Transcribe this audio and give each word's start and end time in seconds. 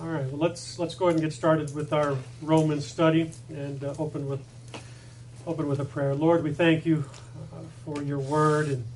All 0.00 0.06
right, 0.06 0.24
well, 0.30 0.38
let's, 0.38 0.78
let's 0.78 0.94
go 0.94 1.08
ahead 1.08 1.16
and 1.16 1.22
get 1.22 1.34
started 1.34 1.74
with 1.74 1.92
our 1.92 2.16
Roman 2.40 2.80
study 2.80 3.32
and 3.50 3.84
uh, 3.84 3.92
open 3.98 4.26
with, 4.30 4.40
open 5.46 5.68
with 5.68 5.78
a 5.78 5.84
prayer. 5.84 6.14
Lord, 6.14 6.42
we 6.42 6.54
thank 6.54 6.86
you 6.86 7.04
uh, 7.52 7.56
for 7.84 8.02
your 8.02 8.18
word 8.18 8.68
and 8.68 8.86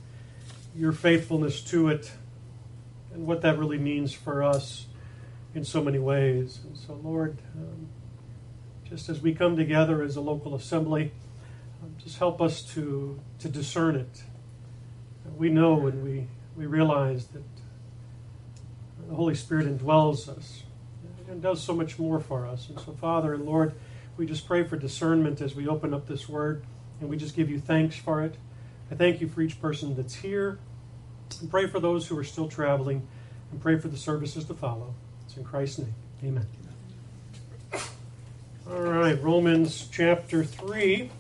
your 0.75 0.93
faithfulness 0.93 1.61
to 1.64 1.88
it 1.88 2.11
and 3.12 3.27
what 3.27 3.43
that 3.43 3.59
really 3.59 3.77
means 3.77 4.14
for 4.14 4.43
us 4.43 4.87
in 5.54 5.62
so 5.62 5.82
many 5.82 5.99
ways. 5.99 6.61
And 6.65 6.75
so, 6.75 6.95
Lord, 6.95 7.37
um, 7.55 7.89
just 8.89 9.11
as 9.11 9.21
we 9.21 9.35
come 9.35 9.59
together 9.59 10.03
as 10.03 10.17
a 10.17 10.23
local 10.23 10.55
assembly, 10.55 11.13
um, 11.83 11.95
just 12.03 12.17
help 12.17 12.41
us 12.41 12.63
to, 12.73 13.21
to 13.41 13.51
discern 13.51 13.97
it. 13.97 14.23
We 15.37 15.51
know 15.51 15.87
and 15.87 16.02
we, 16.02 16.29
we 16.57 16.65
realize 16.65 17.27
that 17.27 17.45
the 19.07 19.15
Holy 19.15 19.34
Spirit 19.34 19.66
indwells 19.66 20.30
us 20.30 20.62
and 21.29 21.43
does 21.43 21.62
so 21.62 21.75
much 21.75 21.98
more 21.98 22.21
for 22.21 22.47
us. 22.47 22.69
And 22.69 22.79
so, 22.80 22.93
Father 23.01 23.35
and 23.35 23.45
Lord, 23.45 23.75
we 24.17 24.27
just 24.27 24.47
pray 24.47 24.65
for 24.65 24.77
discernment 24.77 25.41
as 25.41 25.55
we 25.55 25.67
open 25.67 25.93
up 25.93 26.07
this 26.07 26.29
word, 26.29 26.65
and 27.01 27.09
we 27.09 27.17
just 27.17 27.35
give 27.35 27.51
you 27.51 27.59
thanks 27.59 27.97
for 27.97 28.23
it. 28.23 28.37
I 28.91 28.95
thank 28.95 29.21
you 29.21 29.29
for 29.29 29.41
each 29.41 29.61
person 29.61 29.97
that's 29.97 30.15
here, 30.15 30.59
and 31.41 31.51
pray 31.51 31.67
for 31.67 31.81
those 31.81 32.07
who 32.07 32.19
are 32.19 32.25
still 32.25 32.48
traveling, 32.48 33.07
and 33.51 33.61
pray 33.61 33.79
for 33.79 33.89
the 33.89 33.97
services 33.97 34.45
to 34.45 34.55
follow. 34.55 34.95
It's 35.27 35.37
in 35.37 35.45
Christ's 35.45 35.79
name. 35.79 35.95
Amen. 36.25 36.47
All 38.70 38.81
right, 38.81 39.20
Romans 39.23 39.89
chapter 39.91 40.43
3 40.45 41.11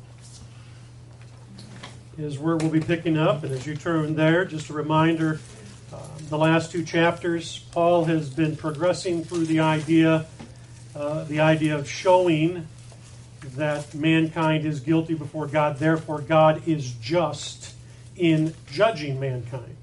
is 2.16 2.38
where 2.38 2.56
we'll 2.56 2.70
be 2.70 2.80
picking 2.80 3.18
up. 3.18 3.42
And 3.42 3.52
as 3.52 3.66
you 3.66 3.74
turn 3.76 4.14
there, 4.14 4.44
just 4.44 4.70
a 4.70 4.72
reminder 4.72 5.40
the 6.28 6.38
last 6.38 6.72
two 6.72 6.84
chapters, 6.84 7.60
Paul 7.72 8.04
has 8.06 8.30
been 8.30 8.56
progressing 8.56 9.24
through 9.24 9.46
the 9.46 9.60
idea, 9.60 10.26
uh, 10.96 11.24
the 11.24 11.40
idea 11.40 11.76
of 11.76 11.88
showing 11.88 12.66
that 13.56 13.94
mankind 13.94 14.64
is 14.64 14.80
guilty 14.80 15.14
before 15.14 15.46
God, 15.46 15.78
therefore 15.78 16.20
God 16.20 16.66
is 16.66 16.92
just 16.94 17.74
in 18.16 18.54
judging 18.70 19.20
mankind. 19.20 19.76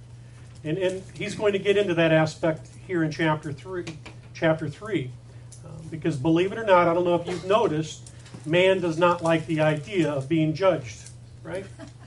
And, 0.64 0.78
and 0.78 1.04
he's 1.14 1.36
going 1.36 1.54
to 1.54 1.60
get 1.60 1.78
into 1.78 1.94
that 1.96 2.12
aspect 2.12 2.68
here 2.88 3.04
in 3.04 3.12
chapter 3.12 3.54
three. 3.54 3.86
Chapter 4.34 4.68
three, 4.70 5.12
um, 5.66 5.88
because 5.92 6.18
believe 6.18 6.52
it 6.52 6.58
or 6.58 6.64
not, 6.64 6.88
I 6.88 6.94
don't 6.94 7.06
know 7.06 7.16
if 7.16 7.28
you've 7.28 7.46
noticed, 7.46 8.12
man 8.46 8.80
does 8.80 8.98
not 8.98 9.22
like 9.22 9.46
the 9.46 9.62
idea 9.62 10.12
of 10.12 10.28
being 10.28 10.54
judged, 10.54 11.00
right? 11.44 11.66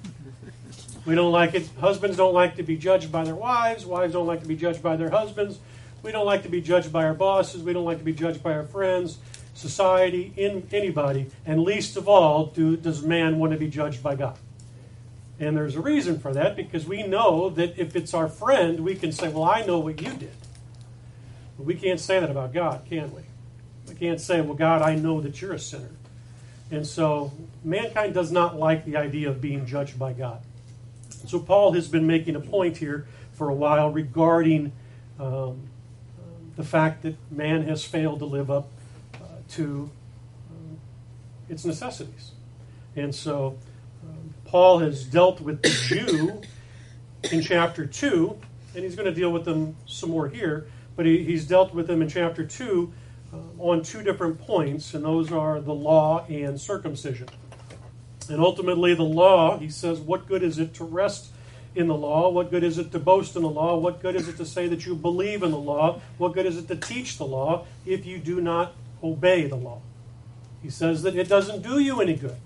We 1.04 1.14
don't 1.14 1.32
like 1.32 1.54
it. 1.54 1.68
Husbands 1.80 2.16
don't 2.16 2.32
like 2.32 2.56
to 2.56 2.62
be 2.62 2.76
judged 2.76 3.12
by 3.12 3.24
their 3.24 3.34
wives. 3.34 3.84
Wives 3.84 4.14
don't 4.14 4.26
like 4.26 4.40
to 4.40 4.48
be 4.48 4.56
judged 4.56 4.82
by 4.82 4.96
their 4.96 5.10
husbands. 5.10 5.58
We 6.02 6.12
don't 6.12 6.26
like 6.26 6.42
to 6.42 6.48
be 6.48 6.60
judged 6.60 6.92
by 6.92 7.04
our 7.04 7.14
bosses. 7.14 7.62
We 7.62 7.72
don't 7.72 7.84
like 7.84 7.98
to 7.98 8.04
be 8.04 8.12
judged 8.12 8.42
by 8.42 8.52
our 8.52 8.64
friends, 8.64 9.18
society, 9.54 10.32
in 10.36 10.66
anybody. 10.72 11.30
And 11.44 11.62
least 11.62 11.96
of 11.96 12.08
all, 12.08 12.46
do, 12.46 12.76
does 12.76 13.02
man 13.02 13.38
want 13.38 13.52
to 13.52 13.58
be 13.58 13.68
judged 13.68 14.02
by 14.02 14.14
God. 14.14 14.38
And 15.38 15.56
there's 15.56 15.76
a 15.76 15.80
reason 15.80 16.18
for 16.20 16.32
that 16.32 16.56
because 16.56 16.86
we 16.86 17.02
know 17.02 17.50
that 17.50 17.78
if 17.78 17.96
it's 17.96 18.14
our 18.14 18.28
friend, 18.28 18.80
we 18.80 18.94
can 18.94 19.12
say, 19.12 19.28
Well, 19.28 19.44
I 19.44 19.62
know 19.62 19.78
what 19.78 20.00
you 20.00 20.12
did. 20.12 20.32
But 21.56 21.66
we 21.66 21.74
can't 21.74 22.00
say 22.00 22.20
that 22.20 22.30
about 22.30 22.52
God, 22.52 22.86
can 22.88 23.12
we? 23.14 23.22
We 23.88 23.94
can't 23.94 24.20
say, 24.20 24.40
Well, 24.40 24.54
God, 24.54 24.80
I 24.80 24.94
know 24.94 25.20
that 25.20 25.40
you're 25.42 25.52
a 25.52 25.58
sinner. 25.58 25.90
And 26.74 26.84
so 26.84 27.30
mankind 27.62 28.14
does 28.14 28.32
not 28.32 28.58
like 28.58 28.84
the 28.84 28.96
idea 28.96 29.28
of 29.28 29.40
being 29.40 29.64
judged 29.64 29.96
by 29.96 30.12
God. 30.12 30.40
So 31.08 31.38
Paul 31.38 31.72
has 31.72 31.86
been 31.86 32.04
making 32.04 32.34
a 32.34 32.40
point 32.40 32.78
here 32.78 33.06
for 33.32 33.48
a 33.48 33.54
while 33.54 33.90
regarding 33.90 34.72
um, 35.20 35.68
the 36.56 36.64
fact 36.64 37.02
that 37.02 37.14
man 37.30 37.62
has 37.62 37.84
failed 37.84 38.18
to 38.18 38.24
live 38.24 38.50
up 38.50 38.68
uh, 39.14 39.26
to 39.50 39.88
um, 40.50 40.78
its 41.48 41.64
necessities. 41.64 42.32
And 42.96 43.14
so 43.14 43.56
um, 44.02 44.34
Paul 44.44 44.80
has 44.80 45.04
dealt 45.04 45.40
with 45.40 45.62
the 45.62 45.70
Jew 45.70 46.42
in 47.30 47.40
chapter 47.40 47.86
2, 47.86 48.36
and 48.74 48.82
he's 48.82 48.96
going 48.96 49.06
to 49.06 49.14
deal 49.14 49.30
with 49.30 49.44
them 49.44 49.76
some 49.86 50.10
more 50.10 50.28
here, 50.28 50.66
but 50.96 51.06
he, 51.06 51.22
he's 51.22 51.46
dealt 51.46 51.72
with 51.72 51.86
them 51.86 52.02
in 52.02 52.08
chapter 52.08 52.44
2 52.44 52.92
uh, 52.92 53.00
Uh, 53.34 53.62
on 53.62 53.82
two 53.82 54.02
different 54.02 54.38
points, 54.40 54.94
and 54.94 55.04
those 55.04 55.32
are 55.32 55.60
the 55.60 55.74
law 55.74 56.24
and 56.26 56.60
circumcision. 56.60 57.28
And 58.28 58.40
ultimately, 58.40 58.94
the 58.94 59.02
law, 59.02 59.58
he 59.58 59.68
says, 59.68 60.00
what 60.00 60.26
good 60.26 60.42
is 60.42 60.58
it 60.58 60.74
to 60.74 60.84
rest 60.84 61.30
in 61.74 61.88
the 61.88 61.94
law? 61.94 62.30
What 62.30 62.50
good 62.50 62.62
is 62.62 62.78
it 62.78 62.92
to 62.92 62.98
boast 62.98 63.36
in 63.36 63.42
the 63.42 63.48
law? 63.48 63.76
What 63.76 64.00
good 64.00 64.14
is 64.16 64.28
it 64.28 64.36
to 64.36 64.46
say 64.46 64.68
that 64.68 64.86
you 64.86 64.94
believe 64.94 65.42
in 65.42 65.50
the 65.50 65.58
law? 65.58 66.00
What 66.18 66.34
good 66.34 66.46
is 66.46 66.56
it 66.56 66.68
to 66.68 66.76
teach 66.76 67.18
the 67.18 67.26
law 67.26 67.66
if 67.84 68.06
you 68.06 68.18
do 68.18 68.40
not 68.40 68.74
obey 69.02 69.46
the 69.46 69.56
law? 69.56 69.80
He 70.62 70.70
says 70.70 71.02
that 71.02 71.16
it 71.16 71.28
doesn't 71.28 71.62
do 71.62 71.78
you 71.78 72.00
any 72.00 72.14
good 72.14 72.36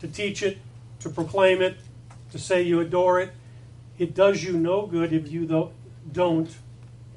to 0.00 0.08
teach 0.08 0.42
it, 0.42 0.58
to 1.00 1.08
proclaim 1.08 1.62
it, 1.62 1.76
to 2.32 2.38
say 2.38 2.62
you 2.62 2.80
adore 2.80 3.20
it. 3.20 3.32
It 3.98 4.14
does 4.14 4.44
you 4.44 4.52
no 4.52 4.86
good 4.86 5.12
if 5.12 5.30
you 5.30 5.70
don't 6.12 6.50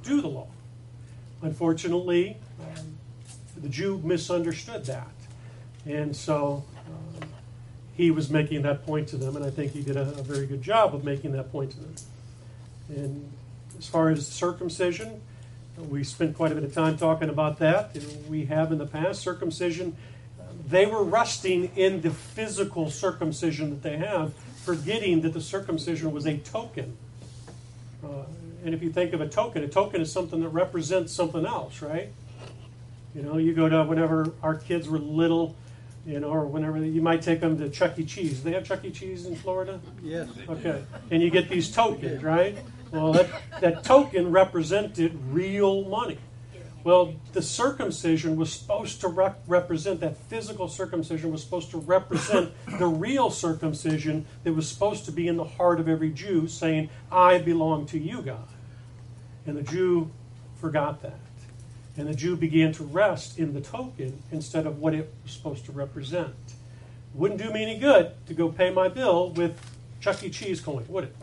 do 0.04 0.22
the 0.22 0.28
law. 0.28 0.48
Unfortunately, 1.42 2.38
the 3.64 3.70
Jew 3.70 4.00
misunderstood 4.04 4.86
that. 4.86 5.08
And 5.86 6.16
so 6.16 6.64
he 7.96 8.12
was 8.12 8.30
making 8.30 8.64
that 8.64 8.86
point 8.86 9.08
to 9.10 9.18
them, 9.18 9.36
and 9.36 9.46
I 9.46 9.50
think 9.50 9.72
he 9.72 9.82
did 9.82 9.96
a, 9.96 10.02
a 10.02 10.24
very 10.24 10.46
good 10.46 10.62
job 10.62 10.94
of 10.94 11.04
making 11.04 11.32
that 11.32 11.52
point 11.52 11.72
to 11.72 11.80
them. 11.80 11.96
And 12.90 13.32
as 13.78 13.88
far 13.88 14.10
as 14.10 14.28
circumcision, 14.28 15.22
we 15.78 16.04
spent 16.04 16.36
quite 16.36 16.52
a 16.52 16.56
bit 16.56 16.64
of 16.64 16.74
time 16.74 16.98
talking 16.98 17.30
about 17.30 17.60
that. 17.60 17.98
We 18.30 18.46
have 18.46 18.72
in 18.72 18.78
the 18.78 18.86
past 18.86 19.22
circumcision. 19.22 19.96
They 20.68 20.86
were 20.86 21.04
resting 21.04 21.72
in 21.76 22.02
the 22.02 22.12
physical 22.12 22.90
circumcision 22.90 23.70
that 23.72 23.82
they 23.82 23.98
have, 23.98 24.34
forgetting 24.64 25.22
that 25.22 25.34
the 25.34 25.42
circumcision 25.42 26.12
was 26.12 26.26
a 26.26 26.38
token. 26.38 26.98
Uh, 28.04 28.26
and 28.64 28.74
if 28.74 28.82
you 28.82 28.92
think 28.92 29.14
of 29.14 29.22
a 29.22 29.28
token, 29.28 29.64
a 29.64 29.68
token 29.68 30.02
is 30.02 30.12
something 30.12 30.42
that 30.42 30.50
represents 30.50 31.12
something 31.14 31.46
else, 31.46 31.82
right? 31.82 32.10
You 33.16 33.22
know, 33.22 33.38
you 33.38 33.54
go 33.54 33.70
to 33.70 33.84
whenever 33.84 34.34
our 34.42 34.56
kids 34.56 34.90
were 34.90 34.98
little, 34.98 35.56
you 36.06 36.20
know, 36.20 36.30
or 36.30 36.46
whenever 36.46 36.84
you 36.84 37.02
might 37.02 37.22
take 37.22 37.42
them 37.42 37.58
to 37.60 37.70
Chuck 37.70 37.98
E. 38.00 38.06
Cheese. 38.06 38.44
They 38.44 38.54
have 38.54 38.66
Chuck 38.66 38.84
E. 38.84 38.92
Cheese 38.92 39.26
in 39.26 39.36
Florida. 39.36 39.80
Yes. 40.02 40.30
Okay, 40.50 40.84
and 41.12 41.22
you 41.22 41.30
get 41.30 41.48
these 41.50 41.72
tokens, 41.72 42.24
right? 42.24 42.58
Well, 42.92 43.14
that 43.14 43.30
that 43.62 43.84
token 43.84 44.32
represented 44.32 45.18
real 45.32 45.86
money. 45.86 46.18
Well, 46.84 47.14
the 47.32 47.42
circumcision 47.42 48.36
was 48.36 48.52
supposed 48.52 49.00
to 49.02 49.08
rep- 49.08 49.42
represent 49.48 50.02
that 50.02 50.18
physical 50.18 50.68
circumcision 50.68 51.32
was 51.32 51.42
supposed 51.42 51.72
to 51.72 51.78
represent 51.78 52.52
the 52.78 52.88
real 52.88 53.30
circumcision 53.30 54.26
that 54.44 54.52
was 54.54 54.68
supposed 54.68 55.06
to 55.06 55.12
be 55.12 55.30
in 55.30 55.38
the 55.38 55.46
heart 55.46 55.80
of 55.80 55.88
every 55.88 56.12
Jew, 56.12 56.48
saying, 56.48 56.90
"I 57.12 57.38
belong 57.38 57.86
to 57.88 58.00
you, 58.00 58.22
God." 58.22 58.48
And 59.46 59.56
the 59.56 59.62
Jew 59.62 60.12
forgot 60.56 61.02
that. 61.04 61.20
And 61.96 62.08
the 62.08 62.16
Jew 62.16 62.36
began 62.36 62.72
to 62.74 62.84
rest 62.84 63.38
in 63.38 63.54
the 63.54 63.62
token 63.62 64.24
instead 64.32 64.66
of 64.66 64.80
what 64.80 64.94
it 64.94 65.14
was 65.24 65.32
supposed 65.32 65.66
to 65.66 65.72
represent. 65.72 66.34
Wouldn't 67.14 67.40
do 67.40 67.52
me 67.52 67.62
any 67.62 67.78
good 67.78 68.14
to 68.28 68.34
go 68.34 68.50
pay 68.50 68.72
my 68.72 68.88
bill 68.88 69.30
with 69.30 69.60
Chuck 70.02 70.24
E. 70.24 70.30
Cheese 70.30 70.60
coin, 70.60 70.86
would 70.88 71.06
it? 71.06 71.16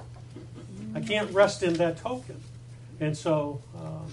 I 0.94 1.00
can't 1.00 1.30
rest 1.32 1.62
in 1.62 1.74
that 1.74 1.98
token. 1.98 2.40
And 3.00 3.16
so 3.16 3.62
um, 3.76 4.06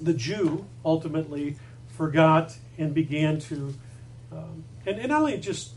the 0.00 0.14
Jew 0.14 0.66
ultimately 0.84 1.56
forgot 1.96 2.56
and 2.78 2.94
began 2.94 3.40
to, 3.40 3.74
um, 4.30 4.64
and, 4.86 4.98
and 4.98 5.08
not 5.08 5.20
only 5.22 5.38
just 5.38 5.72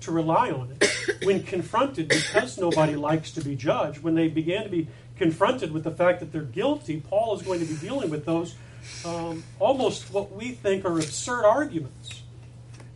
to 0.00 0.12
rely 0.12 0.50
on 0.50 0.76
it, 0.80 1.24
when 1.24 1.42
confronted, 1.42 2.08
because 2.08 2.58
nobody 2.58 2.96
likes 2.96 3.30
to 3.32 3.40
be 3.40 3.54
judged, 3.54 4.02
when 4.02 4.14
they 4.14 4.28
began 4.28 4.64
to 4.64 4.68
be 4.68 4.88
confronted 5.16 5.72
with 5.72 5.84
the 5.84 5.90
fact 5.90 6.20
that 6.20 6.32
they're 6.32 6.42
guilty, 6.42 7.00
Paul 7.00 7.36
is 7.36 7.42
going 7.42 7.60
to 7.60 7.66
be 7.66 7.76
dealing 7.76 8.10
with 8.10 8.24
those 8.24 8.54
um, 9.04 9.44
almost 9.58 10.12
what 10.12 10.32
we 10.32 10.50
think 10.50 10.84
are 10.84 10.98
absurd 10.98 11.44
arguments. 11.44 12.22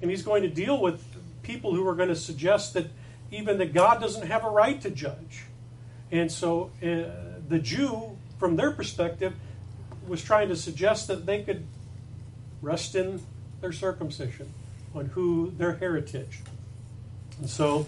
And 0.03 0.11
he's 0.11 0.23
going 0.23 0.43
to 0.43 0.49
deal 0.49 0.81
with 0.81 1.05
people 1.43 1.75
who 1.75 1.87
are 1.89 1.95
going 1.95 2.09
to 2.09 2.17
suggest 2.17 2.75
that 2.75 2.87
even 3.31 3.59
that 3.59 3.73
God 3.73 4.01
doesn't 4.01 4.27
have 4.27 4.45
a 4.45 4.51
right 4.51 4.81
to 4.81 4.91
judge. 4.91 5.45
And 6.11 6.31
so 6.31 6.71
uh, 6.83 7.39
the 7.49 7.59
Jew, 7.59 8.17
from 8.39 8.57
their 8.57 8.71
perspective, 8.71 9.35
was 10.07 10.23
trying 10.23 10.49
to 10.49 10.57
suggest 10.57 11.09
that 11.09 11.27
they 11.27 11.43
could 11.43 11.67
rest 12.63 12.95
in 12.95 13.21
their 13.61 13.73
circumcision, 13.73 14.53
on 14.95 15.07
who 15.07 15.53
their 15.57 15.75
heritage. 15.75 16.41
And 17.39 17.49
so, 17.49 17.87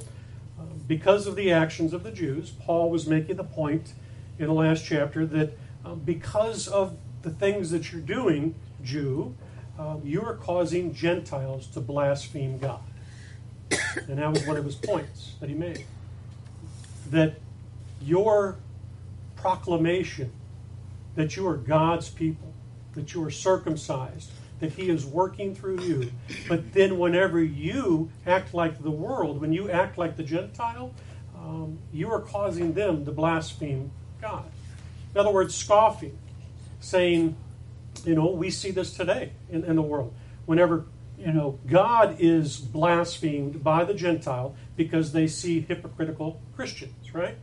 uh, 0.58 0.64
because 0.86 1.26
of 1.26 1.34
the 1.34 1.50
actions 1.50 1.92
of 1.92 2.04
the 2.04 2.12
Jews, 2.12 2.50
Paul 2.50 2.90
was 2.90 3.06
making 3.06 3.36
the 3.36 3.44
point 3.44 3.92
in 4.38 4.46
the 4.46 4.52
last 4.52 4.84
chapter 4.84 5.26
that 5.26 5.58
uh, 5.84 5.94
because 5.94 6.68
of 6.68 6.96
the 7.22 7.30
things 7.30 7.70
that 7.70 7.92
you're 7.92 8.00
doing, 8.00 8.54
Jew, 8.82 9.34
um, 9.78 10.02
you 10.04 10.22
are 10.22 10.34
causing 10.36 10.94
Gentiles 10.94 11.66
to 11.68 11.80
blaspheme 11.80 12.58
God. 12.58 12.80
And 14.08 14.18
that 14.18 14.30
was 14.30 14.46
one 14.46 14.56
of 14.56 14.64
his 14.64 14.74
points 14.74 15.34
that 15.40 15.48
he 15.48 15.54
made. 15.54 15.84
That 17.10 17.40
your 18.00 18.56
proclamation 19.36 20.32
that 21.14 21.36
you 21.36 21.46
are 21.46 21.56
God's 21.56 22.08
people, 22.08 22.52
that 22.94 23.14
you 23.14 23.24
are 23.24 23.30
circumcised, 23.30 24.30
that 24.60 24.72
He 24.72 24.88
is 24.88 25.04
working 25.04 25.54
through 25.54 25.80
you. 25.80 26.12
But 26.48 26.72
then, 26.72 26.98
whenever 26.98 27.42
you 27.42 28.10
act 28.26 28.54
like 28.54 28.82
the 28.82 28.90
world, 28.90 29.40
when 29.40 29.52
you 29.52 29.70
act 29.70 29.98
like 29.98 30.16
the 30.16 30.22
Gentile, 30.22 30.94
um, 31.36 31.78
you 31.92 32.10
are 32.10 32.20
causing 32.20 32.72
them 32.72 33.04
to 33.04 33.12
blaspheme 33.12 33.90
God. 34.20 34.50
In 35.14 35.20
other 35.20 35.32
words, 35.32 35.54
scoffing, 35.54 36.16
saying, 36.82 37.36
you 38.04 38.14
know, 38.14 38.26
we 38.26 38.50
see 38.50 38.70
this 38.70 38.94
today 38.94 39.32
in, 39.50 39.64
in 39.64 39.76
the 39.76 39.82
world. 39.82 40.14
Whenever 40.46 40.84
you 41.24 41.32
know, 41.32 41.58
God 41.68 42.16
is 42.18 42.56
blasphemed 42.56 43.62
by 43.62 43.84
the 43.84 43.94
Gentile 43.94 44.56
because 44.76 45.12
they 45.12 45.28
see 45.28 45.60
hypocritical 45.60 46.40
Christians, 46.56 47.14
right? 47.14 47.36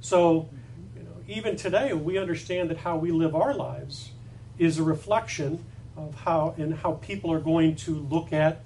So, 0.00 0.48
you 0.96 1.04
know, 1.04 1.10
even 1.28 1.54
today, 1.54 1.92
we 1.92 2.18
understand 2.18 2.70
that 2.70 2.78
how 2.78 2.96
we 2.96 3.12
live 3.12 3.36
our 3.36 3.54
lives 3.54 4.10
is 4.58 4.78
a 4.78 4.82
reflection 4.82 5.64
of 5.96 6.14
how 6.16 6.54
and 6.58 6.74
how 6.74 6.92
people 6.94 7.32
are 7.32 7.40
going 7.40 7.76
to 7.76 7.94
look 7.94 8.32
at 8.32 8.62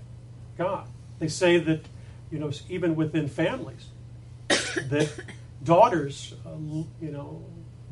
God. 0.56 0.86
They 1.18 1.28
say 1.28 1.58
that, 1.58 1.84
you 2.30 2.38
know, 2.38 2.50
even 2.70 2.96
within 2.96 3.28
families, 3.28 3.88
that 4.48 5.10
daughters, 5.62 6.34
uh, 6.46 6.56
you 6.56 7.10
know, 7.10 7.44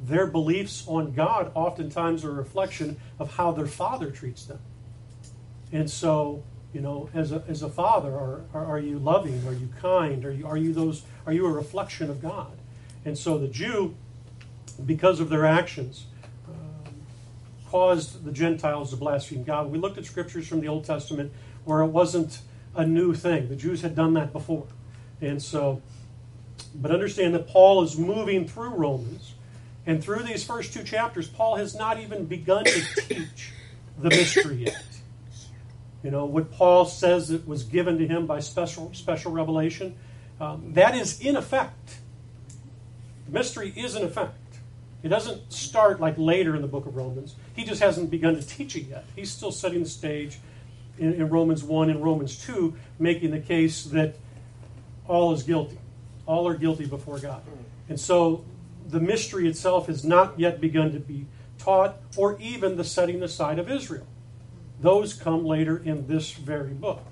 their 0.02 0.26
beliefs 0.26 0.84
on 0.86 1.12
God 1.12 1.52
oftentimes 1.54 2.24
are 2.24 2.30
a 2.30 2.34
reflection 2.34 2.96
of 3.18 3.34
how 3.34 3.52
their 3.52 3.66
father 3.66 4.10
treats 4.10 4.44
them. 4.44 4.60
And 5.72 5.90
so, 5.90 6.42
you 6.72 6.80
know, 6.80 7.10
as 7.14 7.32
a, 7.32 7.44
as 7.48 7.62
a 7.62 7.68
father, 7.68 8.10
are, 8.10 8.44
are, 8.54 8.78
you 8.78 8.98
loving? 8.98 9.46
Are 9.46 9.52
you 9.52 9.68
kind? 9.80 10.24
Are 10.24 10.32
you, 10.32 10.46
are 10.46 10.56
you 10.56 10.72
those? 10.72 11.02
Are 11.26 11.32
you 11.32 11.46
a 11.46 11.52
reflection 11.52 12.10
of 12.10 12.22
God? 12.22 12.56
And 13.04 13.16
so 13.16 13.38
the 13.38 13.48
Jew, 13.48 13.94
because 14.84 15.20
of 15.20 15.28
their 15.28 15.44
actions, 15.44 16.06
um, 16.48 16.94
caused 17.68 18.24
the 18.24 18.32
Gentiles 18.32 18.90
to 18.90 18.96
blaspheme 18.96 19.44
God. 19.44 19.70
We 19.70 19.78
looked 19.78 19.98
at 19.98 20.06
scriptures 20.06 20.48
from 20.48 20.60
the 20.60 20.68
Old 20.68 20.84
Testament 20.84 21.32
where 21.64 21.80
it 21.82 21.88
wasn't 21.88 22.40
a 22.74 22.86
new 22.86 23.14
thing. 23.14 23.48
The 23.48 23.56
Jews 23.56 23.82
had 23.82 23.94
done 23.94 24.14
that 24.14 24.32
before. 24.32 24.66
And 25.20 25.42
so, 25.42 25.82
but 26.74 26.90
understand 26.90 27.34
that 27.34 27.48
Paul 27.48 27.82
is 27.82 27.98
moving 27.98 28.46
through 28.46 28.70
Romans. 28.70 29.34
And 29.86 30.02
through 30.02 30.24
these 30.24 30.44
first 30.44 30.72
two 30.72 30.82
chapters, 30.82 31.26
Paul 31.26 31.56
has 31.56 31.74
not 31.74 31.98
even 32.00 32.26
begun 32.26 32.64
to 32.64 32.82
teach 32.96 33.52
the 33.98 34.10
mystery 34.10 34.64
yet. 34.64 34.84
You 36.02 36.10
know, 36.10 36.24
what 36.24 36.52
Paul 36.52 36.84
says 36.86 37.30
it 37.30 37.46
was 37.46 37.64
given 37.64 37.98
to 37.98 38.06
him 38.06 38.26
by 38.26 38.40
special, 38.40 38.92
special 38.94 39.32
revelation, 39.32 39.96
um, 40.40 40.72
that 40.72 40.94
is 40.94 41.20
in 41.20 41.36
effect. 41.36 41.98
The 43.26 43.32
mystery 43.32 43.72
is 43.76 43.94
in 43.94 44.02
effect. 44.02 44.34
It 45.02 45.08
doesn't 45.08 45.52
start 45.52 46.00
like 46.00 46.14
later 46.16 46.54
in 46.54 46.62
the 46.62 46.68
book 46.68 46.86
of 46.86 46.96
Romans. 46.96 47.34
He 47.54 47.64
just 47.64 47.82
hasn't 47.82 48.10
begun 48.10 48.36
to 48.36 48.42
teach 48.42 48.76
it 48.76 48.82
yet. 48.82 49.04
He's 49.16 49.30
still 49.30 49.52
setting 49.52 49.82
the 49.82 49.88
stage 49.88 50.38
in, 50.98 51.14
in 51.14 51.28
Romans 51.28 51.62
1 51.62 51.90
and 51.90 52.02
Romans 52.02 52.38
2, 52.44 52.74
making 52.98 53.30
the 53.30 53.40
case 53.40 53.84
that 53.84 54.16
all 55.06 55.32
is 55.32 55.42
guilty. 55.42 55.78
All 56.26 56.46
are 56.48 56.54
guilty 56.54 56.86
before 56.86 57.18
God. 57.18 57.42
And 57.88 57.98
so 57.98 58.44
the 58.90 59.00
mystery 59.00 59.48
itself 59.48 59.86
has 59.86 60.04
not 60.04 60.38
yet 60.38 60.60
begun 60.60 60.92
to 60.92 61.00
be 61.00 61.26
taught, 61.58 61.96
or 62.16 62.38
even 62.40 62.76
the 62.76 62.84
setting 62.84 63.22
aside 63.22 63.58
of 63.58 63.70
Israel. 63.70 64.06
Those 64.80 65.12
come 65.12 65.44
later 65.44 65.76
in 65.76 66.06
this 66.06 66.32
very 66.32 66.72
book. 66.72 67.04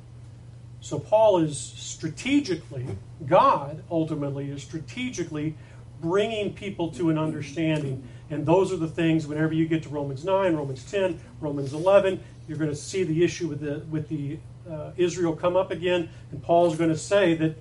So 0.81 0.99
Paul 0.99 1.39
is 1.39 1.59
strategically, 1.59 2.87
God 3.27 3.83
ultimately 3.91 4.51
is 4.51 4.63
strategically 4.63 5.57
bringing 6.01 6.55
people 6.55 6.91
to 6.93 7.11
an 7.11 7.19
understanding. 7.19 8.07
And 8.31 8.47
those 8.47 8.73
are 8.73 8.77
the 8.77 8.89
things, 8.89 9.27
whenever 9.27 9.53
you 9.53 9.67
get 9.67 9.83
to 9.85 9.89
Romans 9.89 10.25
9, 10.25 10.55
Romans 10.55 10.91
10, 10.91 11.21
Romans 11.41 11.73
11, 11.73 12.21
you're 12.47 12.59
going 12.59 12.71
to 12.71 12.77
see 12.77 13.03
the 13.03 13.25
issue 13.25 13.49
with 13.49 13.61
the, 13.61 13.81
with 13.91 14.09
the 14.09 14.39
uh, 14.71 14.93
Israel 14.97 15.35
come 15.35 15.57
up 15.57 15.71
again. 15.71 16.09
And 16.31 16.43
Paul's 16.43 16.77
going 16.77 16.91
to 16.91 16.97
say 16.97 17.35
that, 17.35 17.57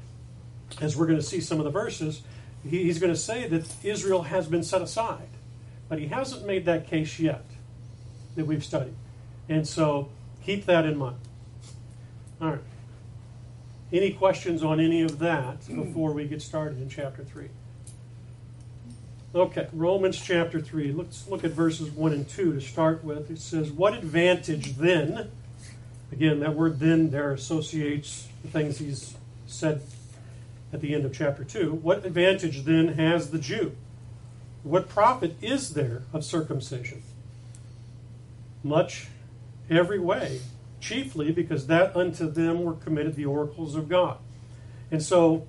as 0.82 0.96
we're 0.96 1.08
going 1.08 1.20
to 1.20 1.26
see 1.26 1.42
some 1.42 1.60
of 1.60 1.64
the 1.64 1.72
verses, 1.72 2.22
he, 2.64 2.84
he's 2.84 3.00
going 3.00 3.14
to 3.14 3.20
say 3.20 3.48
that 3.48 3.68
Israel 3.84 4.24
has 4.24 4.48
been 4.48 4.64
set 4.64 4.82
aside. 4.82 5.30
But 5.90 6.00
he 6.00 6.08
hasn't 6.08 6.46
made 6.46 6.66
that 6.66 6.88
case 6.88 7.20
yet 7.20 7.46
that 8.36 8.46
we've 8.46 8.64
studied. 8.64 8.96
And 9.48 9.68
so 9.68 10.10
keep 10.44 10.66
that 10.66 10.86
in 10.86 10.98
mind. 10.98 11.18
All 12.42 12.52
right. 12.52 12.62
Any 13.92 14.12
questions 14.12 14.64
on 14.64 14.80
any 14.80 15.02
of 15.02 15.20
that 15.20 15.66
before 15.68 16.12
we 16.12 16.28
get 16.28 16.42
started 16.42 16.82
in 16.82 16.90
chapter 16.90 17.24
3? 17.24 17.48
Okay, 19.34 19.68
Romans 19.72 20.20
chapter 20.20 20.60
3. 20.60 20.92
Let's 20.92 21.28
look 21.28 21.44
at 21.44 21.52
verses 21.52 21.92
1 21.92 22.12
and 22.12 22.28
2 22.28 22.54
to 22.54 22.62
start 22.62 23.04
with. 23.04 23.32
It 23.32 23.40
says, 23.40 23.72
What 23.72 23.94
advantage 23.94 24.78
then? 24.78 25.32
Again, 26.12 26.40
that 26.42 26.56
word 26.56 26.80
then 26.80 27.12
there 27.12 27.32
associates 27.32 28.28
the 28.42 28.50
things 28.50 28.80
he's 28.80 29.16
said 29.46 29.82
at 30.74 30.82
the 30.82 30.94
end 30.94 31.06
of 31.06 31.14
chapter 31.14 31.44
2. 31.44 31.74
What 31.74 32.06
advantage 32.06 32.64
then 32.64 32.90
has 32.90 33.32
the 33.32 33.40
Jew? 33.40 33.76
What 34.64 34.90
profit 34.90 35.36
is 35.42 35.74
there 35.74 36.04
of 36.12 36.26
circumcision? 36.26 37.04
Much 38.64 39.08
every 39.70 40.00
way, 40.00 40.42
chiefly 40.82 41.32
because 41.32 41.68
that 41.68 41.96
unto 41.96 42.30
them 42.30 42.64
were 42.64 42.74
committed 42.74 43.16
the 43.16 43.26
oracles 43.26 43.76
of 43.76 43.88
God. 43.88 44.18
And 44.92 45.02
so, 45.02 45.48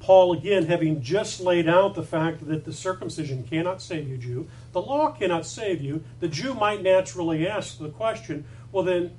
Paul, 0.00 0.32
again, 0.32 0.66
having 0.66 1.02
just 1.02 1.40
laid 1.40 1.68
out 1.68 1.94
the 1.94 2.02
fact 2.02 2.46
that 2.48 2.64
the 2.64 2.72
circumcision 2.72 3.44
cannot 3.44 3.80
save 3.80 4.08
you, 4.08 4.16
Jew, 4.16 4.48
the 4.72 4.82
law 4.82 5.12
cannot 5.12 5.46
save 5.46 5.80
you, 5.80 6.02
the 6.20 6.28
Jew 6.28 6.54
might 6.54 6.82
naturally 6.82 7.46
ask 7.46 7.78
the 7.78 7.88
question 7.88 8.44
well, 8.72 8.84
then, 8.84 9.12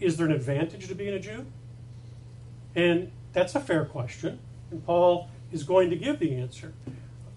is 0.00 0.16
there 0.16 0.26
an 0.26 0.32
advantage 0.32 0.88
to 0.88 0.94
being 0.94 1.14
a 1.14 1.20
Jew? 1.20 1.46
And 2.74 3.12
that's 3.32 3.54
a 3.54 3.60
fair 3.60 3.84
question. 3.84 4.40
And 4.70 4.84
Paul 4.84 5.30
is 5.52 5.62
going 5.62 5.90
to 5.90 5.96
give 5.96 6.18
the 6.18 6.34
answer. 6.34 6.72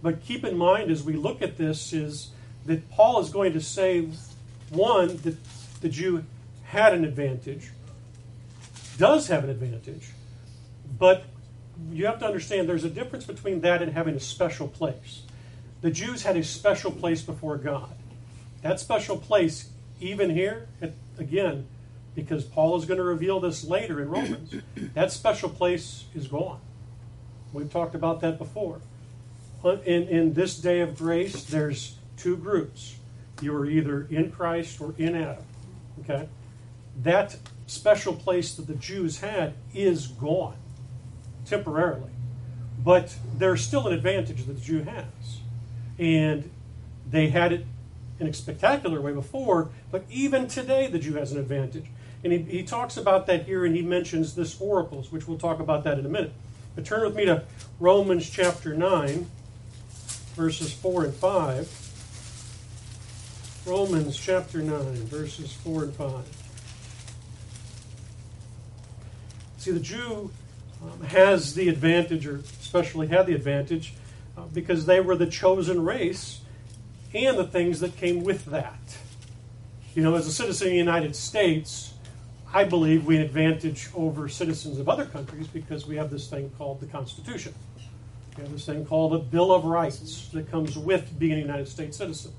But 0.01 0.23
keep 0.23 0.43
in 0.43 0.57
mind 0.57 0.91
as 0.91 1.03
we 1.03 1.13
look 1.13 1.41
at 1.41 1.57
this 1.57 1.93
is 1.93 2.31
that 2.65 2.89
Paul 2.91 3.19
is 3.19 3.29
going 3.29 3.53
to 3.53 3.61
say, 3.61 4.07
one, 4.69 5.17
that 5.17 5.37
the 5.81 5.89
Jew 5.89 6.23
had 6.63 6.93
an 6.93 7.03
advantage, 7.05 7.69
does 8.97 9.27
have 9.27 9.43
an 9.43 9.49
advantage, 9.49 10.09
but 10.97 11.23
you 11.91 12.05
have 12.05 12.19
to 12.19 12.25
understand 12.25 12.69
there's 12.69 12.83
a 12.83 12.89
difference 12.89 13.25
between 13.25 13.61
that 13.61 13.81
and 13.81 13.93
having 13.93 14.15
a 14.15 14.19
special 14.19 14.67
place. 14.67 15.23
The 15.81 15.91
Jews 15.91 16.23
had 16.23 16.37
a 16.37 16.43
special 16.43 16.91
place 16.91 17.21
before 17.21 17.57
God. 17.57 17.91
That 18.61 18.79
special 18.79 19.17
place, 19.17 19.69
even 19.99 20.29
here, 20.29 20.67
again, 21.17 21.65
because 22.13 22.43
Paul 22.43 22.77
is 22.77 22.85
going 22.85 22.99
to 22.99 23.03
reveal 23.03 23.39
this 23.39 23.63
later 23.63 24.01
in 24.01 24.09
Romans, 24.09 24.53
that 24.93 25.11
special 25.11 25.49
place 25.49 26.05
is 26.13 26.27
gone. 26.27 26.59
We've 27.53 27.71
talked 27.71 27.95
about 27.95 28.21
that 28.21 28.37
before. 28.37 28.81
In, 29.63 30.07
in 30.07 30.33
this 30.33 30.57
day 30.57 30.81
of 30.81 30.97
grace, 30.97 31.43
there's 31.43 31.95
two 32.17 32.37
groups. 32.37 32.95
You 33.41 33.55
are 33.55 33.65
either 33.65 34.07
in 34.09 34.31
Christ 34.31 34.81
or 34.81 34.93
in 34.97 35.15
Adam. 35.15 35.43
Okay? 36.01 36.27
That 37.03 37.37
special 37.67 38.13
place 38.13 38.55
that 38.55 38.67
the 38.67 38.75
Jews 38.75 39.19
had 39.19 39.53
is 39.73 40.07
gone 40.07 40.57
temporarily. 41.45 42.09
But 42.83 43.15
there's 43.37 43.61
still 43.61 43.87
an 43.87 43.93
advantage 43.93 44.45
that 44.45 44.53
the 44.53 44.61
Jew 44.61 44.83
has. 44.83 45.39
And 45.99 46.49
they 47.09 47.29
had 47.29 47.53
it 47.53 47.65
in 48.19 48.27
a 48.27 48.33
spectacular 48.33 49.01
way 49.01 49.11
before, 49.11 49.69
but 49.91 50.03
even 50.09 50.47
today 50.47 50.87
the 50.87 50.99
Jew 50.99 51.13
has 51.15 51.31
an 51.31 51.39
advantage. 51.39 51.85
And 52.23 52.31
he, 52.31 52.39
he 52.39 52.63
talks 52.63 52.97
about 52.97 53.25
that 53.27 53.45
here 53.45 53.65
and 53.65 53.75
he 53.75 53.81
mentions 53.81 54.35
this 54.35 54.59
oracles, 54.61 55.11
which 55.11 55.27
we'll 55.27 55.39
talk 55.39 55.59
about 55.59 55.83
that 55.83 55.97
in 55.97 56.05
a 56.05 56.09
minute. 56.09 56.33
But 56.75 56.85
turn 56.85 57.03
with 57.03 57.15
me 57.15 57.25
to 57.25 57.43
Romans 57.79 58.29
chapter 58.29 58.73
9, 58.73 59.25
verses 60.35 60.71
4 60.73 61.05
and 61.05 61.13
5. 61.13 61.77
Romans 63.65 64.17
chapter 64.17 64.59
9, 64.59 64.79
verses 65.05 65.53
4 65.53 65.83
and 65.83 65.95
5. 65.95 66.25
See, 69.57 69.71
the 69.71 69.79
Jew 69.79 70.31
um, 70.81 71.05
has 71.07 71.53
the 71.53 71.69
advantage, 71.69 72.25
or 72.25 72.37
especially 72.61 73.07
had 73.07 73.27
the 73.27 73.35
advantage, 73.35 73.93
uh, 74.37 74.45
because 74.53 74.85
they 74.85 74.99
were 74.99 75.15
the 75.15 75.27
chosen 75.27 75.83
race 75.83 76.41
and 77.13 77.37
the 77.37 77.45
things 77.45 77.81
that 77.81 77.97
came 77.97 78.23
with 78.23 78.45
that. 78.45 78.97
You 79.93 80.03
know, 80.03 80.15
as 80.15 80.25
a 80.25 80.31
citizen 80.31 80.67
of 80.67 80.71
the 80.71 80.77
United 80.77 81.15
States, 81.15 81.90
I 82.53 82.65
believe 82.65 83.05
we 83.05 83.17
advantage 83.17 83.87
over 83.95 84.27
citizens 84.27 84.77
of 84.77 84.89
other 84.89 85.05
countries 85.05 85.47
because 85.47 85.87
we 85.87 85.95
have 85.95 86.09
this 86.09 86.27
thing 86.27 86.51
called 86.57 86.81
the 86.81 86.85
Constitution. 86.85 87.53
We 88.35 88.43
have 88.43 88.51
this 88.51 88.65
thing 88.65 88.85
called 88.85 89.13
the 89.13 89.19
Bill 89.19 89.53
of 89.53 89.63
Rights 89.63 90.27
that 90.33 90.51
comes 90.51 90.77
with 90.77 91.17
being 91.17 91.33
a 91.33 91.41
United 91.41 91.69
States 91.69 91.97
citizen. 91.97 92.33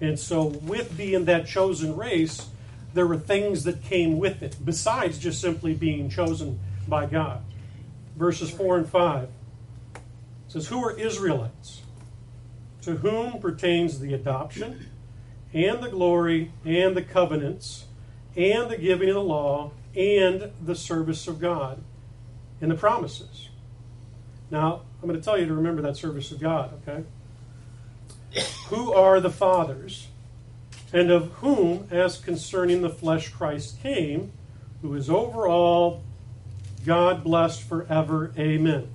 And 0.00 0.18
so, 0.18 0.44
with 0.44 0.96
being 0.96 1.26
that 1.26 1.46
chosen 1.46 1.94
race, 1.94 2.48
there 2.94 3.06
were 3.06 3.18
things 3.18 3.64
that 3.64 3.82
came 3.82 4.18
with 4.18 4.42
it, 4.42 4.56
besides 4.64 5.18
just 5.18 5.42
simply 5.42 5.74
being 5.74 6.08
chosen 6.08 6.58
by 6.88 7.04
God. 7.04 7.42
Verses 8.16 8.50
4 8.50 8.78
and 8.78 8.88
5 8.88 9.28
says, 10.48 10.68
Who 10.68 10.82
are 10.82 10.98
Israelites? 10.98 11.82
To 12.82 12.96
whom 12.96 13.40
pertains 13.40 14.00
the 14.00 14.14
adoption 14.14 14.86
and 15.52 15.82
the 15.82 15.90
glory 15.90 16.52
and 16.64 16.96
the 16.96 17.02
covenants 17.02 17.84
and 18.36 18.70
the 18.70 18.76
giving 18.76 19.08
of 19.08 19.14
the 19.14 19.22
law 19.22 19.72
and 19.96 20.52
the 20.62 20.74
service 20.74 21.26
of 21.26 21.40
God 21.40 21.82
and 22.60 22.70
the 22.70 22.76
promises. 22.76 23.48
Now, 24.50 24.82
I'm 25.00 25.08
going 25.08 25.18
to 25.18 25.24
tell 25.24 25.38
you 25.38 25.46
to 25.46 25.54
remember 25.54 25.82
that 25.82 25.96
service 25.96 26.30
of 26.30 26.40
God, 26.40 26.72
okay? 26.82 27.04
Who 28.68 28.92
are 28.92 29.20
the 29.20 29.30
fathers, 29.30 30.08
and 30.92 31.10
of 31.10 31.32
whom, 31.34 31.88
as 31.90 32.18
concerning 32.18 32.82
the 32.82 32.90
flesh, 32.90 33.28
Christ 33.28 33.80
came, 33.82 34.32
who 34.82 34.94
is 34.94 35.08
over 35.08 35.46
all, 35.46 36.02
God 36.84 37.22
blessed 37.22 37.62
forever. 37.62 38.32
Amen. 38.38 38.88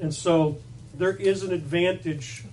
And 0.00 0.14
so 0.14 0.58
there 0.94 1.16
is 1.16 1.42
an 1.42 1.52
advantage 1.52 2.44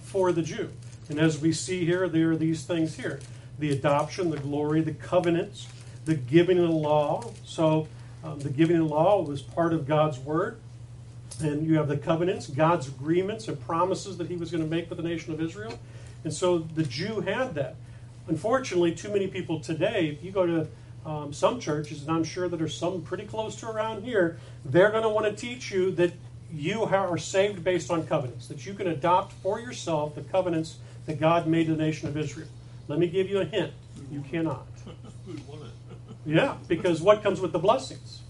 for 0.00 0.32
the 0.32 0.42
Jew. 0.42 0.70
And 1.08 1.18
as 1.18 1.38
we 1.38 1.52
see 1.52 1.84
here, 1.84 2.08
there 2.08 2.32
are 2.32 2.36
these 2.36 2.64
things 2.64 2.96
here 2.96 3.20
the 3.58 3.70
adoption, 3.70 4.30
the 4.30 4.38
glory, 4.38 4.80
the 4.80 4.92
covenants, 4.94 5.68
the 6.04 6.14
giving 6.14 6.58
of 6.58 6.68
the 6.68 6.74
law. 6.74 7.30
So 7.44 7.88
um, 8.22 8.40
the 8.40 8.50
giving 8.50 8.76
of 8.76 8.88
the 8.88 8.94
law 8.94 9.22
was 9.22 9.42
part 9.42 9.72
of 9.72 9.86
God's 9.86 10.18
word. 10.18 10.58
And 11.40 11.66
you 11.66 11.76
have 11.76 11.88
the 11.88 11.96
covenants, 11.96 12.46
God's 12.46 12.88
agreements 12.88 13.48
and 13.48 13.60
promises 13.60 14.18
that 14.18 14.28
he 14.28 14.36
was 14.36 14.50
going 14.50 14.62
to 14.62 14.70
make 14.70 14.88
with 14.88 14.98
the 14.98 15.08
nation 15.08 15.32
of 15.32 15.40
Israel. 15.40 15.78
And 16.22 16.32
so 16.32 16.58
the 16.58 16.84
Jew 16.84 17.20
had 17.20 17.54
that. 17.54 17.76
Unfortunately, 18.28 18.94
too 18.94 19.10
many 19.10 19.26
people 19.26 19.60
today, 19.60 20.08
if 20.08 20.24
you 20.24 20.30
go 20.30 20.46
to 20.46 20.66
um, 21.04 21.32
some 21.32 21.60
churches, 21.60 22.02
and 22.02 22.10
I'm 22.10 22.24
sure 22.24 22.48
that 22.48 22.56
there's 22.56 22.76
some 22.76 23.02
pretty 23.02 23.26
close 23.26 23.56
to 23.56 23.68
around 23.68 24.04
here, 24.04 24.38
they're 24.64 24.90
going 24.90 25.02
to 25.02 25.08
want 25.08 25.26
to 25.26 25.32
teach 25.32 25.70
you 25.70 25.90
that 25.92 26.12
you 26.52 26.84
are 26.84 27.18
saved 27.18 27.64
based 27.64 27.90
on 27.90 28.06
covenants, 28.06 28.46
that 28.46 28.64
you 28.64 28.74
can 28.74 28.86
adopt 28.86 29.32
for 29.32 29.60
yourself 29.60 30.14
the 30.14 30.22
covenants 30.22 30.76
that 31.06 31.20
God 31.20 31.46
made 31.46 31.66
to 31.66 31.74
the 31.74 31.82
nation 31.82 32.08
of 32.08 32.16
Israel. 32.16 32.48
Let 32.88 32.98
me 32.98 33.06
give 33.06 33.28
you 33.28 33.40
a 33.40 33.44
hint. 33.44 33.72
You 34.10 34.22
cannot. 34.30 34.66
Yeah, 36.26 36.56
because 36.68 37.02
what 37.02 37.22
comes 37.22 37.40
with 37.40 37.52
the 37.52 37.58
blessings? 37.58 38.22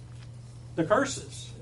The 0.75 0.85
curses. 0.85 1.53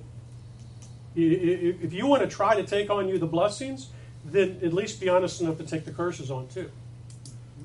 If 1.14 1.92
you 1.92 2.06
want 2.06 2.22
to 2.22 2.28
try 2.28 2.56
to 2.56 2.62
take 2.62 2.88
on 2.88 3.06
you 3.08 3.18
the 3.18 3.26
blessings, 3.26 3.90
then 4.24 4.58
at 4.62 4.72
least 4.72 4.98
be 4.98 5.10
honest 5.10 5.42
enough 5.42 5.58
to 5.58 5.64
take 5.64 5.84
the 5.84 5.90
curses 5.90 6.30
on 6.30 6.48
too. 6.48 6.70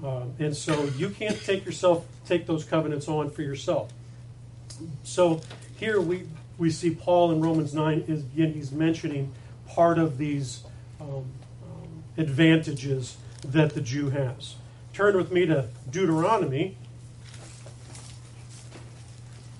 Um, 0.04 0.34
and 0.38 0.56
so 0.56 0.86
you 0.98 1.10
can't 1.10 1.42
take 1.44 1.66
yourself 1.66 2.06
take 2.26 2.46
those 2.46 2.66
covenants 2.66 3.08
on 3.08 3.32
for 3.32 3.42
yourself. 3.42 3.92
So 5.04 5.42
here 5.78 6.02
we 6.02 6.28
we 6.58 6.70
see 6.70 6.94
Paul 6.94 7.32
in 7.32 7.40
Romans 7.40 7.74
nine 7.74 8.04
is 8.08 8.24
again 8.24 8.54
he's 8.54 8.72
mentioning 8.72 9.32
part 9.66 9.98
of 9.98 10.18
these 10.18 10.64
um, 11.00 11.10
um, 11.64 12.04
advantages 12.18 13.16
that 13.46 13.74
the 13.74 13.82
Jew 13.82 14.10
has. 14.10 14.56
Turn 14.98 15.16
with 15.16 15.32
me 15.32 15.46
to 15.46 15.68
Deuteronomy. 15.92 16.76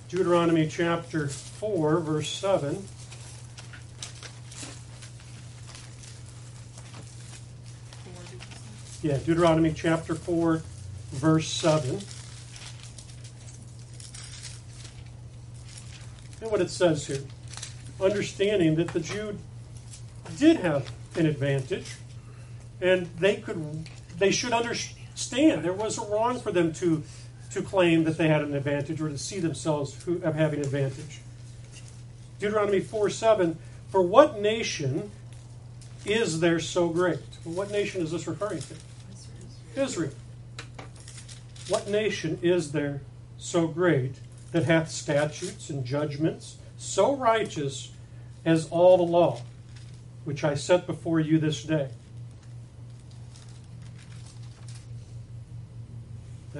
Deuteronomy 0.08 0.66
chapter 0.66 1.28
4, 1.28 2.00
verse 2.00 2.28
7. 2.28 2.84
Yeah, 9.00 9.18
Deuteronomy 9.18 9.72
chapter 9.72 10.16
4, 10.16 10.60
verse 11.12 11.46
7. 11.46 12.00
And 16.40 16.50
what 16.50 16.60
it 16.60 16.70
says 16.70 17.06
here 17.06 17.22
understanding 18.00 18.74
that 18.74 18.88
the 18.88 18.98
Jew 18.98 19.38
did 20.36 20.56
have 20.56 20.90
an 21.14 21.26
advantage, 21.26 21.94
and 22.80 23.06
they 23.20 23.36
could 23.36 23.86
they 24.18 24.32
should 24.32 24.52
understand 24.52 24.97
there 25.26 25.72
was 25.72 25.98
wrong 25.98 26.40
for 26.40 26.52
them 26.52 26.72
to 26.74 27.02
to 27.50 27.62
claim 27.62 28.04
that 28.04 28.18
they 28.18 28.28
had 28.28 28.42
an 28.42 28.54
advantage 28.54 29.00
or 29.00 29.08
to 29.08 29.18
see 29.18 29.40
themselves 29.40 29.96
of 30.22 30.34
having 30.34 30.60
advantage. 30.60 31.20
Deuteronomy 32.38 32.80
4 32.80 33.10
7 33.10 33.58
For 33.88 34.02
what 34.02 34.40
nation 34.40 35.10
is 36.04 36.40
there 36.40 36.60
so 36.60 36.88
great? 36.88 37.20
Well, 37.44 37.54
what 37.54 37.70
nation 37.70 38.02
is 38.02 38.10
this 38.10 38.26
referring 38.26 38.60
to? 38.60 38.74
Israel. 39.82 40.12
What 41.68 41.88
nation 41.88 42.38
is 42.42 42.72
there 42.72 43.02
so 43.36 43.66
great 43.66 44.16
that 44.52 44.64
hath 44.64 44.90
statutes 44.90 45.70
and 45.70 45.84
judgments 45.84 46.56
so 46.76 47.14
righteous 47.14 47.92
as 48.44 48.68
all 48.68 48.96
the 48.96 49.02
law 49.02 49.40
which 50.24 50.44
I 50.44 50.54
set 50.54 50.86
before 50.86 51.20
you 51.20 51.38
this 51.38 51.62
day? 51.62 51.88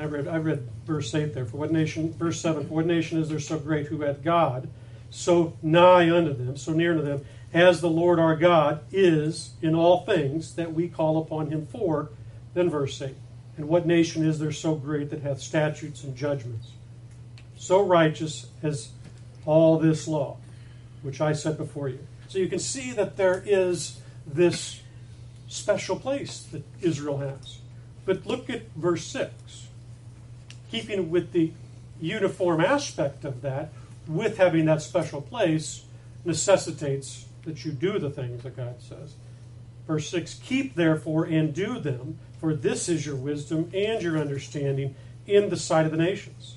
I 0.01 0.05
read, 0.05 0.29
I 0.29 0.37
read 0.37 0.69
verse 0.87 1.15
8 1.15 1.35
there. 1.35 1.47
For 1.47 1.57
what 1.57 1.73
nation, 1.73 2.13
verse 2.13 2.41
7, 2.41 2.69
for 2.69 2.75
what 2.75 2.87
nation 2.87 3.19
is 3.19 3.29
there 3.29 3.41
so 3.41 3.59
great 3.59 3.87
who 3.87 4.03
hath 4.03 4.23
God 4.23 4.69
so 5.11 5.57
nigh 5.63 6.11
unto 6.11 6.35
them, 6.35 6.57
so 6.57 6.73
near 6.73 6.95
to 6.95 7.03
them, 7.03 7.25
as 7.53 7.81
the 7.81 7.89
Lord 7.89 8.19
our 8.19 8.37
God 8.37 8.83
is 8.93 9.55
in 9.63 9.75
all 9.75 10.05
things 10.05 10.55
that 10.57 10.75
we 10.75 10.89
call 10.89 11.19
upon 11.19 11.51
him 11.51 11.67
for? 11.67 12.11
Then 12.55 12.69
verse 12.69 13.01
8. 13.01 13.15
And 13.57 13.69
what 13.69 13.87
nation 13.87 14.27
is 14.27 14.39
there 14.39 14.53
so 14.53 14.75
great 14.75 15.11
that 15.11 15.23
hath 15.23 15.41
statutes 15.41 16.05
and 16.05 16.15
judgments, 16.17 16.69
so 17.57 17.83
righteous 17.83 18.47
as 18.63 18.91
all 19.47 19.79
this 19.79 20.07
law, 20.07 20.37
which 21.03 21.21
I 21.21 21.33
set 21.33 21.57
before 21.57 21.89
you? 21.89 22.01
So 22.29 22.39
you 22.39 22.49
can 22.49 22.59
see 22.59 22.93
that 22.93 23.17
there 23.17 23.43
is 23.45 24.01
this 24.27 24.83
special 25.49 25.97
place 25.97 26.43
that 26.53 26.63
Israel 26.83 27.19
has. 27.19 27.59
But 28.05 28.27
look 28.27 28.49
at 28.51 28.71
verse 28.77 29.05
6 29.07 29.68
keeping 30.71 31.11
with 31.11 31.33
the 31.33 31.53
uniform 32.01 32.61
aspect 32.61 33.25
of 33.25 33.43
that, 33.43 33.73
with 34.07 34.39
having 34.39 34.65
that 34.67 34.83
special 34.83 35.21
place, 35.21 35.85
necessitates 36.25 37.27
that 37.45 37.65
you 37.65 37.73
do 37.73 37.99
the 37.99 38.11
things 38.11 38.43
that 38.43 38.57
God 38.57 38.81
says. 38.81 39.15
Verse 39.87 40.09
6 40.11 40.35
Keep 40.45 40.75
therefore 40.75 41.25
and 41.25 41.55
do 41.55 41.79
them, 41.79 42.19
for 42.41 42.55
this 42.55 42.89
is 42.89 43.07
your 43.07 43.17
wisdom 43.17 43.71
and 43.75 44.03
your 44.03 44.19
understanding 44.19 44.95
in 45.27 45.51
the 45.51 45.57
sight 45.57 45.87
of 45.87 45.93
the 45.93 45.99
nations, 45.99 46.57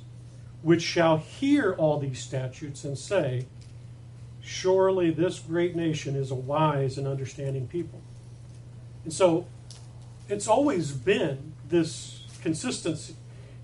which 0.61 0.81
shall 0.81 1.17
hear 1.17 1.73
all 1.73 1.99
these 1.99 2.19
statutes 2.19 2.83
and 2.83 2.97
say, 2.97 3.45
Surely 4.43 5.11
this 5.11 5.39
great 5.39 5.75
nation 5.75 6.15
is 6.15 6.31
a 6.31 6.35
wise 6.35 6.97
and 6.97 7.07
understanding 7.07 7.67
people. 7.67 8.01
And 9.03 9.13
so 9.13 9.45
it's 10.27 10.47
always 10.47 10.91
been 10.91 11.53
this 11.69 12.25
consistency 12.41 13.15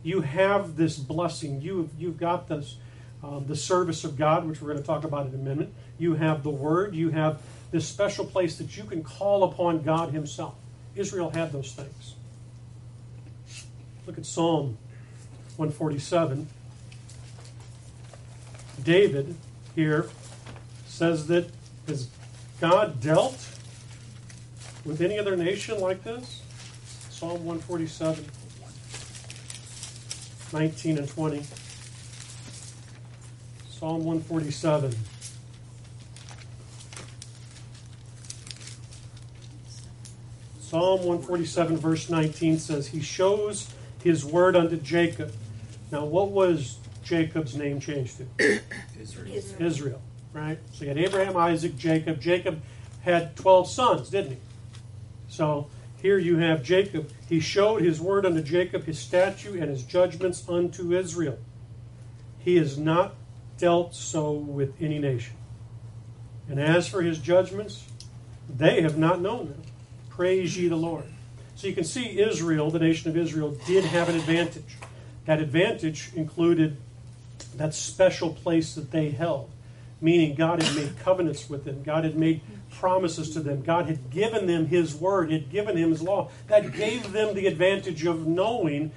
you 0.08 0.22
have 0.22 0.78
this 0.78 0.98
blessing. 0.98 1.62
You, 1.62 1.90
you've 1.98 2.18
got 2.18 2.48
this, 2.48 2.78
um, 3.22 3.46
the 3.46 3.58
service 3.58 4.06
of 4.06 4.18
God, 4.18 4.48
which 4.48 4.62
we're 4.62 4.70
going 4.70 4.80
to 4.80 4.88
talk 4.88 5.04
about 5.04 5.28
in 5.28 5.34
a 5.34 5.38
minute. 5.38 5.74
You 5.98 6.14
have 6.16 6.44
the 6.44 6.50
Word. 6.50 6.96
You 6.96 7.10
have 7.10 7.42
this 7.72 7.86
special 7.86 8.24
place 8.24 8.58
that 8.58 8.78
you 8.78 8.86
can 8.86 9.04
call 9.04 9.44
upon 9.44 9.84
God 9.84 10.12
Himself. 10.12 10.56
Israel 10.96 11.32
had 11.32 11.52
those 11.52 11.74
things. 11.74 12.16
Look 14.06 14.18
at 14.18 14.26
Psalm 14.26 14.78
147. 15.58 16.48
David 18.82 19.36
here 19.76 20.10
says 20.86 21.28
that 21.28 21.50
has 21.86 22.08
God 22.62 23.02
dealt 23.02 23.46
with 24.86 25.02
any 25.02 25.20
other 25.20 25.36
nation 25.36 25.82
like 25.82 26.06
this? 26.06 26.42
Psalm 27.10 27.44
147. 27.44 28.26
19 30.54 30.98
and 30.98 31.10
20. 31.10 31.44
Psalm 33.70 34.04
147. 34.04 34.96
Psalm 40.60 41.00
147, 41.00 41.78
verse 41.78 42.10
19 42.10 42.60
says, 42.60 42.88
He 42.88 43.00
shows 43.02 43.72
His 44.04 44.26
word 44.26 44.56
unto 44.56 44.76
Jacob. 44.76 45.32
Now, 45.92 46.04
what 46.04 46.32
was 46.32 46.78
Jacob's 47.04 47.56
name 47.56 47.80
changed 47.80 48.18
to? 48.18 48.60
Israel. 49.00 49.44
Israel, 49.60 50.02
right? 50.34 50.60
So 50.74 50.84
you 50.84 50.90
had 50.90 50.98
Abraham, 50.98 51.38
Isaac, 51.38 51.78
Jacob. 51.78 52.20
Jacob 52.20 52.62
had 53.02 53.36
12 53.38 53.70
sons, 53.70 54.10
didn't 54.10 54.32
he? 54.32 54.38
So 55.30 55.68
here 56.08 56.18
you 56.18 56.38
have 56.38 56.64
Jacob. 56.64 57.12
He 57.28 57.42
showed 57.42 57.82
his 57.82 58.00
word 58.00 58.26
unto 58.26 58.42
Jacob, 58.42 58.86
his 58.86 58.98
statute 58.98 59.60
and 59.60 59.70
his 59.70 59.84
judgments 59.84 60.48
unto 60.48 60.94
Israel. 60.94 61.38
He 62.40 62.56
has 62.56 62.78
not 62.78 63.16
dealt 63.58 63.94
so 63.94 64.32
with 64.32 64.82
any 64.82 65.00
nation. 65.00 65.36
And 66.48 66.62
as 66.62 66.88
for 66.88 67.02
his 67.02 67.20
judgments, 67.20 67.84
they 68.48 68.84
have 68.84 68.98
not 68.98 69.20
known 69.20 69.50
them. 69.50 69.62
Praise 70.10 70.58
ye 70.58 70.70
the 70.70 70.78
Lord. 70.78 71.04
So 71.56 71.68
you 71.68 71.74
can 71.74 71.84
see 71.84 72.22
Israel, 72.22 72.72
the 72.72 72.80
nation 72.80 73.10
of 73.10 73.18
Israel, 73.18 73.58
did 73.68 73.84
have 73.84 74.08
an 74.08 74.16
advantage. 74.16 74.78
That 75.26 75.42
advantage 75.42 76.12
included 76.16 76.78
that 77.58 77.74
special 77.74 78.30
place 78.30 78.76
that 78.76 78.92
they 78.92 79.10
held. 79.10 79.50
meaning 80.00 80.36
God 80.36 80.62
had 80.62 80.76
made 80.76 81.00
covenants 81.00 81.50
with 81.50 81.66
them, 81.66 81.84
God 81.84 82.04
had 82.04 82.16
made 82.16 82.42
promises 82.72 83.32
to 83.32 83.40
them, 83.40 83.62
God 83.62 83.88
had 83.88 84.10
given 84.10 84.48
them 84.48 84.68
His 84.68 84.96
word, 84.96 85.32
had 85.32 85.50
given 85.50 85.78
Him 85.78 85.92
His 85.92 86.02
law. 86.02 86.30
That 86.48 86.74
gave 86.74 87.12
them 87.12 87.36
the 87.36 87.48
advantage 87.48 88.06
of 88.06 88.28
knowing 88.28 88.92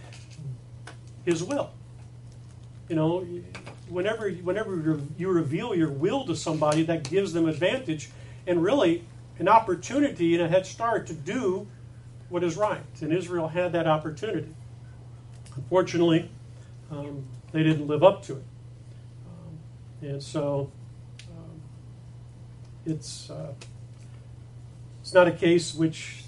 His 1.25 1.43
will. 1.43 1.71
You 2.89 2.97
know, 2.97 3.27
whenever 3.89 4.31
whenever 4.31 5.01
you 5.17 5.29
reveal 5.29 5.75
your 5.75 5.91
will 5.91 6.27
to 6.27 6.37
somebody, 6.37 6.83
that 6.85 7.09
gives 7.09 7.33
them 7.33 7.49
advantage 7.49 8.11
and 8.47 8.63
really 8.63 9.05
an 9.39 9.49
opportunity 9.49 10.35
and 10.35 10.43
a 10.43 10.49
head 10.49 10.67
start 10.67 11.07
to 11.07 11.15
do 11.15 11.67
what 12.29 12.45
is 12.45 12.57
right. 12.57 12.83
And 13.01 13.13
Israel 13.13 13.49
had 13.49 13.73
that 13.73 13.87
opportunity. 13.87 14.55
Unfortunately, 15.57 16.31
um, 16.91 17.25
they 17.53 17.63
didn't 17.63 17.87
live 17.87 18.03
up 18.05 18.23
to 18.25 18.35
it. 18.35 18.45
Um, 19.27 20.09
and 20.09 20.23
so 20.23 20.71
it's, 22.87 23.31
uh, 23.31 23.53
it's 25.01 25.15
not 25.15 25.29
a 25.29 25.33
case 25.33 25.75
which 25.75 26.25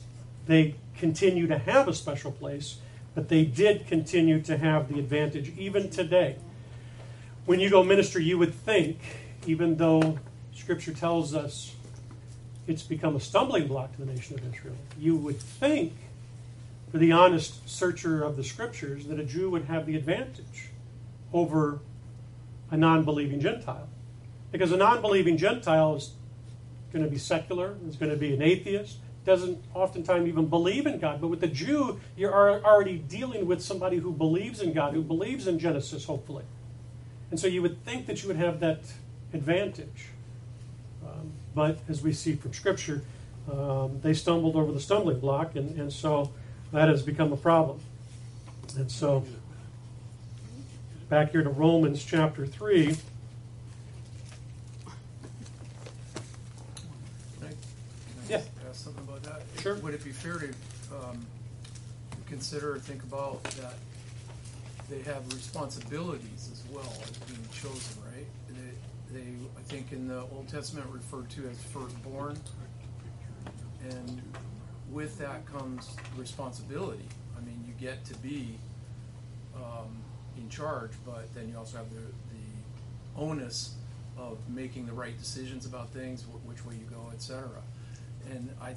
they 0.47 0.75
continue 0.97 1.47
to 1.47 1.59
have 1.59 1.89
a 1.89 1.95
special 1.95 2.33
place, 2.33 2.77
but 3.15 3.29
they 3.29 3.45
did 3.45 3.87
continue 3.87 4.41
to 4.43 4.57
have 4.57 4.93
the 4.93 4.99
advantage 4.99 5.53
even 5.59 5.91
today. 5.91 6.37
When 7.45 7.61
you 7.61 7.71
go 7.71 7.83
minister, 7.83 8.21
you 8.21 8.39
would 8.39 8.55
think, 8.55 8.99
even 9.47 9.77
though 9.77 10.19
Scripture 10.55 10.93
tells 10.93 11.35
us 11.35 11.75
it's 12.67 12.83
become 12.83 13.17
a 13.17 13.21
stumbling 13.21 13.67
block 13.67 13.93
to 13.97 14.05
the 14.05 14.13
nation 14.13 14.39
of 14.39 14.55
Israel, 14.55 14.77
you 14.99 15.17
would 15.17 15.41
think 15.41 15.93
for 16.91 16.99
the 16.99 17.11
honest 17.11 17.69
searcher 17.69 18.23
of 18.23 18.37
the 18.37 18.45
scriptures 18.45 19.07
that 19.07 19.19
a 19.19 19.25
Jew 19.25 19.51
would 19.51 19.65
have 19.65 19.87
the 19.87 19.97
advantage 19.97 20.69
over 21.33 21.81
a 22.71 22.77
non 22.77 23.05
believing 23.05 23.41
Gentile. 23.41 23.89
Because 24.53 24.71
a 24.73 24.77
non 24.77 25.01
believing 25.01 25.37
Gentile 25.37 25.97
is 25.97 26.13
going 26.93 27.05
to 27.05 27.11
be 27.11 27.19
secular, 27.19 27.77
is 27.89 27.97
going 27.97 28.11
to 28.11 28.17
be 28.17 28.35
an 28.35 28.43
atheist, 28.43 28.99
doesn't 29.25 29.63
oftentimes 29.75 30.29
even 30.29 30.47
believe 30.47 30.87
in 30.87 30.99
God. 30.99 31.21
But 31.21 31.29
with 31.29 31.41
the 31.41 31.49
Jew, 31.49 32.01
you're 32.17 32.33
already 32.65 32.99
dealing 32.99 33.47
with 33.47 33.63
somebody 33.63 33.99
who 33.99 34.13
believes 34.13 34.61
in 34.61 34.73
God, 34.73 34.95
who 34.95 35.03
believes 35.03 35.47
in 35.47 35.59
Genesis, 35.59 36.05
hopefully. 36.05 36.45
And 37.31 37.41
so 37.41 37.47
you 37.47 37.63
would 37.63 37.85
think 37.85 38.07
that 38.07 38.23
you 38.23 38.29
would 38.29 38.37
have 38.37 38.61
that 38.61 38.81
advantage. 39.33 40.09
Um, 41.03 41.33
but 41.55 41.79
as 41.89 42.03
we 42.03 42.13
see 42.13 42.35
from 42.35 42.53
Scripture, 42.53 43.03
um, 43.51 44.01
they 44.03 44.15
stumbled 44.15 44.55
over 44.57 44.71
the 44.71 44.81
stumbling 44.81 45.21
block, 45.21 45.57
and, 45.57 45.79
and 45.79 45.93
so 45.93 46.31
that 46.73 46.89
has 46.89 47.03
become 47.03 47.33
a 47.33 47.37
problem. 47.37 47.81
And 48.77 48.91
so, 48.91 49.25
back 51.09 51.33
here 51.33 51.43
to 51.43 51.51
Romans 51.51 52.05
chapter 52.05 52.47
3. 52.47 52.97
yeah. 58.29 58.41
ask 58.69 58.85
something 58.85 59.05
about 59.05 59.23
that? 59.25 59.43
Sure. 59.63 59.77
Would 59.77 59.95
it 59.95 60.03
be 60.03 60.11
fair 60.11 60.39
to 60.39 60.49
um, 60.93 61.25
consider 62.27 62.73
or 62.75 62.79
think 62.81 63.01
about 63.05 63.45
that 63.45 63.75
they 64.91 65.03
have 65.03 65.25
responsibilities 65.33 66.51
as 66.51 66.65
well 66.73 66.93
as 67.05 67.11
being 67.29 67.49
chosen, 67.53 68.03
right? 68.13 68.27
They, 68.49 69.21
they 69.21 69.27
I 69.57 69.63
think 69.63 69.93
in 69.93 70.09
the 70.09 70.23
Old 70.23 70.49
Testament 70.49 70.89
referred 70.91 71.31
to 71.31 71.49
as 71.49 71.63
firstborn, 71.73 72.37
and 73.89 74.21
with 74.91 75.17
that 75.19 75.47
comes 75.47 75.95
responsibility. 76.17 77.07
I 77.39 77.41
mean, 77.45 77.65
you 77.65 77.73
get 77.75 78.05
to 78.07 78.15
be 78.15 78.59
um, 79.55 80.03
in 80.37 80.49
charge, 80.49 80.91
but 81.07 81.33
then 81.37 81.49
you 81.49 81.57
also 81.57 81.77
have 81.77 81.91
the, 81.91 82.01
the 82.01 83.17
onus 83.17 83.77
of 84.19 84.39
making 84.49 84.87
the 84.87 84.93
right 84.93 85.17
decisions 85.17 85.67
about 85.67 85.91
things, 85.91 86.25
which 86.45 86.67
way 86.67 86.75
you 86.75 86.87
go, 86.91 87.13
etc. 87.15 87.49
And 88.31 88.51
I, 88.61 88.75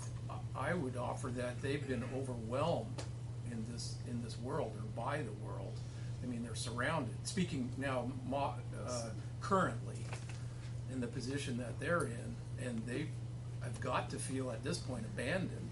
I 0.58 0.74
would 0.74 0.98
offer 0.98 1.28
that 1.30 1.62
they've 1.62 1.88
been 1.88 2.04
overwhelmed 2.16 3.04
in 3.52 3.66
this 3.72 3.96
in 4.10 4.22
this 4.24 4.38
world 4.40 4.74
or 4.76 4.84
by 4.96 5.18
the 5.18 5.32
world. 5.46 5.80
I 6.24 6.28
mean, 6.28 6.44
they're 6.44 6.56
surrounded. 6.56 7.16
Speaking 7.28 7.70
now, 7.78 8.12
uh, 8.34 9.10
currently, 9.42 10.00
in 10.92 11.00
the 11.00 11.08
position 11.08 11.58
that 11.58 11.80
they're 11.80 12.06
in, 12.06 12.36
and 12.66 12.82
they 12.88 13.08
have 13.62 13.80
got 13.80 14.10
to 14.10 14.18
feel 14.18 14.52
at 14.52 14.64
this 14.64 14.78
point 14.78 15.06
abandoned 15.06 15.66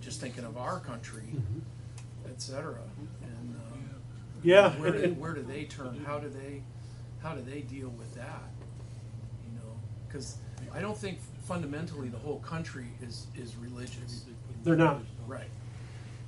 just 0.00 0.20
thinking 0.20 0.44
of 0.44 0.56
our 0.56 0.80
country, 0.80 1.24
mm-hmm. 1.34 1.60
et. 2.26 2.48
And 2.48 3.56
um, 3.72 3.90
yeah, 4.42 4.70
where, 4.78 4.92
do, 4.92 5.14
where 5.14 5.34
do 5.34 5.42
they 5.42 5.64
turn? 5.64 6.02
How 6.06 6.18
do 6.18 6.28
they 6.28 6.62
how 7.22 7.34
do 7.34 7.42
they 7.42 7.60
deal 7.60 7.88
with 7.90 8.14
that? 8.14 8.50
You 9.44 9.58
know, 9.58 9.74
because 10.06 10.36
I 10.72 10.80
don't 10.80 10.96
think 10.96 11.18
fundamentally 11.50 12.08
the 12.08 12.18
whole 12.18 12.38
country 12.38 12.86
is 13.02 13.26
is 13.36 13.56
religious. 13.56 14.24
They're 14.62 14.76
not. 14.76 15.00
Right. 15.26 15.50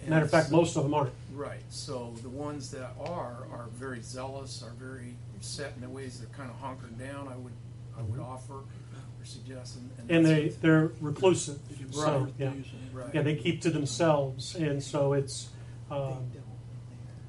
And 0.00 0.10
Matter 0.10 0.24
of 0.24 0.30
fact, 0.32 0.50
most 0.50 0.76
of 0.76 0.82
them 0.82 0.94
aren't. 0.94 1.12
Right. 1.32 1.62
So 1.68 2.12
the 2.22 2.28
ones 2.28 2.72
that 2.72 2.90
are 2.98 3.46
are 3.52 3.68
very 3.74 4.00
zealous, 4.02 4.64
are 4.64 4.72
very 4.72 5.14
set 5.40 5.74
in 5.76 5.80
their 5.80 5.90
ways. 5.90 6.18
They're 6.18 6.36
kind 6.36 6.50
of 6.50 6.56
hunkered 6.56 6.98
down. 6.98 7.28
I 7.28 7.36
would 7.36 7.52
I 7.96 8.02
would 8.02 8.18
mm-hmm. 8.18 8.32
offer 8.32 8.54
or 8.54 9.24
suggest. 9.24 9.76
And, 9.76 9.90
and, 9.98 10.10
and 10.10 10.26
they 10.26 10.48
they're 10.60 10.90
reclusive. 11.00 11.60
Right. 11.70 11.92
So, 11.92 12.28
yeah. 12.40 12.52
Right. 12.92 13.14
Yeah, 13.14 13.22
they 13.22 13.36
keep 13.36 13.60
to 13.60 13.70
themselves, 13.70 14.56
and 14.56 14.82
so 14.82 15.12
it's 15.12 15.50
um, 15.88 16.32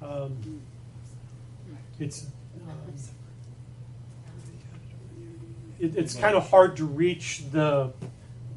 um, 0.02 0.62
it's 2.00 2.26
um, 2.26 2.94
it, 5.84 5.98
it's 5.98 6.16
kind 6.16 6.36
of 6.36 6.50
hard 6.50 6.78
to 6.78 6.86
reach 6.86 7.44
the 7.52 7.92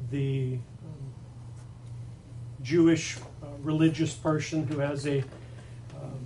the 0.09 0.53
um, 0.85 1.13
Jewish 2.63 3.17
uh, 3.17 3.47
religious 3.61 4.13
person 4.13 4.65
who 4.65 4.79
has 4.79 5.05
a, 5.05 5.19
um, 5.95 6.25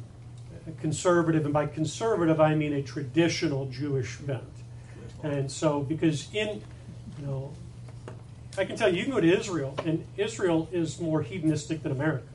a 0.67 0.71
conservative, 0.79 1.45
and 1.45 1.53
by 1.53 1.65
conservative 1.65 2.39
I 2.39 2.53
mean 2.53 2.73
a 2.73 2.83
traditional 2.83 3.65
Jewish 3.67 4.17
bent, 4.17 4.43
and 5.23 5.51
so 5.51 5.81
because 5.81 6.27
in 6.33 6.61
you 7.19 7.25
know 7.25 7.51
I 8.57 8.65
can 8.65 8.75
tell 8.75 8.91
you, 8.91 8.97
you 8.97 9.03
can 9.05 9.13
go 9.13 9.21
to 9.21 9.39
Israel, 9.39 9.75
and 9.85 10.05
Israel 10.17 10.69
is 10.71 10.99
more 10.99 11.21
hedonistic 11.23 11.83
than 11.83 11.91
America. 11.91 12.27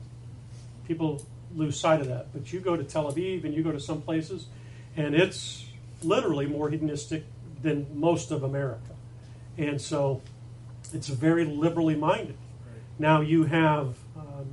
People 0.87 1.25
lose 1.55 1.79
sight 1.79 2.01
of 2.01 2.07
that. 2.07 2.33
But 2.33 2.51
you 2.51 2.59
go 2.59 2.75
to 2.75 2.83
Tel 2.83 3.11
Aviv 3.11 3.43
and 3.43 3.53
you 3.53 3.63
go 3.63 3.71
to 3.71 3.79
some 3.79 4.01
places, 4.01 4.47
and 4.95 5.13
it's 5.13 5.65
literally 6.01 6.47
more 6.47 6.69
hedonistic 6.69 7.23
than 7.61 7.87
most 7.93 8.31
of 8.31 8.43
America. 8.43 8.95
And 9.57 9.81
so 9.81 10.21
it's 10.93 11.07
very 11.07 11.45
liberally 11.45 11.95
minded. 11.95 12.37
Right. 12.65 12.81
Now 12.99 13.21
you 13.21 13.45
have 13.45 13.95
um, 14.15 14.47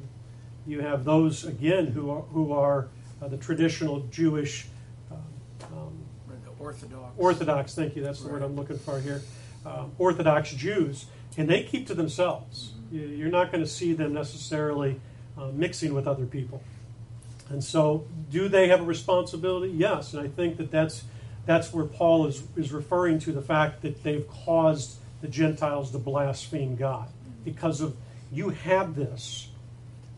you 0.67 0.81
have 0.81 1.05
those 1.05 1.45
again 1.45 1.89
who 1.89 2.11
are 2.11 2.23
who 2.23 2.53
are 2.53 2.89
uh, 3.23 3.29
the 3.29 3.37
traditional 3.37 4.01
Jewish 4.11 4.67
um, 5.11 5.19
um 5.73 5.93
Orthodox. 6.59 7.13
Orthodox, 7.19 7.75
thank 7.75 7.95
you. 7.95 8.03
That's 8.03 8.21
the 8.21 8.27
right. 8.27 8.41
word 8.41 8.43
I'm 8.43 8.57
looking 8.57 8.79
for 8.79 8.99
here. 8.99 9.21
Um, 9.67 9.93
Orthodox 9.99 10.53
Jews 10.53 11.07
and 11.37 11.49
they 11.49 11.63
keep 11.63 11.87
to 11.89 11.95
themselves. 11.95 12.73
You're 12.93 13.31
not 13.31 13.51
going 13.51 13.63
to 13.63 13.69
see 13.69 13.93
them 13.93 14.13
necessarily 14.13 15.01
uh, 15.37 15.47
mixing 15.47 15.95
with 15.95 16.07
other 16.07 16.27
people. 16.27 16.63
And 17.49 17.63
so, 17.63 18.07
do 18.31 18.49
they 18.49 18.69
have 18.69 18.81
a 18.81 18.85
responsibility? 18.85 19.73
Yes, 19.73 20.15
and 20.15 20.23
I 20.23 20.29
think 20.29 20.57
that 20.57 20.71
that's 20.71 21.05
that's 21.47 21.73
where 21.73 21.85
Paul 21.85 22.27
is 22.27 22.43
is 22.57 22.73
referring 22.73 23.19
to 23.21 23.33
the 23.33 23.43
fact 23.43 23.83
that 23.83 24.03
they've 24.03 24.27
caused 24.29 24.97
the 25.21 25.29
Gentiles 25.29 25.91
to 25.93 25.99
blaspheme 25.99 26.77
God 26.77 27.09
because 27.45 27.81
of 27.81 27.97
you 28.33 28.51
had 28.51 28.95
this. 28.95 29.49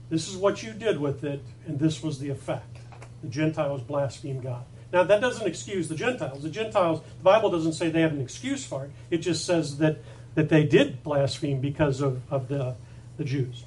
This 0.08 0.28
is 0.28 0.36
what 0.36 0.62
you 0.62 0.72
did 0.72 1.00
with 1.00 1.24
it, 1.24 1.42
and 1.66 1.78
this 1.78 2.02
was 2.02 2.20
the 2.20 2.30
effect. 2.30 2.78
The 3.22 3.28
Gentiles 3.28 3.82
blaspheme 3.82 4.40
God. 4.40 4.64
Now, 4.92 5.02
that 5.02 5.20
doesn't 5.20 5.46
excuse 5.46 5.88
the 5.88 5.96
Gentiles. 5.96 6.44
The 6.44 6.48
Gentiles, 6.48 7.00
the 7.00 7.24
Bible 7.24 7.50
doesn't 7.50 7.72
say 7.72 7.90
they 7.90 8.02
have 8.02 8.12
an 8.12 8.20
excuse 8.20 8.64
for 8.64 8.84
it. 8.84 8.92
It 9.10 9.18
just 9.18 9.44
says 9.44 9.78
that 9.78 9.98
that 10.36 10.50
they 10.50 10.64
did 10.64 11.02
blaspheme 11.02 11.60
because 11.60 12.00
of, 12.00 12.20
of 12.30 12.48
the, 12.48 12.76
the 13.16 13.24
Jews. 13.24 13.64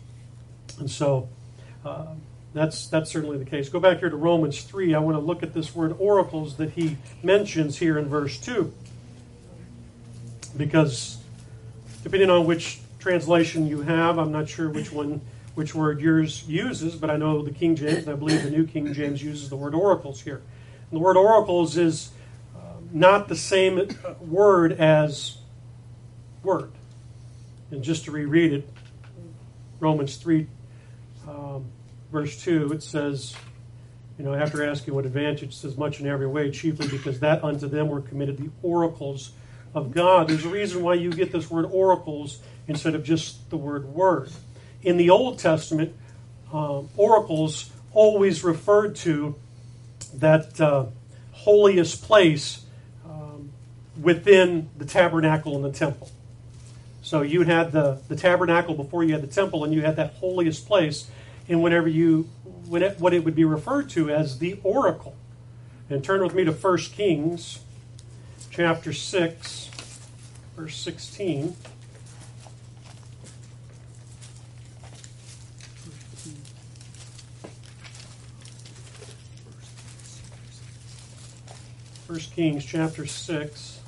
And 0.79 0.89
so 0.89 1.27
uh, 1.83 2.13
that's, 2.53 2.87
that's 2.87 3.11
certainly 3.11 3.37
the 3.37 3.45
case. 3.45 3.69
Go 3.69 3.79
back 3.79 3.99
here 3.99 4.09
to 4.09 4.15
Romans 4.15 4.63
3. 4.63 4.95
I 4.95 4.99
want 4.99 5.15
to 5.15 5.21
look 5.21 5.43
at 5.43 5.53
this 5.53 5.75
word 5.75 5.95
oracles 5.99 6.57
that 6.57 6.71
he 6.71 6.97
mentions 7.21 7.77
here 7.77 7.97
in 7.97 8.07
verse 8.07 8.37
2. 8.39 8.73
Because 10.57 11.17
depending 12.03 12.29
on 12.29 12.45
which 12.45 12.79
translation 12.97 13.67
you 13.67 13.81
have, 13.81 14.17
I'm 14.17 14.31
not 14.31 14.49
sure 14.49 14.69
which 14.69 14.91
one 14.91 15.21
which 15.55 15.75
word 15.75 15.99
yours 15.99 16.47
uses, 16.47 16.95
but 16.95 17.09
I 17.09 17.17
know 17.17 17.41
the 17.41 17.51
King 17.51 17.75
James, 17.75 18.07
and 18.07 18.09
I 18.09 18.13
believe 18.13 18.43
the 18.43 18.49
New 18.49 18.65
King 18.65 18.93
James 18.93 19.21
uses 19.21 19.49
the 19.49 19.57
word 19.57 19.75
oracles 19.75 20.21
here. 20.21 20.41
And 20.89 20.99
the 20.99 21.03
word 21.03 21.17
oracles 21.17 21.77
is 21.77 22.11
uh, 22.55 22.59
not 22.93 23.27
the 23.27 23.35
same 23.35 23.89
word 24.21 24.71
as 24.71 25.37
word. 26.43 26.71
And 27.71 27.83
just 27.83 28.05
to 28.05 28.11
reread 28.11 28.53
it, 28.53 28.69
Romans 29.81 30.15
3, 30.15 30.47
um, 31.27 31.65
verse 32.11 32.41
2, 32.43 32.71
it 32.73 32.83
says, 32.83 33.35
you 34.17 34.25
know, 34.25 34.33
after 34.33 34.67
asking 34.67 34.93
what 34.93 35.05
advantage, 35.05 35.43
it 35.43 35.53
says, 35.53 35.77
much 35.77 35.99
in 35.99 36.07
every 36.07 36.27
way, 36.27 36.51
chiefly 36.51 36.87
because 36.87 37.19
that 37.21 37.43
unto 37.43 37.67
them 37.67 37.87
were 37.87 38.01
committed 38.01 38.37
the 38.37 38.49
oracles 38.61 39.31
of 39.73 39.91
God. 39.91 40.27
There's 40.27 40.45
a 40.45 40.49
reason 40.49 40.83
why 40.83 40.95
you 40.95 41.11
get 41.11 41.31
this 41.31 41.49
word 41.49 41.65
oracles 41.71 42.39
instead 42.67 42.95
of 42.95 43.03
just 43.03 43.49
the 43.49 43.57
word 43.57 43.85
word. 43.85 44.29
In 44.81 44.97
the 44.97 45.09
Old 45.09 45.39
Testament, 45.39 45.95
um, 46.51 46.89
oracles 46.97 47.71
always 47.93 48.43
referred 48.43 48.95
to 48.97 49.35
that 50.15 50.59
uh, 50.59 50.85
holiest 51.31 52.03
place 52.03 52.65
um, 53.05 53.51
within 54.01 54.69
the 54.77 54.85
tabernacle 54.85 55.55
and 55.55 55.63
the 55.63 55.77
temple. 55.77 56.11
So 57.01 57.21
you 57.21 57.43
had 57.43 57.71
the, 57.71 58.01
the 58.07 58.15
tabernacle 58.15 58.75
before 58.75 59.03
you 59.03 59.13
had 59.13 59.21
the 59.21 59.27
temple, 59.27 59.63
and 59.63 59.73
you 59.73 59.81
had 59.81 59.95
that 59.95 60.13
holiest 60.15 60.67
place. 60.67 61.09
And 61.49 61.61
whatever 61.61 61.89
you, 61.89 62.29
when 62.67 62.83
it, 62.83 62.99
what 62.99 63.13
it 63.13 63.25
would 63.25 63.35
be 63.35 63.43
referred 63.43 63.89
to 63.89 64.09
as 64.09 64.37
the 64.37 64.59
oracle. 64.63 65.15
And 65.89 66.03
turn 66.03 66.21
with 66.21 66.35
me 66.35 66.45
to 66.45 66.51
1 66.51 66.77
Kings 66.77 67.59
chapter 68.51 68.93
6, 68.93 69.69
verse 70.55 70.77
16. 70.77 71.55
First 82.05 82.33
Kings 82.33 82.65
chapter 82.65 83.05
6, 83.05 83.79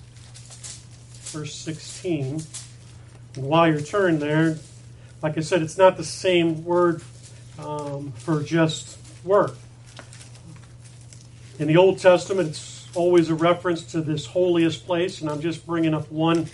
verse 1.31 1.55
16. 1.55 2.43
And 3.35 3.45
while 3.45 3.67
you're 3.67 3.81
turned 3.81 4.21
there, 4.21 4.57
like 5.21 5.37
I 5.37 5.41
said, 5.41 5.61
it's 5.61 5.77
not 5.77 5.97
the 5.97 6.03
same 6.03 6.63
word 6.63 7.01
um, 7.61 8.11
for 8.13 8.43
just 8.43 8.97
work. 9.23 9.55
In 11.59 11.67
the 11.67 11.77
Old 11.77 11.99
Testament, 11.99 12.49
it's 12.49 12.87
always 12.95 13.29
a 13.29 13.35
reference 13.35 13.83
to 13.91 14.01
this 14.01 14.25
holiest 14.25 14.85
place, 14.85 15.21
and 15.21 15.29
I'm 15.29 15.41
just 15.41 15.65
bringing 15.65 15.93
up 15.93 16.11
one 16.11 16.49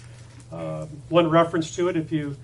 uh, 0.52 0.86
one 1.10 1.30
reference 1.30 1.76
to 1.76 1.90
it. 1.90 1.98
If 1.98 2.12
you 2.12 2.38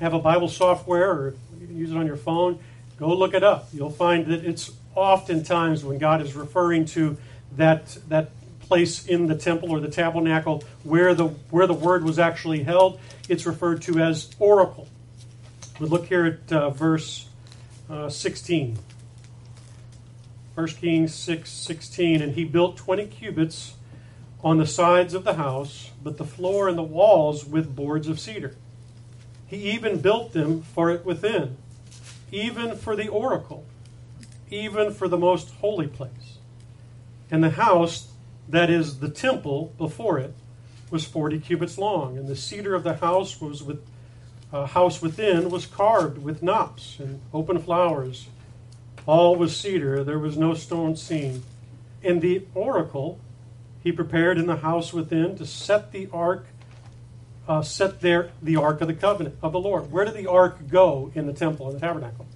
have 0.00 0.14
a 0.14 0.18
Bible 0.18 0.48
software 0.48 1.10
or 1.10 1.34
you 1.60 1.66
can 1.66 1.76
use 1.76 1.90
it 1.90 1.96
on 1.96 2.06
your 2.06 2.16
phone, 2.16 2.58
go 2.98 3.14
look 3.14 3.34
it 3.34 3.42
up. 3.42 3.68
You'll 3.72 3.90
find 3.90 4.26
that 4.26 4.44
it's 4.44 4.70
oftentimes 4.94 5.84
when 5.84 5.98
God 5.98 6.20
is 6.20 6.34
referring 6.34 6.84
to 6.86 7.16
that 7.56 7.96
that 8.08 8.30
place 8.60 9.06
in 9.06 9.26
the 9.26 9.34
temple 9.34 9.70
or 9.70 9.80
the 9.80 9.88
tabernacle 9.88 10.64
where 10.82 11.14
the 11.14 11.26
where 11.50 11.66
the 11.66 11.74
word 11.74 12.04
was 12.04 12.18
actually 12.18 12.62
held, 12.62 13.00
it's 13.28 13.46
referred 13.46 13.82
to 13.82 14.00
as 14.00 14.30
oracle. 14.38 14.88
We 15.78 15.86
look 15.86 16.06
here 16.06 16.24
at 16.24 16.52
uh, 16.52 16.70
verse 16.70 17.28
uh, 17.88 18.08
16. 18.08 18.78
1 20.54 20.66
Kings 20.68 21.14
6 21.14 21.50
16. 21.50 22.22
And 22.22 22.34
he 22.34 22.44
built 22.44 22.76
20 22.76 23.06
cubits 23.06 23.74
on 24.42 24.58
the 24.58 24.66
sides 24.66 25.14
of 25.14 25.24
the 25.24 25.34
house, 25.34 25.90
but 26.02 26.18
the 26.18 26.24
floor 26.24 26.68
and 26.68 26.76
the 26.76 26.82
walls 26.82 27.46
with 27.46 27.74
boards 27.74 28.08
of 28.08 28.20
cedar. 28.20 28.54
He 29.46 29.70
even 29.70 30.00
built 30.00 30.32
them 30.32 30.62
for 30.62 30.90
it 30.90 31.04
within, 31.04 31.56
even 32.30 32.76
for 32.76 32.94
the 32.94 33.08
oracle, 33.08 33.64
even 34.50 34.92
for 34.92 35.08
the 35.08 35.16
most 35.16 35.50
holy 35.60 35.86
place. 35.86 36.38
And 37.30 37.42
the 37.42 37.50
house, 37.50 38.08
that 38.48 38.68
is 38.68 38.98
the 38.98 39.08
temple 39.08 39.72
before 39.78 40.18
it, 40.18 40.34
was 40.90 41.06
40 41.06 41.40
cubits 41.40 41.78
long, 41.78 42.18
and 42.18 42.28
the 42.28 42.36
cedar 42.36 42.74
of 42.74 42.84
the 42.84 42.96
house 42.96 43.40
was 43.40 43.62
with 43.62 43.84
uh, 44.54 44.66
house 44.66 45.02
within 45.02 45.50
was 45.50 45.66
carved 45.66 46.18
with 46.18 46.40
knops 46.40 47.00
and 47.00 47.20
open 47.32 47.58
flowers. 47.58 48.28
All 49.04 49.34
was 49.34 49.54
cedar, 49.54 50.04
there 50.04 50.18
was 50.18 50.36
no 50.36 50.54
stone 50.54 50.94
seen. 50.94 51.42
In 52.02 52.20
the 52.20 52.46
oracle 52.54 53.18
he 53.82 53.90
prepared 53.90 54.38
in 54.38 54.46
the 54.46 54.56
house 54.56 54.92
within 54.92 55.36
to 55.38 55.44
set 55.44 55.90
the 55.90 56.08
ark, 56.12 56.46
uh, 57.48 57.62
set 57.62 58.00
there 58.00 58.30
the 58.40 58.54
ark 58.54 58.80
of 58.80 58.86
the 58.86 58.94
covenant 58.94 59.36
of 59.42 59.50
the 59.52 59.58
Lord. 59.58 59.90
Where 59.90 60.04
did 60.04 60.14
the 60.14 60.28
ark 60.28 60.68
go 60.68 61.10
in 61.16 61.26
the 61.26 61.32
temple, 61.32 61.66
in 61.68 61.74
the 61.74 61.80
tabernacle? 61.80 62.26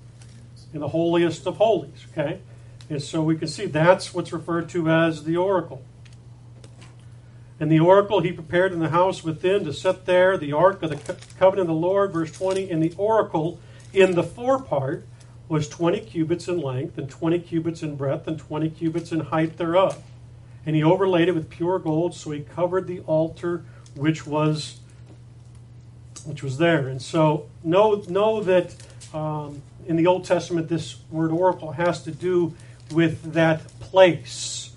In 0.74 0.80
the 0.80 0.88
holiest 0.88 1.46
of 1.46 1.56
holies, 1.56 2.04
okay? 2.10 2.40
And 2.90 3.00
so 3.00 3.22
we 3.22 3.36
can 3.36 3.48
see 3.48 3.66
that's 3.66 4.12
what's 4.12 4.32
referred 4.32 4.68
to 4.70 4.90
as 4.90 5.22
the 5.22 5.36
oracle. 5.36 5.82
And 7.60 7.72
the 7.72 7.80
oracle 7.80 8.20
he 8.20 8.32
prepared 8.32 8.72
in 8.72 8.78
the 8.78 8.90
house 8.90 9.24
within 9.24 9.64
to 9.64 9.72
set 9.72 10.06
there 10.06 10.38
the 10.38 10.52
ark 10.52 10.82
of 10.82 10.90
the 10.90 11.16
covenant 11.38 11.68
of 11.68 11.74
the 11.74 11.80
Lord, 11.80 12.12
verse 12.12 12.30
20. 12.30 12.70
And 12.70 12.82
the 12.82 12.94
oracle 12.96 13.58
in 13.92 14.14
the 14.14 14.22
forepart 14.22 15.06
was 15.48 15.68
20 15.68 16.00
cubits 16.00 16.46
in 16.46 16.60
length, 16.60 16.98
and 16.98 17.08
20 17.08 17.38
cubits 17.40 17.82
in 17.82 17.96
breadth, 17.96 18.28
and 18.28 18.38
20 18.38 18.70
cubits 18.70 19.12
in 19.12 19.20
height 19.20 19.56
thereof. 19.56 20.02
And 20.66 20.76
he 20.76 20.82
overlaid 20.82 21.28
it 21.28 21.32
with 21.32 21.48
pure 21.48 21.78
gold, 21.78 22.14
so 22.14 22.30
he 22.30 22.40
covered 22.40 22.86
the 22.86 23.00
altar 23.00 23.64
which 23.94 24.26
was 24.26 24.78
which 26.26 26.42
was 26.42 26.58
there. 26.58 26.88
And 26.88 27.00
so 27.00 27.48
know 27.64 28.04
know 28.08 28.42
that 28.42 28.74
um, 29.14 29.62
in 29.86 29.96
the 29.96 30.06
Old 30.06 30.24
Testament, 30.24 30.68
this 30.68 30.96
word 31.10 31.30
oracle 31.30 31.72
has 31.72 32.02
to 32.02 32.10
do 32.10 32.54
with 32.90 33.32
that 33.32 33.66
place. 33.80 34.67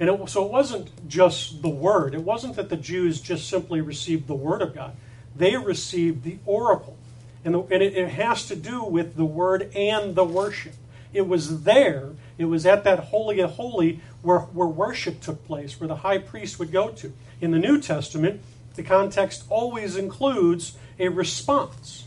And 0.00 0.08
it, 0.08 0.28
so 0.28 0.44
it 0.44 0.52
wasn't 0.52 1.08
just 1.08 1.62
the 1.62 1.68
word. 1.68 2.14
It 2.14 2.22
wasn't 2.22 2.56
that 2.56 2.68
the 2.68 2.76
Jews 2.76 3.20
just 3.20 3.48
simply 3.48 3.80
received 3.80 4.26
the 4.26 4.34
word 4.34 4.62
of 4.62 4.74
God. 4.74 4.94
They 5.34 5.56
received 5.56 6.24
the 6.24 6.38
oracle. 6.46 6.96
And, 7.44 7.54
the, 7.54 7.60
and 7.60 7.82
it, 7.82 7.96
it 7.96 8.10
has 8.10 8.46
to 8.46 8.56
do 8.56 8.82
with 8.82 9.16
the 9.16 9.24
word 9.24 9.70
and 9.74 10.14
the 10.14 10.24
worship. 10.24 10.74
It 11.12 11.26
was 11.26 11.64
there, 11.64 12.10
it 12.36 12.44
was 12.44 12.66
at 12.66 12.84
that 12.84 12.98
holy 12.98 13.40
of 13.40 13.52
holy 13.52 14.00
where, 14.22 14.40
where 14.40 14.68
worship 14.68 15.20
took 15.20 15.46
place, 15.46 15.80
where 15.80 15.88
the 15.88 15.96
high 15.96 16.18
priest 16.18 16.58
would 16.58 16.70
go 16.70 16.90
to. 16.90 17.12
In 17.40 17.50
the 17.50 17.58
New 17.58 17.80
Testament, 17.80 18.40
the 18.74 18.82
context 18.82 19.44
always 19.48 19.96
includes 19.96 20.76
a 20.98 21.08
response. 21.08 22.06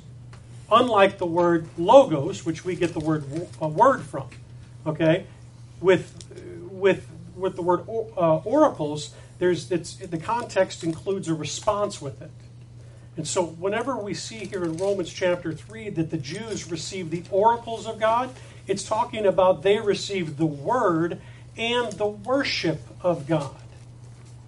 Unlike 0.72 1.18
the 1.18 1.26
word 1.26 1.68
logos, 1.78 2.46
which 2.46 2.64
we 2.64 2.76
get 2.76 2.94
the 2.94 3.00
word 3.00 3.26
a 3.60 3.68
word 3.68 4.04
from, 4.04 4.30
okay, 4.88 5.26
with 5.82 6.16
with 6.72 7.11
with 7.42 7.56
the 7.56 7.62
word 7.62 7.86
uh, 7.90 8.38
oracles, 8.38 9.14
there's 9.40 9.72
it's 9.72 9.96
the 9.96 10.18
context 10.18 10.84
includes 10.84 11.28
a 11.28 11.34
response 11.34 12.02
with 12.02 12.22
it. 12.22 12.32
And 13.18 13.28
so, 13.28 13.46
whenever 13.46 13.98
we 13.98 14.14
see 14.14 14.46
here 14.46 14.64
in 14.64 14.78
Romans 14.78 15.12
chapter 15.12 15.52
3 15.52 15.90
that 15.90 16.12
the 16.12 16.18
Jews 16.18 16.72
received 16.72 17.12
the 17.12 17.24
oracles 17.30 17.86
of 17.86 18.00
God, 18.00 18.34
it's 18.68 18.84
talking 18.84 19.26
about 19.26 19.64
they 19.64 19.80
received 19.80 20.38
the 20.38 20.46
word 20.46 21.20
and 21.58 21.92
the 21.94 22.08
worship 22.08 22.80
of 23.02 23.28
God. 23.28 23.56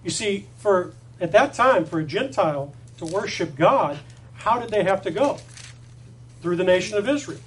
You 0.02 0.10
see, 0.10 0.46
for 0.58 0.94
at 1.20 1.32
that 1.32 1.54
time, 1.54 1.84
for 1.84 2.00
a 2.00 2.04
Gentile 2.04 2.74
to 2.98 3.04
worship 3.04 3.56
God, 3.56 3.98
how 4.34 4.58
did 4.58 4.70
they 4.70 4.84
have 4.84 5.02
to 5.02 5.10
go? 5.10 5.38
Through 6.40 6.56
the 6.56 6.64
nation 6.64 6.96
of 6.96 7.08
Israel. 7.08 7.40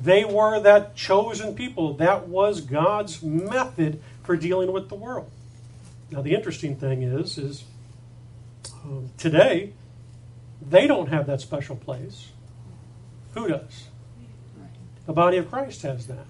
They 0.00 0.24
were 0.24 0.60
that 0.60 0.96
chosen 0.96 1.54
people. 1.54 1.94
That 1.94 2.28
was 2.28 2.60
God's 2.60 3.22
method 3.22 4.02
for 4.30 4.36
dealing 4.36 4.70
with 4.70 4.88
the 4.88 4.94
world. 4.94 5.28
Now, 6.12 6.22
the 6.22 6.36
interesting 6.36 6.76
thing 6.76 7.02
is, 7.02 7.36
is 7.36 7.64
um, 8.84 9.10
today 9.18 9.72
they 10.62 10.86
don't 10.86 11.08
have 11.08 11.26
that 11.26 11.40
special 11.40 11.74
place. 11.74 12.28
Who 13.34 13.48
does? 13.48 13.88
The 15.06 15.12
body 15.12 15.36
of 15.36 15.50
Christ 15.50 15.82
has 15.82 16.06
that. 16.06 16.28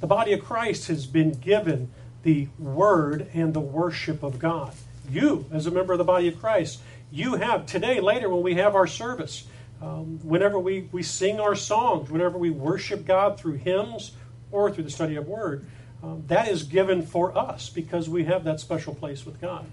The 0.00 0.06
body 0.06 0.32
of 0.32 0.42
Christ 0.42 0.88
has 0.88 1.04
been 1.04 1.32
given 1.32 1.90
the 2.22 2.48
word 2.58 3.28
and 3.34 3.52
the 3.52 3.60
worship 3.60 4.22
of 4.22 4.38
God. 4.38 4.72
You, 5.06 5.44
as 5.52 5.66
a 5.66 5.70
member 5.70 5.92
of 5.92 5.98
the 5.98 6.04
body 6.04 6.26
of 6.28 6.40
Christ, 6.40 6.80
you 7.12 7.34
have 7.34 7.66
today, 7.66 8.00
later, 8.00 8.30
when 8.30 8.42
we 8.42 8.54
have 8.54 8.74
our 8.74 8.86
service, 8.86 9.44
um, 9.82 10.20
whenever 10.22 10.58
we, 10.58 10.88
we 10.90 11.02
sing 11.02 11.38
our 11.38 11.54
songs, 11.54 12.10
whenever 12.10 12.38
we 12.38 12.48
worship 12.48 13.04
God 13.04 13.38
through 13.38 13.56
hymns 13.56 14.12
or 14.50 14.70
through 14.70 14.84
the 14.84 14.90
study 14.90 15.16
of 15.16 15.28
Word, 15.28 15.66
um, 16.02 16.24
that 16.28 16.48
is 16.48 16.62
given 16.62 17.02
for 17.02 17.36
us 17.36 17.68
because 17.68 18.08
we 18.08 18.24
have 18.24 18.44
that 18.44 18.60
special 18.60 18.94
place 18.94 19.26
with 19.26 19.40
God. 19.40 19.66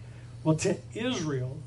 Well, 0.44 0.56
to 0.58 0.78
Israel, 0.94 1.58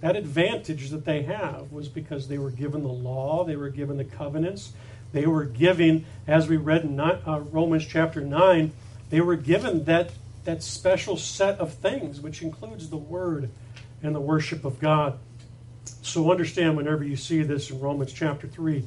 that 0.00 0.16
advantage 0.16 0.90
that 0.90 1.04
they 1.04 1.22
have 1.22 1.72
was 1.72 1.88
because 1.88 2.28
they 2.28 2.38
were 2.38 2.50
given 2.50 2.82
the 2.82 2.88
law, 2.88 3.44
they 3.44 3.56
were 3.56 3.70
given 3.70 3.96
the 3.96 4.04
covenants, 4.04 4.72
they 5.12 5.26
were 5.26 5.44
given, 5.44 6.04
as 6.26 6.48
we 6.48 6.56
read 6.56 6.84
in 6.84 6.98
uh, 6.98 7.42
Romans 7.50 7.86
chapter 7.86 8.20
9, 8.20 8.72
they 9.10 9.20
were 9.20 9.36
given 9.36 9.84
that, 9.84 10.10
that 10.44 10.62
special 10.62 11.16
set 11.16 11.58
of 11.58 11.74
things, 11.74 12.20
which 12.20 12.42
includes 12.42 12.88
the 12.88 12.96
Word 12.96 13.50
and 14.02 14.14
the 14.14 14.20
worship 14.20 14.64
of 14.64 14.80
God. 14.80 15.18
So 16.02 16.30
understand 16.30 16.76
whenever 16.76 17.04
you 17.04 17.16
see 17.16 17.42
this 17.42 17.70
in 17.70 17.78
Romans 17.78 18.12
chapter 18.12 18.48
3 18.48 18.82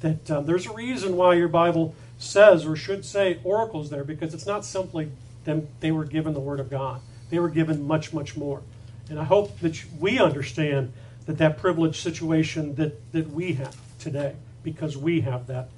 that 0.00 0.30
uh, 0.30 0.40
there's 0.40 0.66
a 0.66 0.72
reason 0.72 1.16
why 1.16 1.34
your 1.34 1.48
Bible 1.48 1.94
says 2.18 2.64
or 2.64 2.76
should 2.76 3.04
say 3.04 3.40
oracles 3.44 3.90
there 3.90 4.04
because 4.04 4.34
it's 4.34 4.46
not 4.46 4.64
simply 4.64 5.10
them 5.44 5.68
they 5.80 5.92
were 5.92 6.04
given 6.04 6.34
the 6.34 6.40
Word 6.40 6.60
of 6.60 6.70
God. 6.70 7.00
They 7.30 7.38
were 7.38 7.48
given 7.48 7.86
much, 7.86 8.12
much 8.12 8.36
more. 8.36 8.62
And 9.08 9.18
I 9.18 9.24
hope 9.24 9.60
that 9.60 9.82
we 9.98 10.18
understand 10.18 10.92
that 11.26 11.38
that 11.38 11.58
privileged 11.58 11.96
situation 11.96 12.74
that, 12.76 13.12
that 13.12 13.30
we 13.30 13.54
have 13.54 13.76
today, 13.98 14.34
because 14.62 14.96
we 14.96 15.22
have 15.22 15.46
that, 15.46 15.68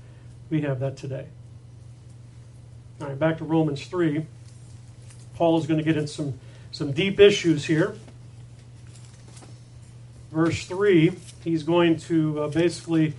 we 0.51 0.63
have 0.63 0.81
that 0.81 0.97
today. 0.97 1.27
All 3.01 3.09
right, 3.09 3.19
back 3.19 3.39
to 3.39 3.45
Romans 3.45 3.87
3. 3.87 4.27
Paul 5.37 5.59
is 5.59 5.67
going 5.67 5.79
to 5.79 5.85
get 5.85 5.97
into 5.97 6.09
some, 6.09 6.39
some 6.73 6.93
deep 6.93 7.21
issues 7.21 7.67
here. 7.67 7.97
verse 10.33 10.67
3, 10.67 11.13
he's 11.45 11.63
going 11.63 11.97
to 11.97 12.43
uh, 12.43 12.49
basically 12.49 13.15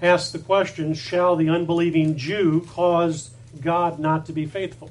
ask 0.00 0.32
the 0.32 0.38
question 0.38 0.94
Shall 0.94 1.36
the 1.36 1.48
unbelieving 1.48 2.16
Jew 2.16 2.66
cause 2.68 3.30
God 3.60 3.98
not 3.98 4.26
to 4.26 4.32
be 4.32 4.46
faithful? 4.46 4.90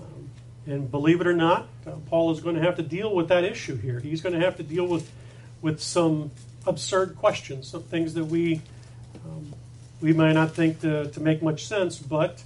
Um, 0.00 0.30
and 0.66 0.90
believe 0.90 1.20
it 1.20 1.26
or 1.26 1.34
not, 1.34 1.68
uh, 1.86 1.92
Paul 2.06 2.30
is 2.32 2.40
going 2.40 2.56
to 2.56 2.62
have 2.62 2.76
to 2.76 2.82
deal 2.82 3.14
with 3.14 3.28
that 3.28 3.44
issue 3.44 3.76
here. 3.76 4.00
He's 4.00 4.20
going 4.20 4.34
to 4.34 4.40
have 4.40 4.56
to 4.56 4.62
deal 4.62 4.86
with, 4.86 5.10
with 5.60 5.80
some 5.80 6.30
absurd 6.66 7.16
questions, 7.16 7.68
some 7.68 7.82
things 7.82 8.14
that 8.14 8.24
we, 8.24 8.62
um, 9.24 9.52
we 10.00 10.12
might 10.12 10.32
not 10.32 10.52
think 10.52 10.80
to, 10.80 11.10
to 11.10 11.20
make 11.20 11.42
much 11.42 11.66
sense, 11.66 11.98
but 11.98 12.42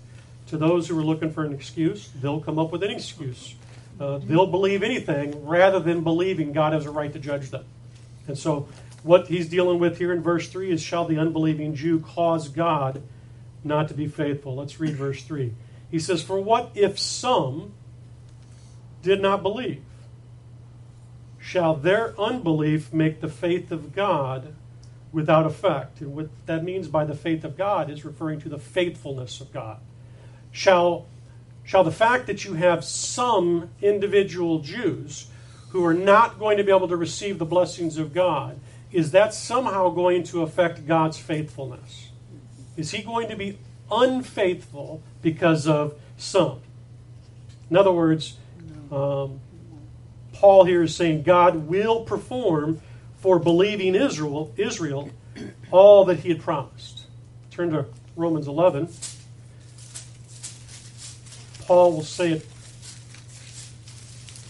to 0.48 0.56
those 0.56 0.88
who 0.88 0.98
are 0.98 1.04
looking 1.04 1.32
for 1.32 1.44
an 1.44 1.52
excuse, 1.52 2.08
they'll 2.20 2.40
come 2.40 2.58
up 2.58 2.72
with 2.72 2.82
an 2.82 2.90
excuse. 2.90 3.54
Uh, 3.98 4.18
they'll 4.18 4.46
believe 4.46 4.82
anything 4.82 5.46
rather 5.46 5.80
than 5.80 6.02
believing 6.02 6.52
God 6.52 6.72
has 6.72 6.86
a 6.86 6.90
right 6.90 7.12
to 7.12 7.18
judge 7.18 7.50
them. 7.50 7.64
And 8.28 8.36
so, 8.36 8.68
what 9.06 9.28
he's 9.28 9.48
dealing 9.48 9.78
with 9.78 9.98
here 9.98 10.12
in 10.12 10.22
verse 10.22 10.48
3 10.48 10.72
is 10.72 10.82
Shall 10.82 11.04
the 11.04 11.18
unbelieving 11.18 11.74
Jew 11.74 12.00
cause 12.00 12.48
God 12.48 13.02
not 13.62 13.88
to 13.88 13.94
be 13.94 14.08
faithful? 14.08 14.56
Let's 14.56 14.80
read 14.80 14.96
verse 14.96 15.22
3. 15.22 15.54
He 15.90 15.98
says, 15.98 16.22
For 16.22 16.40
what 16.40 16.72
if 16.74 16.98
some 16.98 17.72
did 19.02 19.22
not 19.22 19.42
believe? 19.42 19.82
Shall 21.38 21.76
their 21.76 22.20
unbelief 22.20 22.92
make 22.92 23.20
the 23.20 23.28
faith 23.28 23.70
of 23.70 23.94
God 23.94 24.54
without 25.12 25.46
effect? 25.46 26.00
And 26.00 26.16
what 26.16 26.28
that 26.46 26.64
means 26.64 26.88
by 26.88 27.04
the 27.04 27.14
faith 27.14 27.44
of 27.44 27.56
God 27.56 27.88
is 27.88 28.04
referring 28.04 28.40
to 28.40 28.48
the 28.48 28.58
faithfulness 28.58 29.40
of 29.40 29.52
God. 29.52 29.78
Shall 30.50 31.06
shall 31.62 31.84
the 31.84 31.92
fact 31.92 32.26
that 32.26 32.44
you 32.44 32.54
have 32.54 32.84
some 32.84 33.70
individual 33.80 34.60
Jews 34.60 35.28
who 35.70 35.84
are 35.84 35.94
not 35.94 36.38
going 36.38 36.56
to 36.58 36.64
be 36.64 36.72
able 36.72 36.88
to 36.88 36.96
receive 36.96 37.38
the 37.38 37.44
blessings 37.44 37.98
of 37.98 38.14
God, 38.14 38.58
is 38.96 39.10
that 39.10 39.34
somehow 39.34 39.90
going 39.90 40.22
to 40.22 40.40
affect 40.40 40.86
God's 40.86 41.18
faithfulness? 41.18 42.08
Is 42.78 42.92
he 42.92 43.02
going 43.02 43.28
to 43.28 43.36
be 43.36 43.58
unfaithful 43.92 45.02
because 45.20 45.66
of 45.66 46.00
some? 46.16 46.60
In 47.68 47.76
other 47.76 47.92
words, 47.92 48.38
um, 48.90 49.38
Paul 50.32 50.64
here 50.64 50.82
is 50.82 50.96
saying 50.96 51.24
God 51.24 51.66
will 51.68 52.06
perform 52.06 52.80
for 53.18 53.38
believing 53.38 53.94
Israel, 53.94 54.54
Israel 54.56 55.10
all 55.70 56.06
that 56.06 56.20
he 56.20 56.30
had 56.30 56.40
promised. 56.40 57.04
Turn 57.50 57.72
to 57.72 57.84
Romans 58.16 58.48
11. 58.48 58.88
Paul 61.66 61.92
will 61.92 62.02
say 62.02 62.32
it 62.32 62.46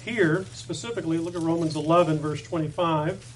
here 0.04 0.44
specifically. 0.52 1.18
Look 1.18 1.34
at 1.34 1.42
Romans 1.42 1.74
11, 1.74 2.20
verse 2.20 2.42
25. 2.42 3.35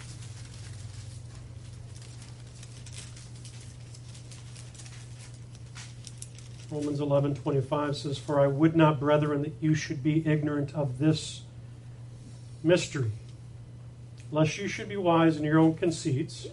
Romans 6.71 7.01
11, 7.01 7.37
25 7.37 7.97
says, 7.97 8.19
For 8.19 8.41
I 8.41 8.47
would 8.47 8.77
not, 8.77 9.01
brethren, 9.01 9.43
that 9.43 9.55
you 9.61 9.75
should 9.75 10.03
be 10.03 10.27
ignorant 10.27 10.75
of 10.75 10.99
this 10.99 11.43
mystery, 12.63 13.13
lest 14.31 14.59
you 14.59 14.69
should 14.69 14.89
be 14.89 14.97
wise 14.97 15.37
in 15.37 15.45
your 15.45 15.59
own 15.59 15.75
conceits, 15.75 16.47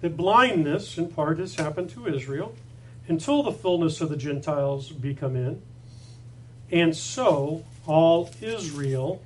that 0.00 0.16
blindness 0.16 0.98
in 0.98 1.08
part 1.08 1.38
has 1.38 1.54
happened 1.56 1.90
to 1.90 2.06
Israel, 2.06 2.54
until 3.06 3.42
the 3.42 3.52
fullness 3.52 4.00
of 4.00 4.08
the 4.08 4.16
Gentiles 4.16 4.90
be 4.90 5.14
come 5.14 5.36
in 5.36 5.62
and 6.70 6.96
so 6.96 7.64
all 7.86 8.30
Israel 8.40 9.22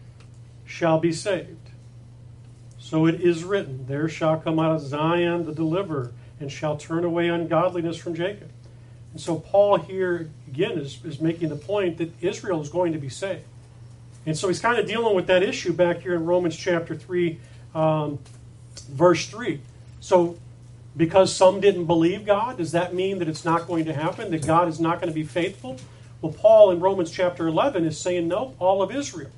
shall 0.67 0.99
be 0.99 1.13
saved. 1.13 1.57
So 2.79 3.07
it 3.07 3.21
is 3.21 3.45
written, 3.45 3.87
There 3.87 4.09
shall 4.09 4.39
come 4.39 4.59
out 4.59 4.75
of 4.75 4.81
Zion 4.83 5.47
the 5.47 5.55
deliverer, 5.55 6.13
and 6.41 6.53
shall 6.53 6.77
turn 6.77 7.05
away 7.05 7.29
ungodliness 7.29 7.97
from 7.97 8.15
Jacob. 8.15 8.51
And 9.13 9.21
so 9.21 9.39
Paul 9.39 9.79
here, 9.79 10.31
again, 10.47 10.73
is, 10.73 11.05
is 11.05 11.21
making 11.21 11.49
the 11.49 11.57
point 11.57 11.99
that 11.99 12.13
Israel 12.23 12.61
is 12.61 12.69
going 12.69 12.93
to 12.93 12.99
be 12.99 13.09
saved. 13.09 13.45
And 14.27 14.37
so 14.37 14.49
he's 14.49 14.61
kind 14.61 14.79
of 14.79 14.87
dealing 14.87 15.17
with 15.17 15.27
that 15.29 15.43
issue 15.43 15.73
back 15.73 16.01
here 16.01 16.15
in 16.15 16.27
Romans 16.27 16.57
chapter 16.57 16.95
3, 16.95 17.39
um, 17.75 18.19
verse 18.91 19.27
3. 19.27 19.61
So 20.01 20.37
because 20.97 21.35
some 21.35 21.61
didn't 21.61 21.87
believe 21.87 22.27
God, 22.27 22.59
does 22.59 22.73
that 22.73 22.93
mean 22.93 23.21
that 23.21 23.29
it's 23.29 23.45
not 23.45 23.67
going 23.67 23.85
to 23.87 23.95
happen, 23.95 24.31
that 24.33 24.47
God 24.47 24.69
is 24.69 24.81
not 24.81 25.01
going 25.01 25.09
to 25.09 25.15
be 25.15 25.25
faithful? 25.25 25.79
Well, 26.21 26.33
Paul 26.33 26.73
in 26.73 26.81
Romans 26.81 27.11
chapter 27.13 27.47
11 27.47 27.85
is 27.85 27.99
saying, 27.99 28.27
no, 28.27 28.55
all 28.59 28.83
of 28.83 28.91
Israel. 28.95 29.31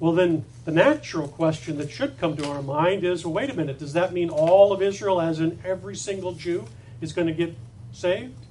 Well, 0.00 0.12
then 0.12 0.44
the 0.64 0.72
natural 0.72 1.28
question 1.28 1.78
that 1.78 1.90
should 1.90 2.18
come 2.18 2.36
to 2.36 2.48
our 2.48 2.62
mind 2.62 3.04
is 3.04 3.24
well, 3.24 3.34
wait 3.34 3.50
a 3.50 3.54
minute, 3.54 3.78
does 3.78 3.92
that 3.92 4.12
mean 4.12 4.30
all 4.30 4.72
of 4.72 4.82
Israel, 4.82 5.20
as 5.20 5.40
in 5.40 5.58
every 5.64 5.96
single 5.96 6.32
Jew, 6.32 6.66
is 7.00 7.12
going 7.12 7.28
to 7.28 7.32
get 7.32 7.56
saved? 7.92 8.46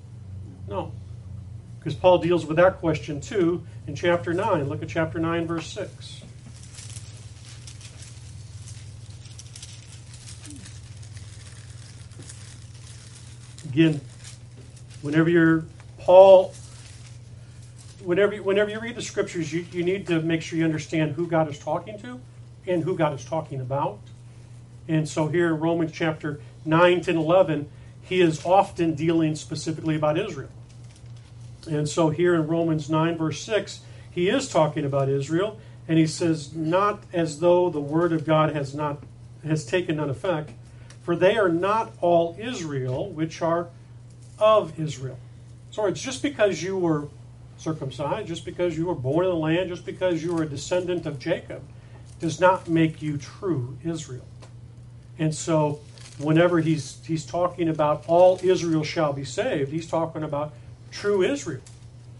No. 0.67 0.91
Because 1.79 1.95
Paul 1.95 2.17
deals 2.17 2.45
with 2.45 2.57
that 2.57 2.77
question 2.77 3.21
too 3.21 3.63
in 3.87 3.95
chapter 3.95 4.33
9. 4.33 4.67
Look 4.67 4.81
at 4.81 4.89
chapter 4.89 5.19
9, 5.19 5.47
verse 5.47 5.67
6. 5.67 6.21
Again, 13.69 14.01
whenever 15.01 15.29
you're 15.29 15.65
Paul 15.99 16.53
whenever 18.07 18.35
you, 18.35 18.41
whenever 18.41 18.69
you 18.69 18.79
read 18.79 18.95
the 18.95 19.01
scriptures, 19.01 19.51
you, 19.51 19.65
you 19.73 19.83
need 19.83 20.07
to 20.07 20.21
make 20.21 20.41
sure 20.41 20.57
you 20.57 20.63
understand 20.63 21.11
who 21.11 21.27
God 21.27 21.49
is 21.49 21.59
talking 21.59 21.99
to 21.99 22.19
and 22.65 22.83
who 22.83 22.95
God 22.95 23.13
is 23.13 23.25
talking 23.25 23.59
about. 23.59 23.99
And 24.87 25.07
so 25.07 25.27
here 25.27 25.47
in 25.47 25.59
Romans 25.59 25.91
chapter 25.91 26.39
9, 26.63 27.01
10, 27.01 27.17
11, 27.17 27.69
he 28.07 28.21
is 28.21 28.45
often 28.45 28.95
dealing 28.95 29.35
specifically 29.35 29.95
about 29.95 30.17
Israel. 30.17 30.49
And 31.69 31.87
so 31.89 32.09
here 32.09 32.33
in 32.33 32.47
Romans 32.47 32.89
9, 32.89 33.17
verse 33.17 33.41
6, 33.41 33.81
he 34.09 34.29
is 34.29 34.49
talking 34.49 34.85
about 34.85 35.09
Israel, 35.09 35.59
and 35.87 35.99
he 35.99 36.07
says, 36.07 36.53
Not 36.53 37.03
as 37.13 37.39
though 37.39 37.69
the 37.69 37.81
word 37.81 38.13
of 38.13 38.25
God 38.25 38.53
has 38.55 38.73
not 38.73 39.03
has 39.45 39.65
taken 39.65 39.97
none 39.97 40.09
effect, 40.09 40.51
for 41.03 41.15
they 41.15 41.37
are 41.37 41.49
not 41.49 41.93
all 42.01 42.35
Israel 42.39 43.09
which 43.09 43.41
are 43.41 43.69
of 44.39 44.77
Israel. 44.79 45.19
So 45.71 45.85
it's 45.85 46.01
just 46.01 46.21
because 46.21 46.61
you 46.61 46.77
were 46.77 47.07
circumcised, 47.57 48.27
just 48.27 48.45
because 48.45 48.77
you 48.77 48.85
were 48.87 48.95
born 48.95 49.25
in 49.25 49.31
the 49.31 49.37
land, 49.37 49.69
just 49.69 49.85
because 49.85 50.23
you 50.23 50.33
were 50.33 50.43
a 50.43 50.49
descendant 50.49 51.05
of 51.05 51.19
Jacob, 51.19 51.61
does 52.19 52.39
not 52.39 52.67
make 52.67 53.01
you 53.01 53.17
true 53.17 53.77
Israel. 53.83 54.25
And 55.19 55.33
so, 55.33 55.79
whenever 56.17 56.59
he's 56.59 56.99
he's 57.05 57.25
talking 57.25 57.69
about 57.69 58.03
all 58.07 58.39
Israel 58.43 58.83
shall 58.83 59.13
be 59.13 59.23
saved, 59.23 59.71
he's 59.71 59.87
talking 59.87 60.23
about 60.23 60.53
true 60.91 61.21
Israel. 61.21 61.61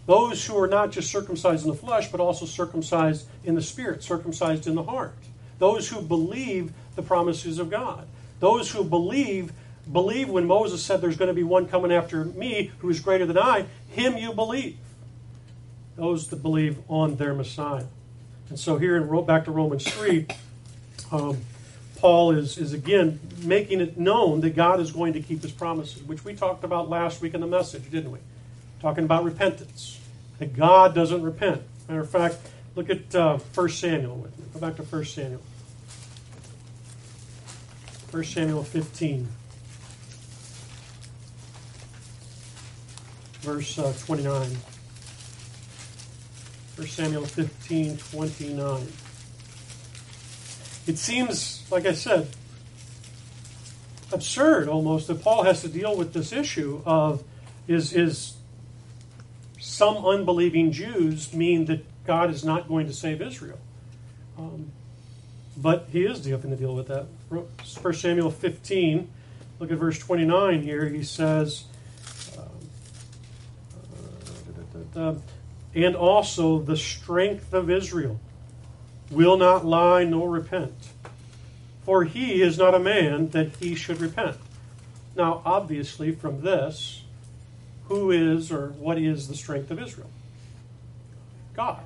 Those 0.06 0.46
who 0.46 0.58
are 0.58 0.68
not 0.68 0.92
just 0.92 1.12
circumcised 1.12 1.66
in 1.66 1.72
the 1.72 1.78
flesh, 1.78 2.10
but 2.10 2.22
also 2.22 2.46
circumcised 2.46 3.28
in 3.44 3.56
the 3.56 3.62
spirit, 3.62 4.04
circumcised 4.04 4.66
in 4.66 4.76
the 4.76 4.84
heart. 4.84 5.14
Those 5.60 5.90
who 5.90 6.02
believe 6.02 6.72
the 6.96 7.02
promises 7.02 7.60
of 7.60 7.70
God. 7.70 8.08
Those 8.40 8.72
who 8.72 8.84
believe 8.84 9.52
believe 9.92 10.30
when 10.30 10.46
Moses 10.46 10.84
said 10.84 11.02
there's 11.02 11.18
going 11.18 11.30
to 11.30 11.34
be 11.34 11.44
one 11.44 11.68
coming 11.68 11.92
after 11.92 12.26
me 12.26 12.72
who 12.80 12.90
is 12.90 13.00
greater 13.00 13.26
than 13.26 13.38
I, 13.38 13.66
him 13.90 14.18
you 14.18 14.34
believe 14.34 14.78
those 15.96 16.28
that 16.28 16.44
believe 16.44 16.78
on 16.88 17.16
their 17.16 17.34
Messiah. 17.34 17.86
And 18.50 18.60
so 18.60 18.78
here 18.78 18.96
in 18.96 19.26
back 19.26 19.46
to 19.46 19.52
Romans 19.52 19.86
3, 19.86 20.28
um, 21.12 21.38
Paul 21.98 22.32
is, 22.32 22.58
is 22.58 22.74
again 22.74 23.20
making 23.44 23.82
it 23.82 23.98
known 23.98 24.42
that 24.42 24.56
God 24.56 24.80
is 24.80 24.92
going 24.92 25.14
to 25.14 25.20
keep 25.20 25.42
his 25.42 25.52
promises, 25.52 26.04
which 26.04 26.24
we 26.24 26.34
talked 26.34 26.64
about 26.64 26.90
last 26.90 27.22
week 27.22 27.34
in 27.34 27.42
the 27.42 27.48
message, 27.48 27.90
didn't 27.90 28.12
we? 28.12 28.20
Talking 28.82 29.04
about 29.04 29.24
repentance. 29.24 30.00
That 30.40 30.56
God 30.56 30.94
doesn't 30.94 31.24
repent. 31.24 31.64
Matter 31.88 32.02
of 32.02 32.10
fact, 32.10 32.36
look 32.76 32.90
at 32.92 33.16
uh, 33.16 33.40
1 33.56 33.70
Samuel 33.70 34.18
with 34.18 34.38
me. 34.38 34.46
Go 34.54 34.60
back 34.60 34.76
to 34.76 34.84
1 34.84 35.06
Samuel. 35.06 35.42
1 38.12 38.24
Samuel 38.24 38.64
15. 38.64 39.28
Verse 43.42 43.80
uh, 43.80 43.94
29. 44.06 44.58
1 46.76 46.88
Samuel 46.88 47.26
15 47.26 47.98
29. 47.98 48.88
It 50.88 50.98
seems, 50.98 51.66
like 51.70 51.86
I 51.86 51.92
said, 51.92 52.30
absurd 54.12 54.70
almost 54.70 55.08
that 55.08 55.22
Paul 55.22 55.44
has 55.44 55.62
to 55.62 55.68
deal 55.68 55.96
with 55.98 56.14
this 56.14 56.32
issue 56.32 56.82
of 56.86 57.24
is, 57.68 57.92
is 57.92 58.36
some 59.60 59.98
unbelieving 59.98 60.72
Jews 60.72 61.34
mean 61.34 61.66
that 61.66 61.86
God 62.06 62.30
is 62.30 62.46
not 62.46 62.70
going 62.70 62.88
to 62.88 62.94
save 62.94 63.22
Israel. 63.22 63.60
Um, 64.38 64.72
but 65.58 65.90
he 65.92 66.06
is 66.06 66.26
having 66.26 66.52
to 66.52 66.56
deal 66.56 66.74
with 66.74 66.88
that. 66.88 67.08
1 67.30 67.94
Samuel 67.94 68.32
15, 68.32 69.10
look 69.60 69.72
at 69.72 69.78
verse 69.78 70.00
29 70.00 70.64
here. 70.64 70.88
He 70.88 71.04
says, 71.04 71.66
uh, 74.96 75.00
uh, 75.00 75.16
and 75.76 75.96
also 75.98 76.60
the 76.60 76.78
strength 76.78 77.54
of 77.54 77.70
Israel 77.70 78.22
will 79.10 79.38
not 79.38 79.66
lie 79.66 80.04
nor 80.04 80.30
repent. 80.30 80.74
For 81.84 82.04
he 82.04 82.42
is 82.42 82.58
not 82.58 82.76
a 82.76 82.80
man 82.80 83.30
that 83.30 83.56
he 83.58 83.76
should 83.76 84.02
repent. 84.02 84.38
Now, 85.16 85.42
obviously, 85.46 86.12
from 86.12 86.42
this, 86.42 87.04
who 87.86 88.12
is 88.12 88.52
or 88.52 88.70
what 88.70 88.98
is 88.98 89.28
the 89.28 89.36
strength 89.36 89.72
of 89.72 89.82
Israel? 89.82 90.10
God. 91.56 91.84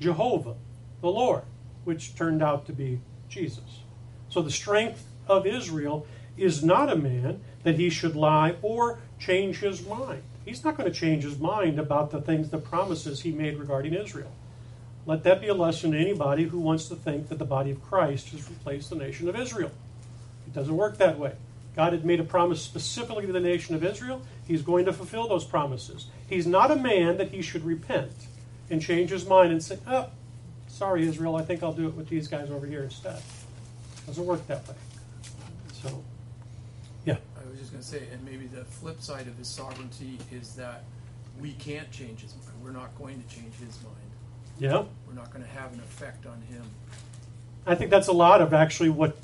Jehovah, 0.00 0.54
the 1.00 1.10
Lord, 1.10 1.42
which 1.84 2.16
turned 2.16 2.42
out 2.42 2.66
to 2.66 2.72
be 2.72 3.00
Jesus. 3.28 3.80
So 4.28 4.42
the 4.42 4.50
strength 4.50 5.04
of 5.28 5.46
Israel 5.46 6.06
is 6.36 6.64
not 6.64 6.90
a 6.90 6.96
man 6.96 7.40
that 7.62 7.76
he 7.76 7.90
should 7.90 8.16
lie 8.16 8.56
or 8.62 8.98
change 9.18 9.60
his 9.60 9.86
mind. 9.86 10.22
He's 10.44 10.64
not 10.64 10.76
going 10.76 10.90
to 10.90 10.98
change 10.98 11.22
his 11.22 11.38
mind 11.38 11.78
about 11.78 12.10
the 12.10 12.20
things, 12.20 12.50
the 12.50 12.58
promises 12.58 13.20
he 13.20 13.30
made 13.30 13.58
regarding 13.58 13.94
Israel. 13.94 14.32
Let 15.04 15.24
that 15.24 15.40
be 15.40 15.48
a 15.48 15.54
lesson 15.54 15.92
to 15.92 15.98
anybody 15.98 16.44
who 16.44 16.58
wants 16.58 16.88
to 16.88 16.94
think 16.94 17.28
that 17.28 17.38
the 17.38 17.44
body 17.44 17.72
of 17.72 17.82
Christ 17.82 18.28
has 18.30 18.48
replaced 18.48 18.90
the 18.90 18.96
nation 18.96 19.28
of 19.28 19.36
Israel. 19.36 19.72
It 20.46 20.54
doesn't 20.54 20.76
work 20.76 20.98
that 20.98 21.18
way. 21.18 21.32
God 21.74 21.92
had 21.92 22.04
made 22.04 22.20
a 22.20 22.24
promise 22.24 22.62
specifically 22.62 23.26
to 23.26 23.32
the 23.32 23.40
nation 23.40 23.74
of 23.74 23.82
Israel. 23.82 24.22
He's 24.46 24.62
going 24.62 24.84
to 24.84 24.92
fulfill 24.92 25.26
those 25.26 25.44
promises. 25.44 26.06
He's 26.28 26.46
not 26.46 26.70
a 26.70 26.76
man 26.76 27.16
that 27.16 27.30
he 27.30 27.42
should 27.42 27.64
repent 27.64 28.12
and 28.70 28.80
change 28.80 29.10
his 29.10 29.26
mind 29.26 29.52
and 29.52 29.62
say, 29.62 29.78
oh, 29.88 30.08
sorry, 30.68 31.06
Israel, 31.08 31.34
I 31.36 31.42
think 31.42 31.62
I'll 31.62 31.72
do 31.72 31.88
it 31.88 31.94
with 31.94 32.08
these 32.08 32.28
guys 32.28 32.50
over 32.50 32.66
here 32.66 32.84
instead. 32.84 33.16
It 33.16 34.06
doesn't 34.06 34.26
work 34.26 34.46
that 34.46 34.68
way. 34.68 34.74
So, 35.82 36.02
yeah. 37.04 37.16
I 37.36 37.48
was 37.50 37.58
just 37.58 37.72
going 37.72 37.82
to 37.82 37.88
say, 37.88 38.02
and 38.12 38.24
maybe 38.24 38.46
the 38.46 38.64
flip 38.64 39.00
side 39.00 39.26
of 39.26 39.36
his 39.36 39.48
sovereignty 39.48 40.18
is 40.30 40.54
that 40.56 40.84
we 41.40 41.52
can't 41.54 41.90
change 41.90 42.20
his 42.20 42.34
mind. 42.34 42.62
We're 42.62 42.70
not 42.70 42.96
going 42.98 43.22
to 43.22 43.34
change 43.34 43.54
his 43.54 43.82
mind. 43.82 44.11
Yeah. 44.58 44.84
We're 45.06 45.14
not 45.14 45.32
going 45.32 45.44
to 45.44 45.50
have 45.50 45.72
an 45.72 45.80
effect 45.80 46.26
on 46.26 46.40
him. 46.42 46.64
I 47.66 47.74
think 47.74 47.90
that's 47.90 48.08
a 48.08 48.12
lot 48.12 48.40
of 48.40 48.52
actually 48.52 48.90
what 48.90 49.16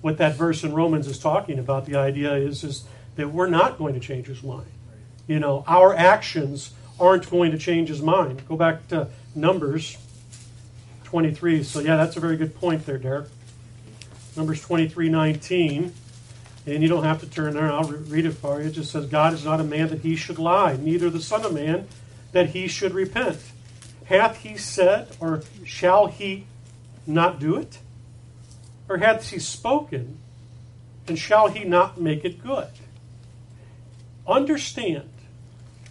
what 0.00 0.18
that 0.18 0.36
verse 0.36 0.64
in 0.64 0.74
Romans 0.74 1.06
is 1.06 1.18
talking 1.18 1.58
about. 1.58 1.86
The 1.86 1.96
idea 1.96 2.34
is 2.34 2.64
is 2.64 2.84
that 3.16 3.30
we're 3.30 3.48
not 3.48 3.78
going 3.78 3.94
to 3.94 4.00
change 4.00 4.26
his 4.26 4.42
mind. 4.42 4.66
Right. 4.88 4.98
You 5.26 5.38
know, 5.38 5.64
our 5.66 5.94
actions 5.94 6.72
aren't 6.98 7.30
going 7.30 7.52
to 7.52 7.58
change 7.58 7.88
his 7.88 8.02
mind. 8.02 8.46
Go 8.48 8.56
back 8.56 8.88
to 8.88 9.08
Numbers 9.34 9.96
23. 11.04 11.62
So 11.62 11.80
yeah, 11.80 11.96
that's 11.96 12.16
a 12.16 12.20
very 12.20 12.36
good 12.36 12.54
point 12.54 12.86
there, 12.86 12.98
Derek. 12.98 13.28
Numbers 14.36 14.60
23, 14.62 15.08
19. 15.08 15.92
And 16.66 16.82
you 16.82 16.88
don't 16.88 17.04
have 17.04 17.20
to 17.20 17.26
turn 17.26 17.54
there. 17.54 17.70
I'll 17.70 17.84
read 17.84 18.24
it 18.24 18.32
for 18.32 18.60
you. 18.60 18.68
It 18.68 18.72
just 18.72 18.90
says, 18.90 19.06
God 19.06 19.34
is 19.34 19.44
not 19.44 19.60
a 19.60 19.64
man 19.64 19.88
that 19.88 20.00
he 20.00 20.16
should 20.16 20.38
lie, 20.38 20.76
neither 20.76 21.10
the 21.10 21.20
Son 21.20 21.44
of 21.44 21.52
Man 21.52 21.86
that 22.32 22.50
he 22.50 22.66
should 22.68 22.94
repent. 22.94 23.38
Hath 24.04 24.38
he 24.38 24.56
said, 24.56 25.16
or 25.20 25.42
shall 25.64 26.08
he 26.08 26.46
not 27.06 27.40
do 27.40 27.56
it? 27.56 27.78
Or 28.88 28.98
hath 28.98 29.30
he 29.30 29.38
spoken, 29.38 30.18
and 31.08 31.18
shall 31.18 31.48
he 31.48 31.64
not 31.64 32.00
make 32.00 32.24
it 32.24 32.42
good? 32.42 32.68
Understand, 34.26 35.08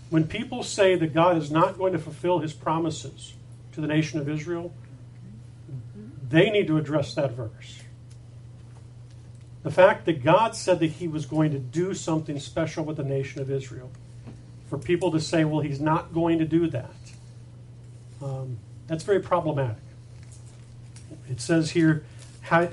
when 0.10 0.26
people 0.26 0.64
say 0.64 0.96
that 0.96 1.14
God 1.14 1.38
is 1.38 1.50
not 1.50 1.78
going 1.78 1.94
to 1.94 2.00
fulfill 2.00 2.40
his 2.40 2.54
promises 2.54 3.34
to 3.72 3.82
the 3.82 3.88
nation 3.88 4.20
of 4.20 4.30
Israel, 4.30 4.72
they 6.30 6.50
need 6.50 6.68
to 6.68 6.78
address 6.78 7.16
that 7.16 7.32
verse. 7.32 7.82
The 9.64 9.72
fact 9.72 10.06
that 10.06 10.24
God 10.24 10.56
said 10.56 10.80
that 10.80 10.88
he 10.88 11.08
was 11.08 11.26
going 11.26 11.52
to 11.52 11.60
do 11.60 11.94
something 11.94 12.40
special 12.40 12.84
with 12.84 12.98
the 12.98 13.04
nation 13.04 13.42
of 13.42 13.50
Israel, 13.50 13.92
for 14.70 14.78
people 14.78 15.12
to 15.12 15.20
say, 15.20 15.46
well, 15.46 15.62
he's 15.62 15.80
not 15.80 16.14
going 16.14 16.40
to 16.40 16.46
do 16.46 16.68
that, 16.70 16.94
um, 18.24 18.58
that's 18.88 19.04
very 19.04 19.20
problematic. 19.20 19.78
It 21.30 21.42
says 21.42 21.72
here, 21.72 22.06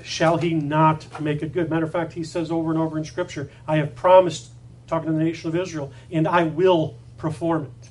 shall 0.03 0.37
he 0.37 0.53
not 0.53 1.21
make 1.21 1.41
it 1.41 1.53
good? 1.53 1.69
Matter 1.69 1.85
of 1.85 1.91
fact, 1.91 2.13
he 2.13 2.23
says 2.23 2.51
over 2.51 2.71
and 2.71 2.79
over 2.79 2.97
in 2.97 3.05
Scripture, 3.05 3.49
I 3.67 3.77
have 3.77 3.95
promised, 3.95 4.51
talking 4.87 5.07
to 5.07 5.17
the 5.17 5.23
nation 5.23 5.49
of 5.49 5.55
Israel, 5.55 5.91
and 6.11 6.27
I 6.27 6.43
will 6.43 6.97
perform 7.17 7.63
it, 7.63 7.89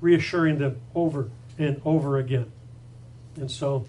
reassuring 0.00 0.58
them 0.58 0.80
over 0.94 1.30
and 1.58 1.80
over 1.84 2.18
again. 2.18 2.50
And 3.36 3.50
so, 3.50 3.86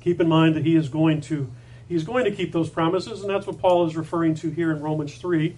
keep 0.00 0.20
in 0.20 0.28
mind 0.28 0.56
that 0.56 0.64
he 0.64 0.74
is 0.74 0.88
going 0.88 1.20
to 1.22 1.50
he's 1.88 2.04
going 2.04 2.24
to 2.24 2.30
keep 2.30 2.52
those 2.52 2.68
promises, 2.68 3.22
and 3.22 3.30
that's 3.30 3.46
what 3.46 3.58
Paul 3.60 3.86
is 3.86 3.96
referring 3.96 4.34
to 4.36 4.50
here 4.50 4.70
in 4.70 4.80
Romans 4.80 5.16
3. 5.16 5.56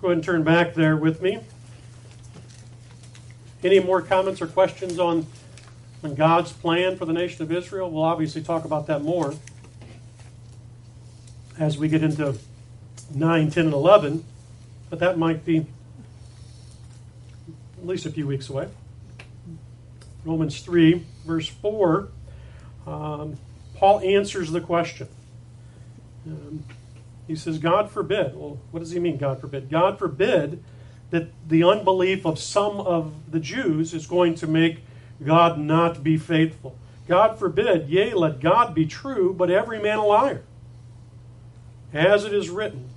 Go 0.00 0.08
ahead 0.08 0.16
and 0.18 0.24
turn 0.24 0.42
back 0.42 0.74
there 0.74 0.96
with 0.96 1.22
me. 1.22 1.40
Any 3.64 3.80
more 3.80 4.00
comments 4.00 4.40
or 4.40 4.46
questions 4.46 4.98
on, 4.98 5.26
on 6.02 6.14
God's 6.14 6.52
plan 6.52 6.96
for 6.96 7.04
the 7.04 7.12
nation 7.12 7.42
of 7.42 7.52
Israel? 7.52 7.90
We'll 7.90 8.04
obviously 8.04 8.42
talk 8.42 8.64
about 8.64 8.86
that 8.86 9.02
more 9.02 9.34
as 11.58 11.76
we 11.76 11.88
get 11.88 12.02
into 12.02 12.36
9, 13.14 13.50
10, 13.50 13.64
and 13.64 13.74
11, 13.74 14.24
but 14.90 14.98
that 15.00 15.18
might 15.18 15.44
be 15.44 15.66
at 17.78 17.86
least 17.86 18.06
a 18.06 18.10
few 18.10 18.26
weeks 18.26 18.48
away. 18.48 18.68
Romans 20.24 20.60
3, 20.60 21.04
verse 21.26 21.48
4, 21.48 22.08
um, 22.86 23.38
Paul 23.74 24.00
answers 24.00 24.50
the 24.50 24.60
question. 24.60 25.08
Um, 26.26 26.64
he 27.26 27.34
says, 27.36 27.58
God 27.58 27.90
forbid. 27.90 28.36
Well, 28.36 28.58
what 28.70 28.80
does 28.80 28.90
he 28.90 28.98
mean, 28.98 29.16
God 29.16 29.40
forbid? 29.40 29.70
God 29.70 29.98
forbid 29.98 30.62
that 31.10 31.28
the 31.46 31.62
unbelief 31.64 32.26
of 32.26 32.38
some 32.38 32.80
of 32.80 33.30
the 33.30 33.40
Jews 33.40 33.94
is 33.94 34.06
going 34.06 34.34
to 34.36 34.46
make 34.46 34.80
God 35.24 35.58
not 35.58 36.02
be 36.02 36.16
faithful. 36.16 36.76
God 37.06 37.38
forbid, 37.38 37.88
yea, 37.88 38.12
let 38.14 38.40
God 38.40 38.74
be 38.74 38.86
true, 38.86 39.32
but 39.32 39.50
every 39.50 39.80
man 39.80 39.98
a 39.98 40.04
liar. 40.04 40.42
As 41.92 42.24
it 42.24 42.34
is 42.34 42.50
written, 42.50 42.90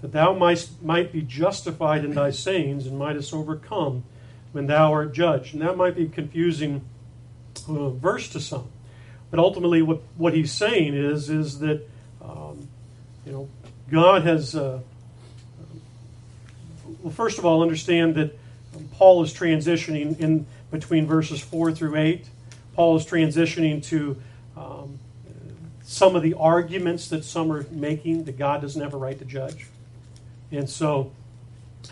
that 0.00 0.12
thou 0.12 0.32
might, 0.32 0.68
might 0.82 1.12
be 1.12 1.20
justified 1.20 2.04
in 2.04 2.14
thy 2.14 2.30
sayings 2.30 2.86
and 2.86 2.98
mightest 2.98 3.34
overcome 3.34 4.04
when 4.52 4.66
thou 4.66 4.92
art 4.92 5.12
judged. 5.12 5.52
And 5.52 5.62
that 5.62 5.76
might 5.76 5.94
be 5.94 6.08
confusing 6.08 6.82
uh, 7.68 7.90
verse 7.90 8.28
to 8.30 8.40
some. 8.40 8.68
But 9.30 9.38
ultimately, 9.38 9.82
what, 9.82 10.00
what 10.16 10.34
he's 10.34 10.52
saying 10.52 10.94
is, 10.94 11.28
is 11.28 11.58
that, 11.58 11.86
um, 12.22 12.68
you 13.26 13.32
know, 13.32 13.48
God 13.90 14.22
has. 14.22 14.54
Uh, 14.54 14.80
well, 17.02 17.12
first 17.12 17.38
of 17.38 17.44
all, 17.44 17.62
understand 17.62 18.14
that 18.14 18.38
Paul 18.92 19.22
is 19.22 19.34
transitioning 19.34 20.18
in 20.18 20.46
between 20.70 21.06
verses 21.06 21.40
4 21.40 21.72
through 21.72 21.96
8. 21.96 22.26
Paul 22.74 22.96
is 22.96 23.06
transitioning 23.06 23.82
to 23.86 24.20
um, 24.56 24.98
some 25.82 26.16
of 26.16 26.22
the 26.22 26.34
arguments 26.34 27.08
that 27.08 27.24
some 27.24 27.50
are 27.52 27.64
making 27.70 28.24
that 28.24 28.36
God 28.36 28.60
doesn't 28.60 28.80
have 28.80 28.92
a 28.92 28.96
right 28.96 29.18
to 29.18 29.24
judge. 29.24 29.66
And 30.50 30.68
so 30.68 31.12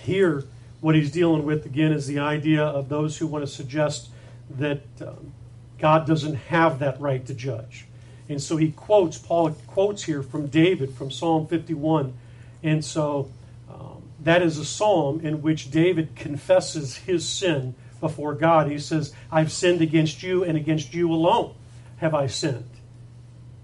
here, 0.00 0.44
what 0.80 0.94
he's 0.94 1.10
dealing 1.10 1.44
with 1.44 1.64
again 1.64 1.92
is 1.92 2.06
the 2.06 2.18
idea 2.18 2.62
of 2.62 2.88
those 2.88 3.16
who 3.18 3.26
want 3.26 3.44
to 3.44 3.50
suggest 3.50 4.10
that 4.50 4.82
um, 5.00 5.32
God 5.78 6.06
doesn't 6.06 6.34
have 6.34 6.80
that 6.80 7.00
right 7.00 7.24
to 7.26 7.34
judge. 7.34 7.86
And 8.28 8.42
so 8.42 8.56
he 8.56 8.72
quotes, 8.72 9.18
Paul 9.18 9.50
quotes 9.66 10.04
here 10.04 10.22
from 10.22 10.46
David 10.46 10.94
from 10.94 11.10
Psalm 11.10 11.46
51. 11.46 12.14
And 12.62 12.84
so 12.84 13.30
um, 13.70 14.02
that 14.20 14.42
is 14.42 14.58
a 14.58 14.64
psalm 14.64 15.20
in 15.20 15.42
which 15.42 15.70
David 15.70 16.16
confesses 16.16 16.96
his 16.96 17.28
sin 17.28 17.74
before 18.04 18.34
God. 18.34 18.70
He 18.70 18.78
says, 18.78 19.14
I've 19.32 19.50
sinned 19.50 19.80
against 19.80 20.22
you 20.22 20.44
and 20.44 20.58
against 20.58 20.92
you 20.92 21.10
alone 21.10 21.54
have 21.96 22.14
I 22.14 22.26
sinned. 22.26 22.68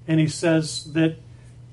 And 0.08 0.18
he 0.18 0.28
says 0.28 0.94
that 0.94 1.16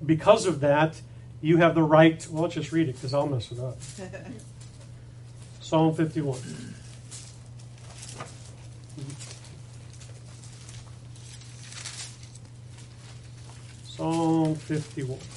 because 0.06 0.46
of 0.46 0.60
that, 0.60 1.02
you 1.42 1.58
have 1.58 1.76
the 1.76 1.82
right. 1.82 2.20
To, 2.20 2.32
well, 2.34 2.44
let's 2.44 2.56
just 2.56 2.74
read 2.74 2.90
it 2.90 2.96
because 2.96 3.14
I'll 3.14 3.26
mess 3.26 3.54
it 3.54 3.60
up. 3.60 3.78
Psalm 5.62 5.96
51. 5.96 6.40
Psalm 13.86 14.56
51. 14.56 15.37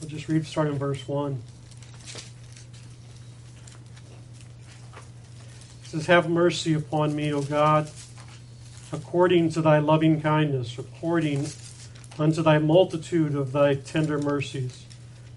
We'll 0.00 0.10
just 0.10 0.28
read 0.28 0.46
starting 0.46 0.74
in 0.74 0.78
verse 0.78 1.06
1. 1.08 1.42
It 5.82 5.88
says, 5.88 6.06
Have 6.06 6.28
mercy 6.28 6.74
upon 6.74 7.16
me, 7.16 7.32
O 7.32 7.42
God, 7.42 7.90
according 8.92 9.50
to 9.50 9.62
thy 9.62 9.78
loving 9.78 10.20
kindness, 10.20 10.78
according 10.78 11.46
unto 12.18 12.42
thy 12.42 12.58
multitude 12.58 13.34
of 13.34 13.52
thy 13.52 13.74
tender 13.74 14.18
mercies. 14.18 14.84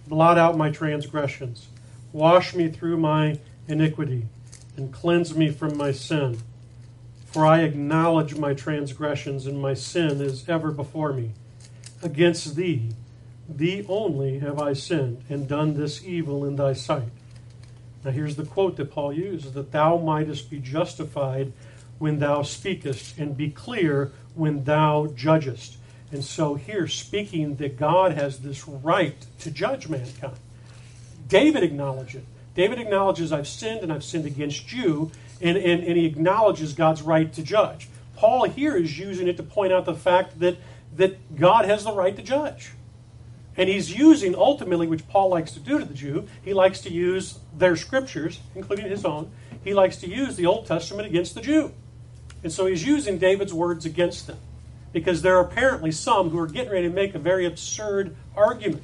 Blot 0.07 0.37
out 0.37 0.57
my 0.57 0.69
transgressions. 0.69 1.67
Wash 2.11 2.53
me 2.53 2.67
through 2.69 2.97
my 2.97 3.39
iniquity 3.67 4.27
and 4.75 4.91
cleanse 4.91 5.35
me 5.35 5.49
from 5.49 5.77
my 5.77 5.91
sin. 5.91 6.39
For 7.25 7.45
I 7.45 7.61
acknowledge 7.61 8.35
my 8.35 8.53
transgressions, 8.53 9.47
and 9.47 9.61
my 9.61 9.73
sin 9.73 10.19
is 10.21 10.47
ever 10.49 10.71
before 10.71 11.13
me. 11.13 11.31
Against 12.03 12.55
thee, 12.55 12.89
thee 13.57 13.85
only, 13.87 14.39
have 14.39 14.59
I 14.59 14.73
sinned, 14.73 15.23
and 15.29 15.47
done 15.47 15.75
this 15.75 16.03
evil 16.03 16.45
in 16.45 16.55
thy 16.55 16.73
sight, 16.73 17.11
Now, 18.03 18.11
here's 18.11 18.35
the 18.35 18.45
quote 18.45 18.77
that 18.77 18.91
Paul 18.91 19.13
uses 19.13 19.53
that 19.53 19.71
thou 19.71 19.97
mightest 19.97 20.49
be 20.49 20.59
justified 20.59 21.53
when 21.99 22.17
thou 22.17 22.41
speakest, 22.41 23.19
and 23.19 23.37
be 23.37 23.51
clear 23.51 24.11
when 24.33 24.63
thou 24.63 25.05
judgest. 25.15 25.77
And 26.11 26.25
so, 26.25 26.55
here, 26.55 26.87
speaking 26.87 27.57
that 27.57 27.77
God 27.77 28.13
has 28.13 28.39
this 28.39 28.67
right 28.67 29.15
to 29.39 29.51
judge 29.51 29.87
mankind. 29.87 30.37
David 31.27 31.63
acknowledges 31.63 32.15
it. 32.15 32.25
David 32.55 32.79
acknowledges, 32.79 33.31
I've 33.31 33.47
sinned 33.47 33.81
and 33.81 33.93
I've 33.93 34.03
sinned 34.03 34.25
against 34.25 34.73
you, 34.73 35.11
and, 35.39 35.57
and, 35.57 35.83
and 35.83 35.97
he 35.97 36.05
acknowledges 36.05 36.73
God's 36.73 37.01
right 37.01 37.31
to 37.33 37.43
judge. 37.43 37.87
Paul 38.15 38.43
here 38.43 38.75
is 38.75 38.97
using 38.99 39.27
it 39.27 39.37
to 39.37 39.43
point 39.43 39.71
out 39.71 39.85
the 39.85 39.95
fact 39.95 40.39
that, 40.39 40.57
that 40.95 41.35
God 41.35 41.65
has 41.65 41.83
the 41.83 41.93
right 41.93 42.15
to 42.15 42.21
judge. 42.21 42.71
And 43.61 43.69
he's 43.69 43.95
using 43.95 44.33
ultimately, 44.33 44.87
which 44.87 45.07
Paul 45.07 45.29
likes 45.29 45.51
to 45.51 45.59
do 45.59 45.77
to 45.77 45.85
the 45.85 45.93
Jew, 45.93 46.27
he 46.43 46.51
likes 46.51 46.81
to 46.81 46.91
use 46.91 47.37
their 47.55 47.75
scriptures, 47.75 48.39
including 48.55 48.89
his 48.89 49.05
own. 49.05 49.29
He 49.63 49.75
likes 49.75 49.97
to 49.97 50.09
use 50.09 50.35
the 50.35 50.47
Old 50.47 50.65
Testament 50.65 51.07
against 51.07 51.35
the 51.35 51.41
Jew. 51.41 51.71
And 52.41 52.51
so 52.51 52.65
he's 52.65 52.83
using 52.83 53.19
David's 53.19 53.53
words 53.53 53.85
against 53.85 54.25
them. 54.25 54.39
Because 54.93 55.21
there 55.21 55.37
are 55.37 55.41
apparently 55.41 55.91
some 55.91 56.31
who 56.31 56.39
are 56.39 56.47
getting 56.47 56.71
ready 56.71 56.87
to 56.87 56.93
make 56.93 57.13
a 57.13 57.19
very 57.19 57.45
absurd 57.45 58.15
argument. 58.35 58.81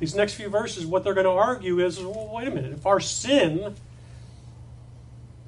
These 0.00 0.16
next 0.16 0.34
few 0.34 0.48
verses, 0.48 0.84
what 0.84 1.04
they're 1.04 1.14
going 1.14 1.22
to 1.26 1.30
argue 1.30 1.78
is 1.78 2.00
well, 2.00 2.28
wait 2.34 2.48
a 2.48 2.50
minute, 2.50 2.72
if 2.72 2.86
our 2.86 2.98
sin, 2.98 3.76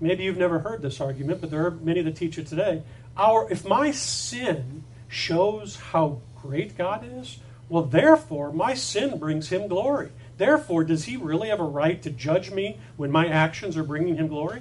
maybe 0.01 0.23
you've 0.23 0.39
never 0.39 0.61
heard 0.61 0.81
this 0.81 1.01
argument, 1.01 1.41
but 1.41 1.51
there 1.51 1.67
are 1.67 1.73
many 1.73 2.03
that 2.03 2.15
teach 2.15 2.39
it 2.39 2.47
today. 2.47 2.85
Our, 3.17 3.51
if 3.51 3.67
my 3.67 3.91
sin 3.91 4.85
shows 5.09 5.75
how 5.75 6.21
great 6.41 6.79
God 6.79 7.05
is, 7.05 7.41
well, 7.73 7.85
therefore, 7.85 8.53
my 8.53 8.75
sin 8.75 9.19
brings 9.19 9.49
him 9.49 9.67
glory. 9.67 10.11
Therefore, 10.37 10.85
does 10.85 11.05
he 11.05 11.17
really 11.17 11.49
have 11.49 11.59
a 11.59 11.65
right 11.65 12.03
to 12.03 12.11
judge 12.11 12.51
me 12.51 12.79
when 12.99 13.11
my 13.11 13.27
actions 13.27 13.79
are 13.79 13.83
bringing 13.83 14.17
him 14.17 14.29
glory? 14.29 14.61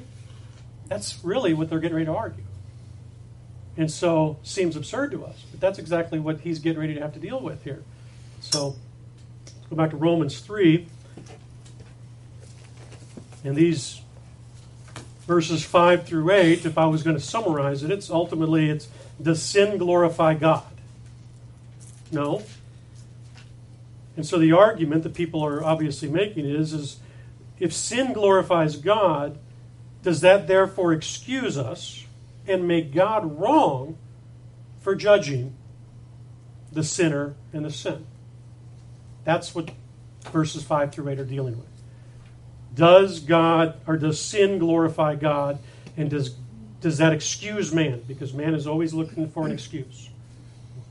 That's 0.87 1.19
really 1.21 1.53
what 1.53 1.69
they're 1.69 1.81
getting 1.81 1.97
ready 1.97 2.05
to 2.05 2.15
argue. 2.15 2.45
And 3.75 3.91
so, 3.91 4.39
seems 4.43 4.77
absurd 4.77 5.11
to 5.11 5.25
us, 5.25 5.43
but 5.51 5.59
that's 5.59 5.77
exactly 5.77 6.19
what 6.19 6.39
he's 6.39 6.59
getting 6.59 6.79
ready 6.79 6.93
to 6.93 7.01
have 7.01 7.13
to 7.15 7.19
deal 7.19 7.41
with 7.41 7.65
here. 7.65 7.83
So, 8.39 8.77
let's 9.43 9.67
go 9.69 9.75
back 9.75 9.89
to 9.89 9.97
Romans 9.97 10.39
3. 10.39 10.87
And 13.43 13.57
these 13.57 13.99
verses 15.27 15.65
5 15.65 16.05
through 16.07 16.31
8, 16.31 16.65
if 16.65 16.77
I 16.77 16.85
was 16.85 17.03
going 17.03 17.17
to 17.17 17.21
summarize 17.21 17.83
it, 17.83 17.91
it's 17.91 18.09
ultimately 18.09 18.69
it's 18.69 18.87
does 19.21 19.41
sin 19.41 19.77
glorify 19.77 20.33
God? 20.33 20.63
No. 22.09 22.43
And 24.21 24.27
so 24.27 24.37
the 24.37 24.51
argument 24.51 25.01
that 25.01 25.15
people 25.15 25.43
are 25.43 25.63
obviously 25.63 26.07
making 26.07 26.45
is, 26.45 26.73
is 26.73 26.99
if 27.59 27.73
sin 27.73 28.13
glorifies 28.13 28.75
God, 28.75 29.39
does 30.03 30.21
that 30.21 30.45
therefore 30.45 30.93
excuse 30.93 31.57
us 31.57 32.05
and 32.47 32.67
make 32.67 32.93
God 32.93 33.39
wrong 33.39 33.97
for 34.79 34.93
judging 34.93 35.55
the 36.71 36.83
sinner 36.83 37.33
and 37.51 37.65
the 37.65 37.71
sin? 37.71 38.05
That's 39.23 39.55
what 39.55 39.71
verses 40.25 40.63
5 40.63 40.91
through 40.91 41.09
8 41.09 41.19
are 41.21 41.25
dealing 41.25 41.57
with. 41.57 41.65
Does 42.75 43.21
God 43.21 43.81
or 43.87 43.97
does 43.97 44.21
sin 44.21 44.59
glorify 44.59 45.15
God 45.15 45.57
and 45.97 46.11
does 46.11 46.35
does 46.79 46.99
that 46.99 47.11
excuse 47.11 47.73
man? 47.73 48.03
Because 48.07 48.35
man 48.35 48.53
is 48.53 48.67
always 48.67 48.93
looking 48.93 49.31
for 49.31 49.47
an 49.47 49.51
excuse. 49.51 50.11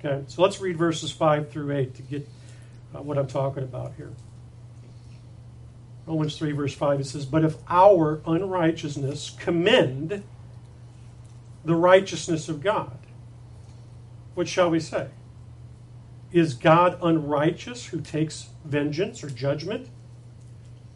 Okay, 0.01 0.25
so 0.27 0.43
let's 0.43 0.61
read 0.61 0.77
verses 0.77 1.13
5 1.13 1.53
through 1.53 1.77
8 1.77 1.95
to 1.95 2.03
get 2.03 2.29
uh, 2.95 3.03
what 3.03 3.19
I'm 3.19 3.27
talking 3.27 3.63
about 3.63 3.95
here. 3.97 4.11
Romans 6.07 6.37
3, 6.37 6.53
verse 6.53 6.75
5, 6.75 7.01
it 7.01 7.07
says, 7.07 7.25
But 7.25 7.45
if 7.45 7.57
our 7.69 8.21
unrighteousness 8.27 9.37
commend 9.39 10.25
the 11.65 11.75
righteousness 11.75 12.49
of 12.49 12.63
God, 12.63 12.99
what 14.35 14.49
shall 14.49 14.71
we 14.71 14.81
say? 14.81 15.09
Is 16.33 16.55
God 16.55 16.99
unrighteous 17.03 17.87
who 17.87 18.01
takes 18.01 18.49
vengeance 18.65 19.23
or 19.23 19.31
judgment? 19.31 19.89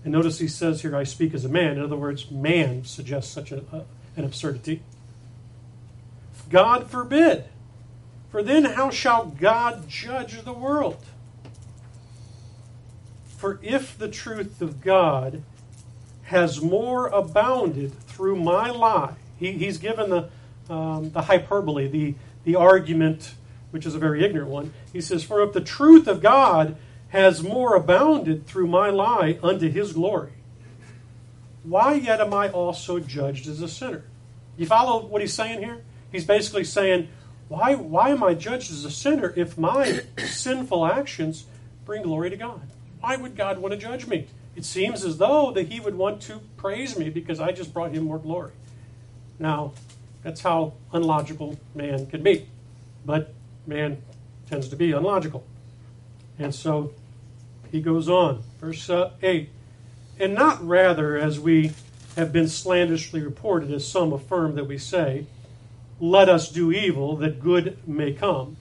And 0.02 0.12
notice 0.12 0.38
he 0.38 0.48
says 0.48 0.82
here, 0.82 0.94
I 0.94 1.04
speak 1.04 1.34
as 1.34 1.44
a 1.44 1.48
man. 1.48 1.72
In 1.72 1.82
other 1.82 1.96
words, 1.96 2.30
man 2.30 2.84
suggests 2.84 3.32
such 3.32 3.52
a, 3.52 3.62
an 4.16 4.24
absurdity. 4.24 4.82
God 6.50 6.90
forbid. 6.90 7.44
For 8.30 8.42
then 8.42 8.64
how 8.64 8.90
shall 8.90 9.26
God 9.26 9.88
judge 9.88 10.42
the 10.42 10.52
world? 10.52 11.04
For 13.36 13.58
if 13.62 13.98
the 13.98 14.08
truth 14.08 14.62
of 14.62 14.80
God 14.80 15.42
has 16.24 16.62
more 16.62 17.08
abounded 17.08 17.92
through 18.06 18.36
my 18.36 18.70
lie, 18.70 19.14
he, 19.38 19.52
he's 19.52 19.78
given 19.78 20.10
the, 20.10 20.30
um, 20.72 21.10
the 21.10 21.22
hyperbole, 21.22 21.88
the, 21.88 22.14
the 22.44 22.56
argument, 22.56 23.34
which 23.70 23.84
is 23.84 23.94
a 23.94 23.98
very 23.98 24.24
ignorant 24.24 24.50
one. 24.50 24.72
He 24.92 25.00
says, 25.00 25.24
For 25.24 25.42
if 25.42 25.52
the 25.52 25.60
truth 25.60 26.06
of 26.06 26.22
God 26.22 26.76
has 27.08 27.42
more 27.42 27.74
abounded 27.74 28.46
through 28.46 28.66
my 28.66 28.90
lie 28.90 29.38
unto 29.42 29.68
his 29.68 29.92
glory, 29.92 30.32
why 31.62 31.94
yet 31.94 32.20
am 32.20 32.32
I 32.32 32.50
also 32.50 32.98
judged 32.98 33.46
as 33.46 33.60
a 33.60 33.68
sinner? 33.68 34.04
You 34.56 34.66
follow 34.66 35.04
what 35.06 35.20
he's 35.20 35.32
saying 35.32 35.60
here? 35.60 35.82
He's 36.12 36.24
basically 36.24 36.64
saying, 36.64 37.08
why, 37.48 37.74
why 37.74 38.10
am 38.10 38.22
I 38.22 38.34
judged 38.34 38.70
as 38.70 38.84
a 38.84 38.90
sinner 38.90 39.32
if 39.36 39.58
my 39.58 40.02
sinful 40.18 40.86
actions 40.86 41.46
bring 41.84 42.02
glory 42.02 42.30
to 42.30 42.36
God? 42.36 42.60
Why 43.04 43.16
would 43.16 43.36
God 43.36 43.58
want 43.58 43.72
to 43.72 43.76
judge 43.76 44.06
me? 44.06 44.28
It 44.56 44.64
seems 44.64 45.04
as 45.04 45.18
though 45.18 45.50
that 45.50 45.68
he 45.68 45.78
would 45.78 45.94
want 45.94 46.22
to 46.22 46.40
praise 46.56 46.98
me 46.98 47.10
because 47.10 47.38
I 47.38 47.52
just 47.52 47.74
brought 47.74 47.92
him 47.92 48.04
more 48.04 48.18
glory. 48.18 48.52
Now, 49.38 49.74
that's 50.22 50.40
how 50.40 50.72
unlogical 50.90 51.60
man 51.74 52.06
can 52.06 52.22
be. 52.22 52.48
But 53.04 53.34
man 53.66 54.00
tends 54.48 54.68
to 54.68 54.76
be 54.76 54.92
unlogical. 54.92 55.44
And 56.38 56.54
so 56.54 56.94
he 57.70 57.82
goes 57.82 58.08
on. 58.08 58.42
Verse 58.58 58.88
uh, 58.88 59.10
8. 59.22 59.50
And 60.18 60.32
not 60.32 60.66
rather, 60.66 61.18
as 61.18 61.38
we 61.38 61.72
have 62.16 62.32
been 62.32 62.48
slanderously 62.48 63.20
reported, 63.20 63.70
as 63.70 63.86
some 63.86 64.14
affirm 64.14 64.54
that 64.54 64.64
we 64.64 64.78
say, 64.78 65.26
let 66.00 66.30
us 66.30 66.50
do 66.50 66.72
evil 66.72 67.16
that 67.16 67.42
good 67.42 67.76
may 67.86 68.14
come, 68.14 68.56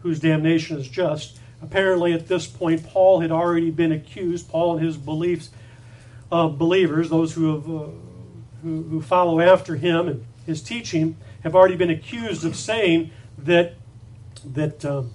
whose 0.00 0.18
damnation 0.18 0.78
is 0.78 0.88
just 0.88 1.38
Apparently, 1.62 2.12
at 2.12 2.26
this 2.26 2.46
point, 2.46 2.84
Paul 2.86 3.20
had 3.20 3.30
already 3.30 3.70
been 3.70 3.92
accused, 3.92 4.48
Paul 4.48 4.76
and 4.76 4.84
his 4.84 4.96
beliefs, 4.96 5.50
uh, 6.30 6.48
believers, 6.48 7.08
those 7.08 7.34
who, 7.34 7.54
have, 7.54 7.68
uh, 7.68 7.86
who, 8.62 8.82
who 8.82 9.00
follow 9.00 9.40
after 9.40 9.76
him 9.76 10.08
and 10.08 10.24
his 10.44 10.62
teaching, 10.62 11.16
have 11.44 11.54
already 11.54 11.76
been 11.76 11.90
accused 11.90 12.44
of 12.44 12.56
saying 12.56 13.10
that, 13.38 13.74
that 14.44 14.84
um, 14.84 15.12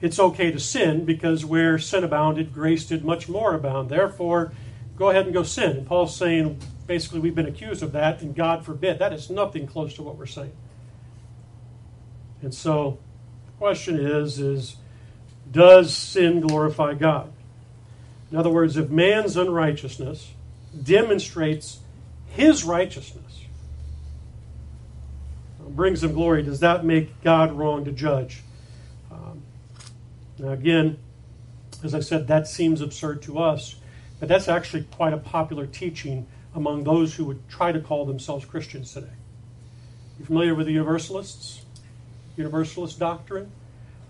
it's 0.00 0.18
okay 0.18 0.50
to 0.50 0.58
sin 0.58 1.04
because 1.04 1.44
where 1.44 1.78
sin 1.78 2.04
abounded, 2.04 2.52
grace 2.52 2.84
did 2.86 3.04
much 3.04 3.28
more 3.28 3.54
abound. 3.54 3.88
Therefore, 3.88 4.52
go 4.96 5.10
ahead 5.10 5.26
and 5.26 5.34
go 5.34 5.42
sin. 5.42 5.76
And 5.76 5.86
Paul's 5.86 6.16
saying, 6.16 6.60
basically, 6.86 7.20
we've 7.20 7.34
been 7.34 7.46
accused 7.46 7.82
of 7.82 7.92
that, 7.92 8.20
and 8.20 8.34
God 8.34 8.64
forbid. 8.64 8.98
That 8.98 9.12
is 9.12 9.30
nothing 9.30 9.66
close 9.66 9.94
to 9.94 10.02
what 10.02 10.16
we're 10.16 10.26
saying. 10.26 10.52
And 12.42 12.52
so, 12.54 12.98
the 13.46 13.52
question 13.52 13.98
is, 13.98 14.38
is 14.38 14.76
does 15.50 15.94
sin 15.94 16.40
glorify 16.40 16.94
God? 16.94 17.32
In 18.30 18.36
other 18.36 18.50
words, 18.50 18.76
if 18.76 18.90
man's 18.90 19.36
unrighteousness 19.36 20.32
demonstrates 20.82 21.78
his 22.28 22.64
righteousness, 22.64 23.26
brings 25.76 26.02
him 26.02 26.12
glory, 26.12 26.42
does 26.42 26.60
that 26.60 26.84
make 26.84 27.22
God 27.22 27.52
wrong 27.52 27.84
to 27.84 27.92
judge? 27.92 28.42
Um, 29.12 29.42
now, 30.38 30.50
again, 30.50 30.98
as 31.84 31.94
I 31.94 32.00
said, 32.00 32.28
that 32.28 32.48
seems 32.48 32.80
absurd 32.80 33.22
to 33.22 33.38
us, 33.38 33.76
but 34.18 34.28
that's 34.28 34.48
actually 34.48 34.84
quite 34.84 35.12
a 35.12 35.18
popular 35.18 35.66
teaching 35.66 36.26
among 36.54 36.84
those 36.84 37.14
who 37.14 37.24
would 37.26 37.46
try 37.48 37.70
to 37.70 37.80
call 37.80 38.06
themselves 38.06 38.44
Christians 38.46 38.92
today. 38.94 39.12
You 40.18 40.24
familiar 40.24 40.54
with 40.54 40.66
the 40.66 40.72
Universalists? 40.72 41.64
Universalist 42.36 42.98
doctrine? 42.98 43.52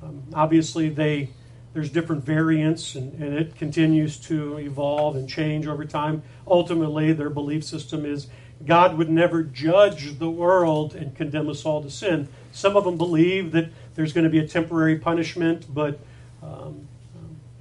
Um, 0.03 0.23
obviously, 0.35 0.89
they 0.89 1.31
there's 1.77 1.91
different 1.91 2.25
variants, 2.25 2.95
and, 2.95 3.13
and 3.21 3.35
it 3.35 3.55
continues 3.57 4.17
to 4.21 4.57
evolve 4.57 5.15
and 5.15 5.29
change 5.29 5.67
over 5.67 5.85
time. 5.85 6.23
Ultimately, 6.47 7.13
their 7.13 7.29
belief 7.29 7.65
system 7.65 8.07
is 8.07 8.29
God 8.65 8.97
would 8.97 9.11
never 9.11 9.43
judge 9.43 10.19
the 10.19 10.31
world 10.31 10.95
and 10.95 11.15
condemn 11.15 11.51
us 11.51 11.67
all 11.67 11.83
to 11.83 11.91
sin. 11.91 12.29
Some 12.51 12.77
of 12.79 12.85
them 12.85 12.97
believe 12.97 13.53
that 13.53 13.69
there's 13.95 14.15
going 14.15 14.25
to 14.25 14.31
be 14.31 14.39
a 14.39 14.49
temporary 14.49 14.99
punishment, 14.99 15.67
but 15.73 16.01
um, 16.43 16.89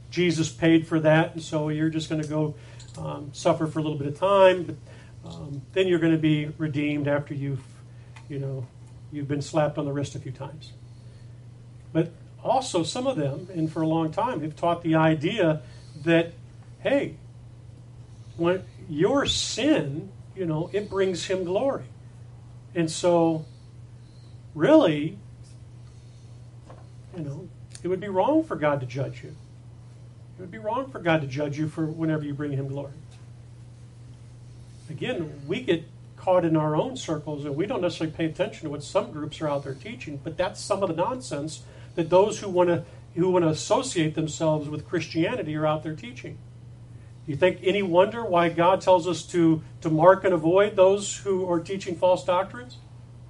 Jesus 0.10 0.50
paid 0.50 0.88
for 0.88 1.02
that, 1.02 1.34
and 1.34 1.44
so 1.44 1.68
you're 1.68 1.90
just 1.90 2.10
going 2.10 2.22
to 2.22 2.28
go 2.28 2.56
um, 2.98 3.32
suffer 3.34 3.68
for 3.68 3.80
a 3.80 3.82
little 3.82 3.98
bit 3.98 4.08
of 4.08 4.18
time. 4.18 4.64
But 4.64 5.30
um, 5.30 5.62
then 5.74 5.90
you're 5.90 6.00
going 6.00 6.14
to 6.14 6.18
be 6.18 6.46
redeemed 6.58 7.10
after 7.10 7.34
you've, 7.34 7.64
you 8.30 8.40
know, 8.40 8.66
you've 9.12 9.28
been 9.28 9.42
slapped 9.42 9.78
on 9.78 9.84
the 9.84 9.92
wrist 9.92 10.16
a 10.16 10.20
few 10.20 10.32
times. 10.32 10.72
But 11.92 12.14
also, 12.46 12.84
some 12.84 13.08
of 13.08 13.18
them, 13.18 13.50
and 13.54 13.72
for 13.72 13.82
a 13.82 13.88
long 13.88 14.12
time, 14.12 14.42
have 14.42 14.56
taught 14.56 14.84
the 14.84 14.94
idea 14.94 15.62
that, 16.04 16.34
hey, 16.80 17.16
when 18.38 18.64
your 18.88 19.26
sin, 19.26 20.12
you 20.36 20.46
know, 20.46 20.70
it 20.72 20.88
brings 20.88 21.26
him 21.26 21.44
glory. 21.44 21.86
And 22.76 22.92
so, 22.92 23.46
really, 24.54 25.18
you 27.18 27.24
know, 27.24 27.50
it 27.82 27.88
would 27.88 28.00
be 28.00 28.10
wrong 28.10 28.44
for 28.44 28.56
God 28.56 28.80
to 28.82 28.86
judge 28.86 29.24
you. 29.24 29.36
It 30.38 30.42
would 30.42 30.52
be 30.52 30.60
wrong 30.60 30.92
for 30.92 31.00
God 31.00 31.22
to 31.22 31.28
judge 31.28 31.58
you 31.58 31.68
for 31.68 31.86
whenever 31.86 32.24
you 32.24 32.36
bring 32.36 32.52
him 32.52 32.68
glory. 32.68 32.92
Again, 34.90 35.42
we 35.48 35.62
get 35.62 35.84
caught 36.16 36.46
in 36.46 36.56
our 36.56 36.76
own 36.76 36.96
circles 36.96 37.46
and 37.46 37.56
we 37.56 37.66
don't 37.66 37.82
necessarily 37.82 38.16
pay 38.16 38.26
attention 38.26 38.66
to 38.66 38.70
what 38.70 38.84
some 38.84 39.12
groups 39.12 39.42
are 39.42 39.48
out 39.48 39.64
there 39.64 39.74
teaching, 39.74 40.20
but 40.24 40.38
that's 40.38 40.62
some 40.62 40.84
of 40.84 40.90
the 40.90 40.96
nonsense 40.96 41.64
that 41.96 42.10
those 42.10 42.40
who 42.40 42.50
want 42.50 42.70
to 42.70 42.86
who 43.16 43.30
want 43.30 43.44
to 43.44 43.50
associate 43.50 44.14
themselves 44.14 44.68
with 44.68 44.88
Christianity 44.88 45.56
are 45.56 45.66
out 45.66 45.84
there 45.84 45.96
teaching. 45.96 46.38
Do 47.26 47.32
you 47.32 47.38
think 47.38 47.60
any 47.64 47.82
wonder 47.82 48.24
why 48.24 48.50
God 48.50 48.82
tells 48.82 49.08
us 49.08 49.24
to, 49.28 49.64
to 49.82 49.90
mark 49.90 50.24
and 50.26 50.34
avoid 50.34 50.76
those 50.76 51.18
who 51.18 51.50
are 51.50 51.60
teaching 51.60 51.96
false 51.96 52.24
doctrines? 52.24 52.78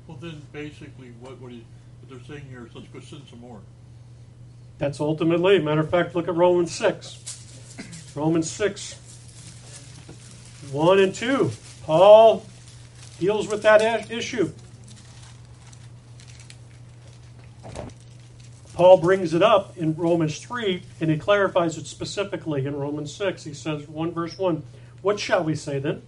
Well, 0.07 0.17
then 0.17 0.41
basically, 0.51 1.13
what, 1.19 1.39
what, 1.39 1.51
he, 1.51 1.65
what 2.01 2.09
they're 2.09 2.27
saying 2.27 2.49
here 2.49 2.65
is 2.65 2.75
let's 2.75 2.87
go 2.87 2.99
sin 2.99 3.21
some 3.29 3.39
more. 3.39 3.61
That's 4.79 4.99
ultimately, 4.99 5.59
matter 5.59 5.81
of 5.81 5.89
fact, 5.89 6.15
look 6.15 6.27
at 6.27 6.35
Romans 6.35 6.73
6. 6.73 8.13
Romans 8.15 8.49
6, 8.49 8.93
1 10.71 10.99
and 10.99 11.13
2. 11.13 11.51
Paul 11.83 12.45
deals 13.19 13.47
with 13.47 13.61
that 13.63 14.11
issue. 14.11 14.51
Paul 18.75 18.97
brings 18.97 19.33
it 19.33 19.41
up 19.41 19.77
in 19.77 19.95
Romans 19.95 20.37
3 20.37 20.83
and 20.99 21.09
he 21.09 21.17
clarifies 21.17 21.77
it 21.77 21.87
specifically 21.87 22.65
in 22.65 22.75
Romans 22.75 23.15
6. 23.15 23.45
He 23.45 23.53
says, 23.53 23.87
1 23.87 24.11
verse 24.11 24.37
1, 24.37 24.63
What 25.01 25.17
shall 25.17 25.45
we 25.45 25.55
say 25.55 25.79
then? 25.79 26.01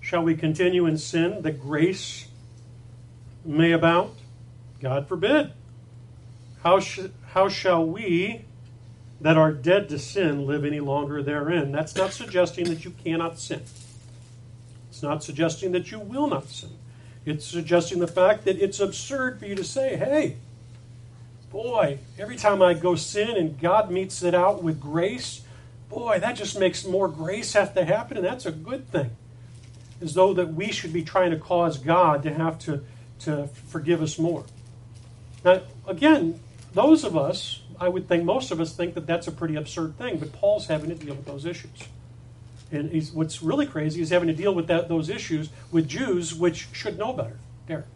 Shall 0.00 0.22
we 0.22 0.36
continue 0.36 0.86
in 0.86 0.98
sin 0.98 1.42
that 1.42 1.60
grace 1.60 2.28
may 3.44 3.72
abound? 3.72 4.12
God 4.80 5.08
forbid. 5.08 5.50
How, 6.62 6.78
sh- 6.78 7.10
how 7.32 7.48
shall 7.48 7.84
we 7.84 8.44
that 9.20 9.36
are 9.36 9.50
dead 9.50 9.88
to 9.88 9.98
sin 9.98 10.46
live 10.46 10.64
any 10.64 10.78
longer 10.78 11.24
therein? 11.24 11.72
That's 11.72 11.96
not 11.96 12.12
suggesting 12.12 12.66
that 12.66 12.84
you 12.84 12.92
cannot 12.92 13.40
sin. 13.40 13.62
It's 14.90 15.02
not 15.02 15.24
suggesting 15.24 15.72
that 15.72 15.90
you 15.90 15.98
will 15.98 16.28
not 16.28 16.50
sin. 16.50 16.70
It's 17.24 17.44
suggesting 17.44 17.98
the 17.98 18.06
fact 18.06 18.44
that 18.44 18.60
it's 18.60 18.78
absurd 18.78 19.40
for 19.40 19.46
you 19.46 19.56
to 19.56 19.64
say, 19.64 19.96
hey, 19.96 20.36
boy, 21.50 21.98
every 22.18 22.36
time 22.36 22.62
I 22.62 22.74
go 22.74 22.94
sin 22.94 23.36
and 23.36 23.58
God 23.58 23.90
metes 23.90 24.22
it 24.22 24.34
out 24.34 24.62
with 24.62 24.80
grace, 24.80 25.42
boy, 25.88 26.18
that 26.20 26.36
just 26.36 26.58
makes 26.58 26.84
more 26.84 27.08
grace 27.08 27.52
have 27.52 27.74
to 27.74 27.84
happen, 27.84 28.16
and 28.16 28.26
that's 28.26 28.46
a 28.46 28.52
good 28.52 28.88
thing. 28.90 29.10
As 30.00 30.14
though 30.14 30.34
that 30.34 30.54
we 30.54 30.72
should 30.72 30.92
be 30.92 31.02
trying 31.02 31.30
to 31.30 31.38
cause 31.38 31.78
God 31.78 32.22
to 32.24 32.34
have 32.34 32.58
to, 32.60 32.84
to 33.20 33.48
forgive 33.68 34.02
us 34.02 34.18
more. 34.18 34.44
Now, 35.44 35.62
again, 35.86 36.40
those 36.74 37.04
of 37.04 37.16
us, 37.16 37.62
I 37.80 37.88
would 37.88 38.08
think 38.08 38.24
most 38.24 38.50
of 38.50 38.60
us 38.60 38.74
think 38.74 38.94
that 38.94 39.06
that's 39.06 39.26
a 39.26 39.32
pretty 39.32 39.56
absurd 39.56 39.96
thing, 39.96 40.18
but 40.18 40.32
Paul's 40.32 40.66
having 40.66 40.90
to 40.90 40.94
deal 40.94 41.14
with 41.14 41.24
those 41.24 41.46
issues. 41.46 41.84
And 42.72 42.90
what's 43.14 43.42
really 43.42 43.66
crazy 43.66 44.02
is 44.02 44.10
having 44.10 44.26
to 44.26 44.34
deal 44.34 44.54
with 44.54 44.66
that, 44.66 44.88
those 44.88 45.08
issues 45.08 45.50
with 45.70 45.88
Jews, 45.88 46.34
which 46.34 46.68
should 46.72 46.98
know 46.98 47.12
better. 47.12 47.38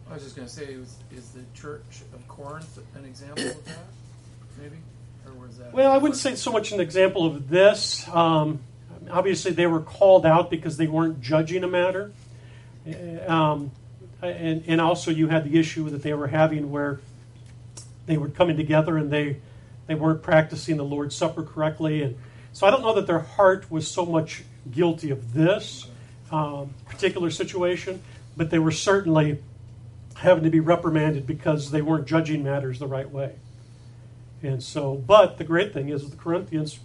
I 0.09 0.13
was 0.13 0.23
just 0.23 0.35
going 0.35 0.47
to 0.47 0.53
say, 0.53 0.65
is, 0.65 0.97
is 1.15 1.29
the 1.29 1.43
Church 1.53 2.01
of 2.13 2.27
Corinth 2.27 2.77
an 2.95 3.05
example 3.05 3.45
of 3.45 3.65
that? 3.65 3.77
Maybe, 4.61 4.77
or 5.25 5.33
was 5.33 5.57
that? 5.57 5.73
Well, 5.73 5.91
I 5.91 5.97
wouldn't 5.97 6.19
say 6.19 6.35
so 6.35 6.51
much 6.51 6.71
an 6.71 6.81
example 6.81 7.25
of 7.25 7.47
this. 7.49 8.07
Um, 8.09 8.59
obviously, 9.09 9.51
they 9.51 9.67
were 9.67 9.79
called 9.79 10.25
out 10.25 10.49
because 10.49 10.77
they 10.77 10.87
weren't 10.87 11.21
judging 11.21 11.63
a 11.63 11.67
matter, 11.67 12.11
um, 13.27 13.71
and 14.21 14.63
and 14.67 14.81
also 14.81 15.09
you 15.09 15.29
had 15.29 15.49
the 15.49 15.57
issue 15.57 15.89
that 15.89 16.03
they 16.03 16.13
were 16.13 16.27
having 16.27 16.69
where 16.69 16.99
they 18.07 18.17
were 18.17 18.29
coming 18.29 18.57
together 18.57 18.97
and 18.97 19.11
they 19.11 19.37
they 19.87 19.95
weren't 19.95 20.21
practicing 20.21 20.77
the 20.77 20.83
Lord's 20.83 21.15
Supper 21.15 21.43
correctly, 21.43 22.03
and 22.03 22.17
so 22.51 22.67
I 22.67 22.71
don't 22.71 22.81
know 22.81 22.95
that 22.95 23.07
their 23.07 23.19
heart 23.19 23.71
was 23.71 23.87
so 23.87 24.05
much 24.05 24.43
guilty 24.69 25.11
of 25.11 25.33
this 25.33 25.87
um, 26.29 26.73
particular 26.85 27.31
situation, 27.31 28.01
but 28.35 28.49
they 28.49 28.59
were 28.59 28.71
certainly 28.71 29.39
having 30.21 30.43
to 30.43 30.49
be 30.49 30.59
reprimanded 30.59 31.25
because 31.25 31.71
they 31.71 31.81
weren't 31.81 32.05
judging 32.05 32.43
matters 32.43 32.77
the 32.77 32.87
right 32.87 33.09
way. 33.09 33.35
And 34.43 34.61
so, 34.61 34.95
but 34.95 35.37
the 35.37 35.43
great 35.43 35.73
thing 35.73 35.89
is 35.89 36.09
the 36.09 36.15
Corinthians, 36.15 36.79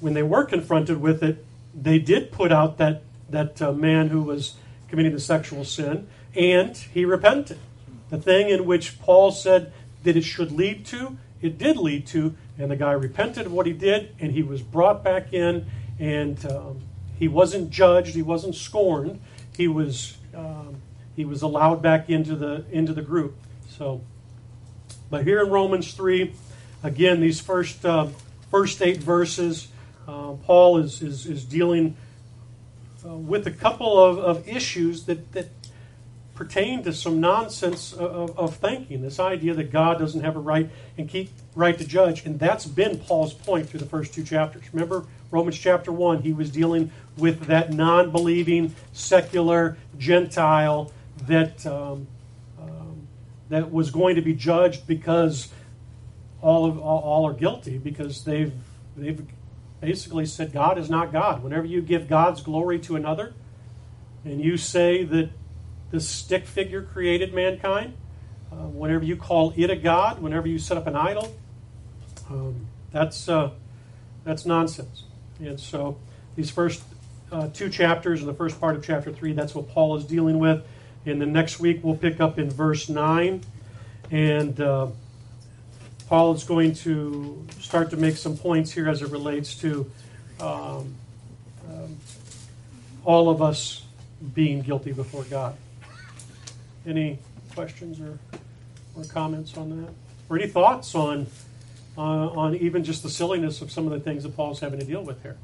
when 0.00 0.14
they 0.14 0.22
were 0.22 0.44
confronted 0.44 1.00
with 1.00 1.22
it, 1.22 1.44
they 1.74 1.98
did 1.98 2.32
put 2.32 2.52
out 2.52 2.78
that 2.78 3.02
that 3.30 3.60
uh, 3.60 3.72
man 3.72 4.08
who 4.08 4.22
was 4.22 4.54
committing 4.88 5.12
the 5.12 5.20
sexual 5.20 5.64
sin, 5.64 6.08
and 6.34 6.76
he 6.76 7.04
repented. 7.04 7.58
The 8.08 8.18
thing 8.18 8.48
in 8.48 8.64
which 8.64 8.98
Paul 9.00 9.32
said 9.32 9.72
that 10.04 10.16
it 10.16 10.22
should 10.22 10.50
lead 10.50 10.86
to, 10.86 11.18
it 11.42 11.58
did 11.58 11.76
lead 11.76 12.06
to, 12.08 12.34
and 12.56 12.70
the 12.70 12.76
guy 12.76 12.92
repented 12.92 13.44
of 13.44 13.52
what 13.52 13.66
he 13.66 13.72
did, 13.72 14.14
and 14.18 14.32
he 14.32 14.42
was 14.42 14.62
brought 14.62 15.04
back 15.04 15.34
in, 15.34 15.66
and 15.98 16.42
um, 16.46 16.80
he 17.18 17.28
wasn't 17.28 17.68
judged, 17.70 18.14
he 18.14 18.22
wasn't 18.22 18.54
scorned, 18.54 19.20
he 19.56 19.68
was 19.68 20.16
um, 20.34 20.80
he 21.18 21.24
was 21.24 21.42
allowed 21.42 21.82
back 21.82 22.08
into 22.08 22.36
the 22.36 22.64
into 22.70 22.92
the 22.92 23.02
group. 23.02 23.34
So, 23.70 24.02
but 25.10 25.24
here 25.24 25.42
in 25.42 25.50
Romans 25.50 25.92
three, 25.92 26.32
again, 26.84 27.20
these 27.20 27.40
first 27.40 27.84
uh, 27.84 28.06
first 28.52 28.80
eight 28.80 28.98
verses, 28.98 29.66
uh, 30.06 30.34
Paul 30.46 30.78
is 30.78 31.02
is, 31.02 31.26
is 31.26 31.44
dealing 31.44 31.96
uh, 33.04 33.16
with 33.16 33.48
a 33.48 33.50
couple 33.50 33.98
of, 34.00 34.18
of 34.18 34.48
issues 34.48 35.06
that 35.06 35.32
that 35.32 35.48
pertain 36.36 36.84
to 36.84 36.92
some 36.92 37.18
nonsense 37.18 37.92
of, 37.92 38.38
of, 38.38 38.54
thinking. 38.54 39.02
This 39.02 39.18
idea 39.18 39.54
that 39.54 39.72
God 39.72 39.98
doesn't 39.98 40.20
have 40.20 40.36
a 40.36 40.38
right 40.38 40.70
and 40.96 41.08
keep 41.08 41.30
right 41.56 41.76
to 41.76 41.84
judge, 41.84 42.24
and 42.26 42.38
that's 42.38 42.64
been 42.64 42.98
Paul's 42.98 43.34
point 43.34 43.68
through 43.68 43.80
the 43.80 43.86
first 43.86 44.14
two 44.14 44.22
chapters. 44.22 44.62
Remember 44.72 45.04
Romans 45.32 45.58
chapter 45.58 45.90
one, 45.90 46.22
he 46.22 46.32
was 46.32 46.48
dealing 46.48 46.92
with 47.16 47.46
that 47.46 47.72
non-believing, 47.72 48.76
secular 48.92 49.76
Gentile 49.98 50.92
that 51.28 51.64
um, 51.66 52.06
um, 52.60 53.06
that 53.48 53.72
was 53.72 53.90
going 53.90 54.16
to 54.16 54.22
be 54.22 54.34
judged 54.34 54.86
because 54.86 55.48
all 56.40 56.66
of 56.66 56.78
all, 56.78 57.00
all, 57.00 57.26
are 57.26 57.32
guilty 57.32 57.78
because 57.78 58.24
they've 58.24 58.52
they've 58.96 59.22
basically 59.80 60.26
said 60.26 60.52
God 60.52 60.78
is 60.78 60.90
not 60.90 61.12
God. 61.12 61.42
Whenever 61.42 61.66
you 61.66 61.80
give 61.80 62.08
God's 62.08 62.42
glory 62.42 62.78
to 62.80 62.96
another, 62.96 63.32
and 64.24 64.40
you 64.40 64.56
say 64.56 65.04
that 65.04 65.30
the 65.90 66.00
stick 66.00 66.46
figure 66.46 66.82
created 66.82 67.32
mankind, 67.32 67.94
uh, 68.52 68.56
whenever 68.56 69.04
you 69.04 69.16
call 69.16 69.52
it 69.56 69.70
a 69.70 69.76
god, 69.76 70.20
whenever 70.20 70.48
you 70.48 70.58
set 70.58 70.76
up 70.76 70.86
an 70.86 70.96
idol, 70.96 71.34
um, 72.30 72.66
that's 72.92 73.28
uh, 73.28 73.50
that's 74.24 74.44
nonsense. 74.44 75.04
And 75.40 75.58
so 75.58 75.98
these 76.36 76.50
first 76.50 76.82
uh, 77.30 77.48
two 77.48 77.68
chapters, 77.68 78.20
in 78.20 78.26
the 78.26 78.34
first 78.34 78.60
part 78.60 78.76
of 78.76 78.84
chapter 78.84 79.12
three, 79.12 79.32
that's 79.32 79.54
what 79.54 79.68
Paul 79.68 79.96
is 79.96 80.04
dealing 80.04 80.38
with. 80.38 80.64
And 81.06 81.20
the 81.20 81.26
next 81.26 81.60
week 81.60 81.80
we'll 81.82 81.96
pick 81.96 82.20
up 82.20 82.38
in 82.38 82.50
verse 82.50 82.88
9. 82.88 83.42
And 84.10 84.60
uh, 84.60 84.88
Paul 86.08 86.34
is 86.34 86.44
going 86.44 86.74
to 86.76 87.46
start 87.60 87.90
to 87.90 87.96
make 87.96 88.16
some 88.16 88.36
points 88.36 88.72
here 88.72 88.88
as 88.88 89.02
it 89.02 89.10
relates 89.10 89.54
to 89.56 89.90
um, 90.40 90.94
um, 91.68 91.96
all 93.04 93.28
of 93.28 93.42
us 93.42 93.84
being 94.34 94.62
guilty 94.62 94.92
before 94.92 95.24
God. 95.24 95.56
Any 96.86 97.18
questions 97.54 98.00
or, 98.00 98.18
or 98.94 99.04
comments 99.04 99.56
on 99.56 99.82
that? 99.82 99.92
Or 100.30 100.38
any 100.38 100.48
thoughts 100.48 100.94
on, 100.94 101.26
uh, 101.96 102.00
on 102.00 102.54
even 102.56 102.84
just 102.84 103.02
the 103.02 103.10
silliness 103.10 103.60
of 103.60 103.70
some 103.70 103.86
of 103.86 103.92
the 103.92 104.00
things 104.00 104.22
that 104.22 104.34
Paul's 104.34 104.60
having 104.60 104.80
to 104.80 104.86
deal 104.86 105.02
with 105.02 105.22
here? 105.22 105.36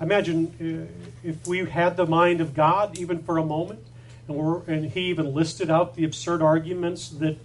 Imagine 0.00 0.88
uh, 1.24 1.28
if 1.28 1.46
we 1.46 1.58
had 1.58 1.96
the 1.96 2.06
mind 2.06 2.40
of 2.40 2.54
God 2.54 2.98
even 2.98 3.22
for 3.22 3.36
a 3.38 3.44
moment, 3.44 3.80
and, 4.28 4.68
and 4.68 4.92
He 4.92 5.06
even 5.06 5.34
listed 5.34 5.70
out 5.70 5.96
the 5.96 6.04
absurd 6.04 6.40
arguments 6.42 7.08
that, 7.08 7.36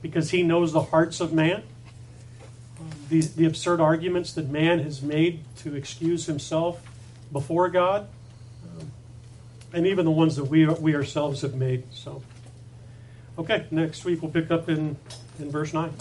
because 0.00 0.30
He 0.30 0.42
knows 0.42 0.72
the 0.72 0.82
hearts 0.82 1.20
of 1.20 1.32
man, 1.32 1.62
the, 3.08 3.20
the 3.20 3.44
absurd 3.44 3.80
arguments 3.80 4.32
that 4.32 4.48
man 4.48 4.80
has 4.80 5.02
made 5.02 5.44
to 5.58 5.74
excuse 5.74 6.26
himself 6.26 6.82
before 7.30 7.68
God, 7.68 8.08
um, 8.78 8.90
and 9.72 9.86
even 9.86 10.04
the 10.04 10.10
ones 10.10 10.36
that 10.36 10.44
we, 10.44 10.66
we 10.66 10.94
ourselves 10.94 11.42
have 11.42 11.54
made. 11.54 11.84
So, 11.92 12.22
okay, 13.38 13.66
next 13.70 14.04
week 14.04 14.22
we'll 14.22 14.30
pick 14.30 14.50
up 14.50 14.68
in, 14.68 14.96
in 15.38 15.50
verse 15.50 15.72
9. 15.74 15.92